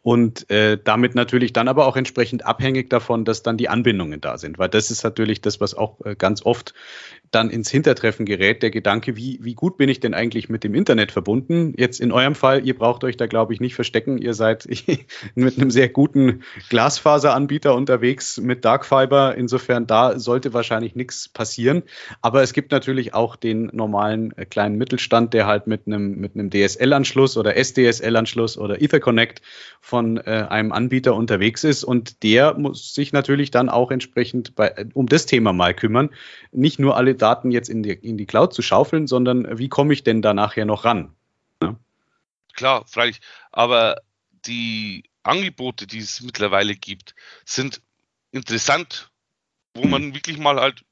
Und 0.01 0.49
äh, 0.49 0.77
damit 0.83 1.15
natürlich 1.15 1.53
dann 1.53 1.67
aber 1.67 1.87
auch 1.87 1.95
entsprechend 1.95 2.45
abhängig 2.45 2.89
davon, 2.89 3.25
dass 3.25 3.43
dann 3.43 3.57
die 3.57 3.69
Anbindungen 3.69 4.21
da 4.21 4.37
sind. 4.37 4.57
Weil 4.57 4.69
das 4.69 4.91
ist 4.91 5.03
natürlich 5.03 5.41
das, 5.41 5.61
was 5.61 5.73
auch 5.73 6.03
äh, 6.05 6.15
ganz 6.15 6.45
oft 6.45 6.73
dann 7.31 7.49
ins 7.49 7.69
Hintertreffen 7.69 8.25
gerät, 8.25 8.63
der 8.63 8.71
Gedanke, 8.71 9.15
wie, 9.15 9.39
wie 9.41 9.53
gut 9.53 9.77
bin 9.77 9.89
ich 9.89 9.99
denn 9.99 10.13
eigentlich 10.13 10.49
mit 10.49 10.63
dem 10.63 10.73
Internet 10.73 11.11
verbunden? 11.11 11.73
Jetzt 11.77 11.99
in 11.99 12.11
eurem 12.11 12.35
Fall, 12.35 12.65
ihr 12.65 12.77
braucht 12.77 13.03
euch 13.03 13.17
da, 13.17 13.27
glaube 13.27 13.53
ich, 13.53 13.59
nicht 13.59 13.75
verstecken. 13.75 14.17
Ihr 14.17 14.33
seid 14.33 14.67
mit 15.35 15.57
einem 15.57 15.71
sehr 15.71 15.89
guten 15.89 16.43
Glasfaseranbieter 16.69 17.75
unterwegs 17.75 18.37
mit 18.37 18.65
Darkfiber. 18.65 19.35
Insofern, 19.35 19.85
da 19.85 20.17
sollte 20.19 20.53
wahrscheinlich 20.53 20.95
nichts 20.95 21.29
passieren. 21.29 21.83
Aber 22.21 22.41
es 22.41 22.53
gibt 22.53 22.71
natürlich 22.71 23.13
auch 23.13 23.35
den 23.35 23.69
normalen 23.73 24.35
äh, 24.37 24.45
kleinen 24.45 24.77
Mittelstand, 24.77 25.33
der 25.33 25.45
halt 25.45 25.67
mit 25.67 25.85
einem, 25.85 26.19
mit 26.19 26.35
einem 26.35 26.49
DSL-Anschluss 26.49 27.37
oder 27.37 27.55
SDSL-Anschluss 27.55 28.57
oder 28.57 28.81
Etherconnect 28.81 29.41
von 29.81 30.17
äh, 30.17 30.47
einem 30.49 30.71
Anbieter 30.71 31.15
unterwegs 31.15 31.63
ist 31.63 31.83
und 31.83 32.23
der 32.23 32.57
muss 32.57 32.93
sich 32.93 33.13
natürlich 33.13 33.51
dann 33.51 33.69
auch 33.69 33.91
entsprechend 33.91 34.55
bei, 34.55 34.87
um 34.93 35.07
das 35.07 35.25
Thema 35.25 35.53
mal 35.53 35.73
kümmern, 35.73 36.09
nicht 36.51 36.79
nur 36.79 36.97
alle 36.97 37.15
Daten 37.15 37.51
jetzt 37.51 37.69
in 37.69 37.83
die, 37.83 37.91
in 37.91 38.17
die 38.17 38.25
Cloud 38.25 38.53
zu 38.53 38.61
schaufeln, 38.61 39.07
sondern 39.07 39.57
wie 39.57 39.69
komme 39.69 39.93
ich 39.93 40.03
denn 40.03 40.21
da 40.21 40.33
nachher 40.33 40.65
noch 40.65 40.85
ran? 40.85 41.15
Ja? 41.61 41.75
Klar, 42.53 42.85
freilich, 42.87 43.21
aber 43.51 44.01
die 44.45 45.03
Angebote, 45.23 45.87
die 45.87 45.99
es 45.99 46.21
mittlerweile 46.21 46.75
gibt, 46.75 47.15
sind 47.45 47.81
interessant, 48.31 49.11
wo 49.73 49.83
hm. 49.83 49.89
man 49.89 50.13
wirklich 50.13 50.37
mal 50.37 50.59
halt 50.59 50.83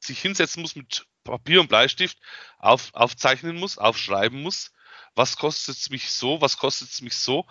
sich 0.00 0.20
hinsetzen 0.20 0.62
muss 0.62 0.76
mit 0.76 1.06
Papier 1.24 1.60
und 1.60 1.68
Bleistift, 1.68 2.18
auf, 2.58 2.90
aufzeichnen 2.94 3.56
muss, 3.56 3.78
aufschreiben 3.78 4.42
muss, 4.42 4.72
was 5.14 5.36
kostet 5.36 5.76
es 5.76 5.90
mich 5.90 6.10
so, 6.10 6.40
was 6.40 6.56
kostet 6.56 6.90
es 6.90 7.02
mich 7.02 7.16
so 7.16 7.46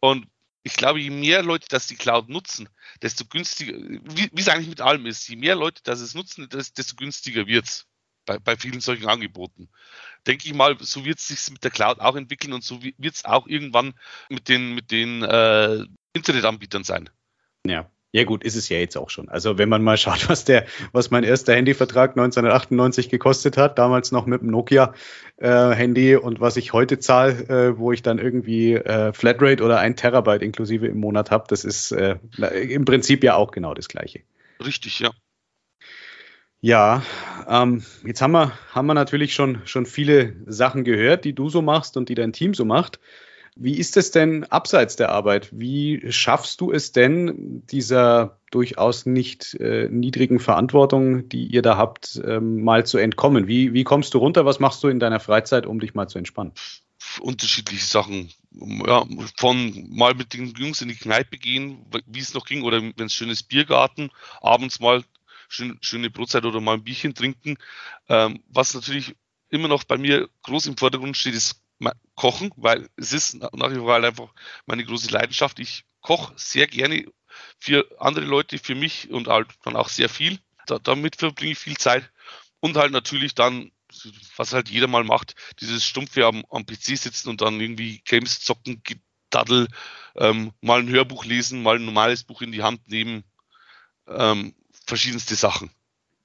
und 0.00 0.26
ich 0.62 0.74
glaube, 0.74 1.00
je 1.00 1.10
mehr 1.10 1.42
Leute 1.42 1.66
das 1.70 1.86
die 1.86 1.96
Cloud 1.96 2.28
nutzen, 2.28 2.68
desto 3.00 3.24
günstiger, 3.24 3.72
wie, 3.78 4.30
es 4.34 4.48
eigentlich 4.48 4.68
mit 4.68 4.80
allem 4.80 5.06
ist, 5.06 5.26
je 5.28 5.36
mehr 5.36 5.54
Leute 5.54 5.80
das 5.84 6.00
es 6.00 6.14
nutzen, 6.14 6.48
desto 6.50 6.96
günstiger 6.96 7.46
wird 7.46 7.66
es 7.66 7.86
bei, 8.26 8.38
bei 8.38 8.56
vielen 8.56 8.80
solchen 8.80 9.08
Angeboten. 9.08 9.70
Denke 10.26 10.46
ich 10.46 10.54
mal, 10.54 10.76
so 10.80 11.04
wird 11.04 11.18
es 11.18 11.28
sich 11.28 11.50
mit 11.50 11.64
der 11.64 11.70
Cloud 11.70 12.00
auch 12.00 12.16
entwickeln 12.16 12.52
und 12.52 12.62
so 12.62 12.82
wird 12.82 13.14
es 13.14 13.24
auch 13.24 13.46
irgendwann 13.46 13.94
mit 14.28 14.48
den, 14.48 14.74
mit 14.74 14.90
den 14.90 15.22
äh, 15.22 15.84
Internetanbietern 16.12 16.84
sein. 16.84 17.08
Ja, 17.64 17.90
ja 18.12 18.24
gut, 18.24 18.42
ist 18.42 18.56
es 18.56 18.68
ja 18.68 18.78
jetzt 18.78 18.96
auch 18.96 19.10
schon. 19.10 19.28
Also 19.28 19.58
wenn 19.58 19.68
man 19.68 19.82
mal 19.82 19.96
schaut, 19.98 20.28
was 20.28 20.44
der, 20.44 20.66
was 20.92 21.10
mein 21.10 21.24
erster 21.24 21.54
Handyvertrag 21.54 22.10
1998 22.10 23.08
gekostet 23.08 23.56
hat, 23.56 23.78
damals 23.78 24.12
noch 24.12 24.26
mit 24.26 24.40
dem 24.40 24.50
Nokia-Handy 24.50 26.12
äh, 26.12 26.16
und 26.16 26.40
was 26.40 26.56
ich 26.56 26.72
heute 26.72 26.98
zahle, 26.98 27.32
äh, 27.48 27.78
wo 27.78 27.92
ich 27.92 28.02
dann 28.02 28.18
irgendwie 28.18 28.74
äh, 28.74 29.12
Flatrate 29.12 29.62
oder 29.62 29.78
ein 29.78 29.96
Terabyte 29.96 30.42
inklusive 30.42 30.86
im 30.86 30.98
Monat 30.98 31.30
habe, 31.30 31.44
das 31.48 31.64
ist 31.64 31.92
äh, 31.92 32.16
im 32.38 32.84
Prinzip 32.84 33.22
ja 33.22 33.36
auch 33.36 33.52
genau 33.52 33.74
das 33.74 33.88
Gleiche. 33.88 34.20
Richtig, 34.64 35.00
ja. 35.00 35.10
Ja, 36.62 37.02
ähm, 37.48 37.82
jetzt 38.04 38.20
haben 38.20 38.32
wir, 38.32 38.52
haben 38.72 38.86
wir 38.86 38.92
natürlich 38.92 39.32
schon, 39.32 39.62
schon 39.64 39.86
viele 39.86 40.36
Sachen 40.44 40.84
gehört, 40.84 41.24
die 41.24 41.32
du 41.32 41.48
so 41.48 41.62
machst 41.62 41.96
und 41.96 42.10
die 42.10 42.14
dein 42.14 42.34
Team 42.34 42.52
so 42.52 42.66
macht. 42.66 43.00
Wie 43.56 43.76
ist 43.76 43.96
es 43.96 44.10
denn 44.10 44.44
abseits 44.44 44.96
der 44.96 45.10
Arbeit? 45.10 45.48
Wie 45.52 46.10
schaffst 46.10 46.60
du 46.60 46.72
es 46.72 46.92
denn, 46.92 47.62
dieser 47.66 48.38
durchaus 48.50 49.06
nicht 49.06 49.54
äh, 49.54 49.88
niedrigen 49.90 50.40
Verantwortung, 50.40 51.28
die 51.28 51.46
ihr 51.46 51.62
da 51.62 51.76
habt, 51.76 52.20
ähm, 52.24 52.62
mal 52.62 52.86
zu 52.86 52.98
entkommen? 52.98 53.48
Wie, 53.48 53.72
wie 53.72 53.84
kommst 53.84 54.14
du 54.14 54.18
runter? 54.18 54.44
Was 54.44 54.60
machst 54.60 54.82
du 54.82 54.88
in 54.88 55.00
deiner 55.00 55.20
Freizeit, 55.20 55.66
um 55.66 55.80
dich 55.80 55.94
mal 55.94 56.08
zu 56.08 56.18
entspannen? 56.18 56.52
Unterschiedliche 57.20 57.84
Sachen. 57.84 58.30
Ja, 58.86 59.04
von 59.36 59.86
mal 59.90 60.14
mit 60.14 60.34
den 60.34 60.54
Jungs 60.56 60.80
in 60.82 60.88
die 60.88 60.96
Kneipe 60.96 61.36
gehen, 61.38 61.86
wie 62.06 62.20
es 62.20 62.34
noch 62.34 62.46
ging, 62.46 62.62
oder 62.62 62.80
wenn 62.82 63.06
es 63.06 63.14
schönes 63.14 63.42
Biergarten, 63.42 64.10
abends 64.40 64.80
mal 64.80 65.02
schön, 65.48 65.78
schöne 65.80 66.10
Brotzeit 66.10 66.44
oder 66.44 66.60
mal 66.60 66.74
ein 66.74 66.84
Bierchen 66.84 67.14
trinken. 67.14 67.56
Ähm, 68.08 68.42
was 68.48 68.74
natürlich 68.74 69.14
immer 69.50 69.68
noch 69.68 69.84
bei 69.84 69.98
mir 69.98 70.28
groß 70.42 70.66
im 70.66 70.76
Vordergrund 70.76 71.16
steht, 71.16 71.34
ist 71.34 71.60
Kochen, 72.14 72.52
weil 72.56 72.88
es 72.96 73.12
ist 73.12 73.34
nach 73.34 73.70
wie 73.70 73.76
vor 73.76 73.94
halt 73.94 74.04
einfach 74.04 74.32
meine 74.66 74.84
große 74.84 75.10
Leidenschaft. 75.10 75.58
Ich 75.58 75.84
koche 76.00 76.34
sehr 76.36 76.66
gerne 76.66 77.06
für 77.58 77.88
andere 77.98 78.24
Leute, 78.24 78.58
für 78.58 78.74
mich 78.74 79.10
und 79.10 79.28
halt 79.28 79.48
dann 79.62 79.76
auch 79.76 79.88
sehr 79.88 80.08
viel. 80.08 80.38
Da, 80.66 80.78
damit 80.78 81.16
verbringe 81.16 81.52
ich 81.52 81.58
viel 81.58 81.76
Zeit. 81.76 82.10
Und 82.60 82.76
halt 82.76 82.92
natürlich 82.92 83.34
dann, 83.34 83.72
was 84.36 84.52
halt 84.52 84.68
jeder 84.68 84.86
mal 84.86 85.04
macht, 85.04 85.34
dieses 85.60 85.84
stumpfe 85.84 86.26
am, 86.26 86.44
am 86.50 86.66
PC 86.66 86.98
sitzen 86.98 87.30
und 87.30 87.40
dann 87.40 87.58
irgendwie 87.58 88.02
Games 88.04 88.40
zocken, 88.40 88.82
Daddel, 89.30 89.68
ähm, 90.16 90.52
mal 90.60 90.80
ein 90.80 90.88
Hörbuch 90.88 91.24
lesen, 91.24 91.62
mal 91.62 91.76
ein 91.76 91.84
normales 91.84 92.24
Buch 92.24 92.42
in 92.42 92.52
die 92.52 92.62
Hand 92.62 92.86
nehmen, 92.88 93.24
ähm, 94.06 94.54
verschiedenste 94.86 95.36
Sachen. 95.36 95.70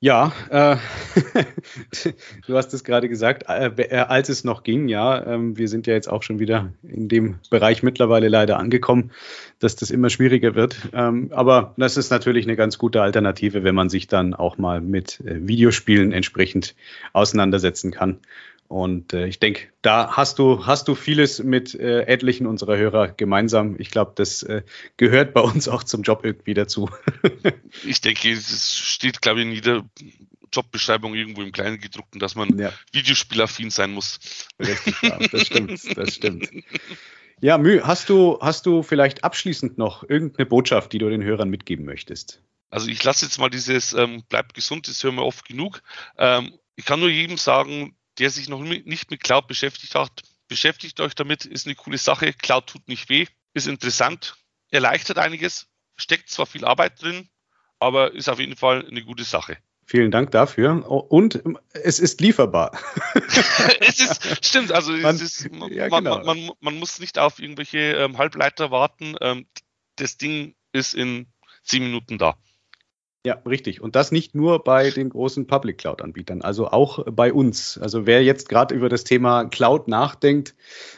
Ja, 0.02 0.34
äh, 0.50 0.76
du 2.48 2.56
hast 2.56 2.74
es 2.74 2.84
gerade 2.84 3.08
gesagt, 3.08 3.46
äh, 3.48 3.72
äh, 3.78 3.96
als 3.96 4.30
es 4.30 4.44
noch 4.44 4.64
ging, 4.64 4.88
ja, 4.90 5.26
ähm, 5.26 5.58
wir 5.58 5.68
sind 5.70 5.88
ja 5.88 5.94
jetzt 5.94 6.10
auch 6.10 6.22
schon 6.22 6.38
wieder 6.38 6.74
in 6.84 7.08
dem 7.08 7.40
Bereich 7.50 7.82
mittlerweile 7.82 8.28
leider 8.28 8.60
angekommen, 8.60 9.12
dass 9.60 9.78
das 9.78 9.92
immer 9.92 10.10
schwieriger 10.10 10.54
wird. 10.54 10.90
Ähm, 10.94 11.32
aber 11.32 11.74
das 11.78 11.96
ist 11.96 12.12
natürlich 12.12 12.46
eine 12.46 12.58
ganz 12.58 12.78
gute 12.78 13.02
Alternative, 13.02 13.64
wenn 13.64 13.74
man 13.74 13.90
sich 13.90 14.08
dann 14.08 14.34
auch 14.34 14.58
mal 14.58 14.82
mit 14.82 15.22
äh, 15.22 15.48
Videospielen 15.48 16.12
entsprechend 16.12 16.76
auseinandersetzen 17.14 17.92
kann. 17.92 18.20
Und 18.68 19.14
äh, 19.14 19.28
ich 19.28 19.40
denke, 19.40 19.68
da 19.82 20.18
hast 20.18 20.40
du, 20.40 20.66
hast 20.66 20.88
du 20.88 20.96
vieles 20.96 21.44
mit 21.44 21.76
äh, 21.76 22.02
etlichen 22.02 22.48
unserer 22.48 22.78
Hörer 22.78 23.10
gemeinsam. 23.10 23.76
Ich 23.80 23.92
glaube, 23.92 24.14
das 24.16 24.42
äh, 24.44 24.64
gehört 24.98 25.34
bei 25.34 25.42
uns 25.42 25.68
auch 25.68 25.84
zum 25.84 26.02
Job 26.02 26.22
irgendwie 26.24 26.56
dazu. 26.56 26.90
ich 27.86 28.02
denke, 28.02 28.32
es 28.32 28.80
steht, 28.80 29.22
glaube 29.22 29.42
ich, 29.42 29.46
in 29.46 29.52
jeder 29.52 29.86
Jobbeschreibung 30.52 31.14
irgendwo 31.14 31.44
im 31.44 31.52
Kleinen 31.52 31.80
gedruckten, 31.80 32.20
dass 32.20 32.36
man 32.36 32.58
ja. 32.58 32.72
Videospielaffin 32.92 33.70
sein 33.70 33.92
muss. 33.92 34.20
Richtig, 34.60 34.96
ja, 35.02 35.20
das 35.32 35.42
stimmt, 35.46 35.98
das 35.98 36.16
stimmt. 36.16 36.50
Ja, 37.42 37.58
Mü, 37.58 37.82
hast 37.84 38.10
du, 38.10 38.40
hast 38.42 38.66
du 38.66 38.82
vielleicht 38.82 39.24
abschließend 39.24 39.78
noch 39.78 40.08
irgendeine 40.10 40.46
Botschaft, 40.46 40.94
die 40.94 40.98
du 40.98 41.10
den 41.10 41.24
Hörern 41.24 41.50
mitgeben 41.50 41.86
möchtest? 41.86 42.42
Also 42.70 42.88
ich 42.88 43.04
lasse 43.04 43.26
jetzt 43.26 43.38
mal 43.38 43.50
dieses 43.50 43.94
ähm, 43.94 44.24
bleibt 44.28 44.54
gesund, 44.54 44.88
das 44.88 45.04
hören 45.04 45.16
wir 45.16 45.26
oft 45.26 45.46
genug. 45.46 45.82
Ähm, 46.18 46.58
ich 46.76 46.86
kann 46.86 47.00
nur 47.00 47.10
jedem 47.10 47.38
sagen, 47.38 47.96
der 48.20 48.30
sich 48.30 48.50
noch 48.50 48.62
nicht 48.62 49.12
mit 49.12 49.24
Cloud 49.24 49.48
beschäftigt 49.48 49.96
hat, 49.96 50.24
beschäftigt 50.48 51.00
euch 51.00 51.16
damit, 51.16 51.46
ist 51.46 51.66
eine 51.66 51.76
coole 51.76 51.98
Sache. 51.98 52.34
Cloud 52.34 52.68
tut 52.68 52.88
nicht 52.88 53.10
weh, 53.10 53.26
ist 53.54 53.68
interessant, 53.68 54.36
erleichtert 54.72 55.18
einiges, 55.18 55.68
steckt 55.96 56.30
zwar 56.30 56.46
viel 56.46 56.66
Arbeit 56.66 57.02
drin, 57.02 57.30
aber 57.80 58.14
ist 58.14 58.30
auf 58.30 58.40
jeden 58.40 58.56
Fall 58.56 58.86
eine 58.88 59.04
gute 59.04 59.24
Sache. 59.24 59.58
Vielen 59.88 60.10
Dank 60.10 60.32
dafür. 60.32 60.90
Und 60.90 61.44
es 61.74 62.00
ist 62.00 62.20
lieferbar. 62.20 62.72
es 63.82 64.00
ist, 64.00 64.46
stimmt, 64.46 64.72
also 64.72 64.92
man, 64.92 65.16
ist, 65.16 65.48
ja, 65.70 65.90
man, 65.90 66.04
genau. 66.04 66.24
man, 66.24 66.52
man, 66.60 66.80
muss 66.80 67.00
nicht 67.00 67.20
auf 67.20 67.38
irgendwelche 67.40 67.78
ähm, 67.78 68.18
Halbleiter 68.18 68.72
warten. 68.72 69.16
Ähm, 69.22 69.46
das 69.98 70.18
Ding 70.18 70.56
ist 70.72 70.96
in 70.96 71.28
zehn 71.64 71.84
Minuten 71.84 72.18
da. 72.18 72.36
Ja, 73.26 73.42
richtig. 73.44 73.82
Und 73.82 73.96
das 73.96 74.12
nicht 74.12 74.36
nur 74.36 74.64
bei 74.64 74.92
den 74.92 75.10
großen 75.10 75.48
Public 75.48 75.80
Cloud-Anbietern, 75.80 76.44
also 76.44 76.68
auch 76.68 77.04
bei 77.12 77.34
uns. 77.34 77.80
Also 77.80 78.06
wer 78.06 78.24
jetzt 78.24 78.50
gerade 78.50 78.76
über 78.76 78.88
das 78.88 79.04
Thema 79.04 79.46
Cloud 79.46 79.88
nachdenkt, 79.88 80.54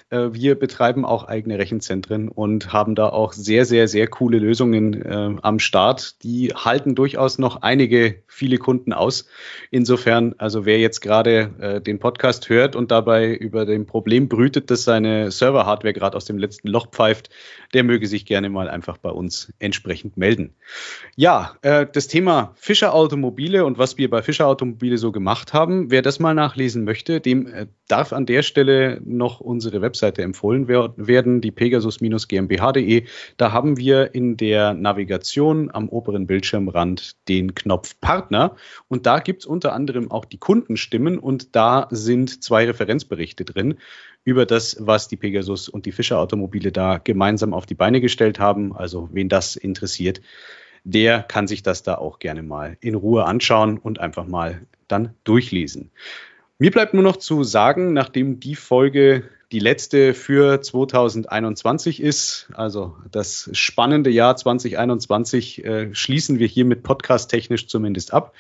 wir 0.10 0.56
betreiben 0.56 1.04
auch 1.04 1.26
eigene 1.26 1.60
Rechenzentren 1.60 2.30
und 2.30 2.72
haben 2.72 2.96
da 2.96 3.10
auch 3.10 3.34
sehr, 3.34 3.66
sehr, 3.66 3.88
sehr 3.90 4.08
coole 4.08 4.40
Lösungen 4.40 4.94
äh, 4.94 5.36
am 5.42 5.60
Start. 5.60 6.24
Die 6.24 6.54
halten 6.56 6.96
durchaus 6.96 7.38
noch 7.38 7.62
einige, 7.62 8.24
viele 8.28 8.58
Kunden 8.58 8.94
aus. 8.94 9.28
Insofern, 9.70 10.34
also 10.38 10.66
wer 10.66 10.80
jetzt 10.80 11.02
gerade 11.02 11.52
äh, 11.60 11.82
den 11.82 12.00
Podcast 12.00 12.48
hört 12.48 12.78
und 12.78 12.90
dabei 12.90 13.34
über 13.34 13.66
dem 13.66 13.86
Problem 13.86 14.30
brütet, 14.30 14.72
dass 14.72 14.86
seine 14.86 15.30
Server-Hardware 15.30 15.94
gerade 15.94 16.16
aus 16.16 16.26
dem 16.26 16.38
letzten 16.38 16.70
Loch 16.70 16.88
pfeift, 16.88 17.30
der 17.74 17.84
möge 17.84 18.08
sich 18.08 18.26
gerne 18.26 18.50
mal 18.50 18.70
einfach 18.70 18.98
bei 18.98 19.10
uns 19.10 19.52
entsprechend 19.60 20.16
melden. 20.16 20.56
Ja, 21.18 21.58
äh, 21.64 21.86
das 21.92 22.08
Thema 22.08 22.54
Fischer 22.56 22.94
Automobile 22.94 23.66
und 23.66 23.78
was 23.78 23.98
wir 23.98 24.10
bei 24.10 24.22
Fischer 24.22 24.48
Automobile 24.48 24.98
so 24.98 25.12
gemacht 25.12 25.54
haben, 25.54 25.92
wer 25.92 26.02
das 26.02 26.20
mal 26.20 26.34
nachlesen 26.34 26.86
möchte, 26.86 27.20
dem 27.20 27.48
äh, 27.48 27.68
darf 27.90 28.14
an 28.14 28.26
der 28.26 28.44
Stelle 28.44 29.02
noch 29.04 29.42
unsere 29.42 29.82
Website 29.82 29.97
Webseite 29.98 30.22
empfohlen 30.22 30.68
werden, 30.68 31.42
die 31.42 31.50
pegasus-gmbh.de. 31.50 33.06
Da 33.38 33.52
haben 33.52 33.78
wir 33.78 34.14
in 34.14 34.38
der 34.38 34.76
Navigation 34.76 35.72
am 35.74 35.90
oberen 35.90 36.28
Bildschirmrand 36.28 37.16
den 37.28 37.56
Knopf 37.56 38.00
Partner 38.00 38.56
und 38.88 39.08
da 39.08 39.20
gibt 39.20 39.42
es 39.42 39.46
unter 39.48 39.74
anderem 39.74 40.12
auch 40.12 40.26
die 40.26 40.38
Kundenstimmen 40.38 41.18
und 41.18 41.56
da 41.56 41.88
sind 41.90 42.44
zwei 42.44 42.66
Referenzberichte 42.66 43.44
drin 43.44 43.80
über 44.24 44.46
das, 44.46 44.78
was 44.80 45.08
die 45.08 45.18
Pegasus 45.18 45.68
und 45.68 45.88
die 45.88 45.92
Fischer 45.92 46.20
Automobile 46.20 46.72
da 46.72 47.00
gemeinsam 47.00 47.56
auf 47.56 47.66
die 47.66 47.76
Beine 47.76 48.00
gestellt 48.00 48.40
haben. 48.40 48.76
Also 48.76 49.10
wen 49.12 49.30
das 49.30 49.56
interessiert, 49.56 50.22
der 50.84 51.24
kann 51.24 51.48
sich 51.48 51.64
das 51.64 51.82
da 51.82 51.96
auch 51.96 52.20
gerne 52.20 52.44
mal 52.44 52.78
in 52.82 52.94
Ruhe 52.94 53.26
anschauen 53.26 53.80
und 53.80 54.00
einfach 54.00 54.28
mal 54.28 54.62
dann 54.88 55.16
durchlesen. 55.24 55.90
Mir 56.60 56.72
bleibt 56.72 56.96
nur 56.96 57.04
noch 57.04 57.18
zu 57.18 57.44
sagen, 57.44 57.94
nachdem 57.94 58.40
die 58.40 58.56
Folge 58.56 59.30
die 59.52 59.60
letzte 59.60 60.14
für 60.14 60.62
2021 60.62 62.02
ist. 62.02 62.50
Also 62.54 62.98
das 63.12 63.50
spannende 63.54 64.10
Jahr 64.10 64.36
2021 64.36 65.64
äh, 65.64 65.96
schließen 65.96 66.40
wir 66.40 66.48
hiermit 66.48 66.84
podcast-technisch 66.84 67.68
zumindest 67.68 68.14
ab. 68.14 68.34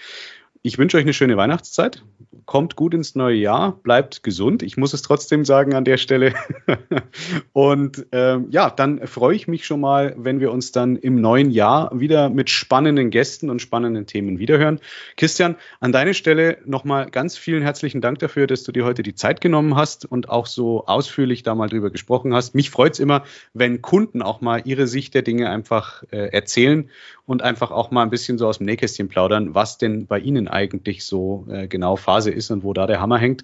Ich 0.63 0.77
wünsche 0.77 0.97
euch 0.97 1.03
eine 1.03 1.13
schöne 1.13 1.37
Weihnachtszeit. 1.37 2.03
Kommt 2.47 2.77
gut 2.77 2.93
ins 2.93 3.13
neue 3.13 3.35
Jahr, 3.35 3.73
bleibt 3.73 4.23
gesund. 4.23 4.63
Ich 4.63 4.77
muss 4.77 4.93
es 4.93 5.01
trotzdem 5.01 5.43
sagen 5.43 5.73
an 5.73 5.83
der 5.83 5.97
Stelle. 5.97 6.33
und 7.51 8.05
ähm, 8.13 8.47
ja, 8.51 8.69
dann 8.69 9.05
freue 9.05 9.35
ich 9.35 9.49
mich 9.49 9.65
schon 9.65 9.81
mal, 9.81 10.15
wenn 10.17 10.39
wir 10.39 10.53
uns 10.53 10.71
dann 10.71 10.95
im 10.95 11.19
neuen 11.19 11.51
Jahr 11.51 11.91
wieder 11.93 12.29
mit 12.29 12.49
spannenden 12.49 13.09
Gästen 13.09 13.49
und 13.49 13.61
spannenden 13.61 14.05
Themen 14.05 14.39
wiederhören. 14.39 14.79
Christian, 15.17 15.57
an 15.81 15.91
deine 15.91 16.13
Stelle 16.13 16.59
nochmal 16.63 17.09
ganz 17.11 17.37
vielen 17.37 17.63
herzlichen 17.63 17.99
Dank 17.99 18.19
dafür, 18.19 18.47
dass 18.47 18.63
du 18.63 18.71
dir 18.71 18.85
heute 18.85 19.03
die 19.03 19.13
Zeit 19.13 19.41
genommen 19.41 19.75
hast 19.75 20.05
und 20.05 20.29
auch 20.29 20.45
so 20.45 20.85
ausführlich 20.85 21.43
da 21.43 21.53
mal 21.53 21.67
drüber 21.67 21.89
gesprochen 21.89 22.33
hast. 22.33 22.55
Mich 22.55 22.69
freut 22.69 22.93
es 22.93 23.01
immer, 23.01 23.25
wenn 23.53 23.81
Kunden 23.81 24.21
auch 24.21 24.39
mal 24.39 24.61
ihre 24.63 24.87
Sicht 24.87 25.15
der 25.15 25.21
Dinge 25.21 25.49
einfach 25.49 26.03
äh, 26.11 26.29
erzählen 26.29 26.89
und 27.25 27.41
einfach 27.41 27.71
auch 27.71 27.91
mal 27.91 28.03
ein 28.03 28.09
bisschen 28.09 28.37
so 28.37 28.47
aus 28.47 28.59
dem 28.59 28.67
Nähkästchen 28.67 29.09
plaudern, 29.09 29.53
was 29.53 29.77
denn 29.77 30.07
bei 30.07 30.17
Ihnen 30.17 30.47
eigentlich 30.47 31.03
so 31.03 31.45
äh, 31.49 31.67
genau 31.67 31.97
Phase 31.97 32.31
ist 32.31 32.36
und 32.51 32.63
wo 32.63 32.73
da 32.73 32.87
der 32.87 32.99
Hammer 32.99 33.17
hängt. 33.17 33.43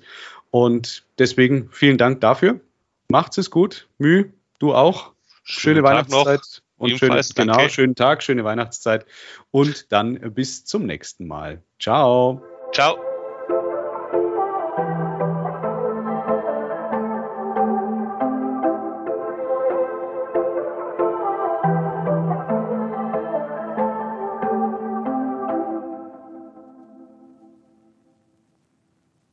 Und 0.51 1.03
deswegen 1.17 1.69
vielen 1.71 1.97
Dank 1.97 2.21
dafür. 2.21 2.59
Macht's 3.07 3.37
es 3.37 3.49
gut. 3.49 3.87
Müh, 3.97 4.25
du 4.59 4.73
auch. 4.73 5.11
Schöne 5.43 5.75
Schönen 5.75 5.83
Weihnachtszeit. 5.83 6.61
Und 6.77 6.97
schöne, 6.97 7.21
genau, 7.35 7.67
schönen 7.69 7.95
Tag, 7.95 8.23
schöne 8.23 8.43
Weihnachtszeit. 8.43 9.05
Und 9.51 9.91
dann 9.91 10.33
bis 10.33 10.65
zum 10.65 10.85
nächsten 10.85 11.27
Mal. 11.27 11.61
Ciao. 11.79 12.41
Ciao. 12.73 13.12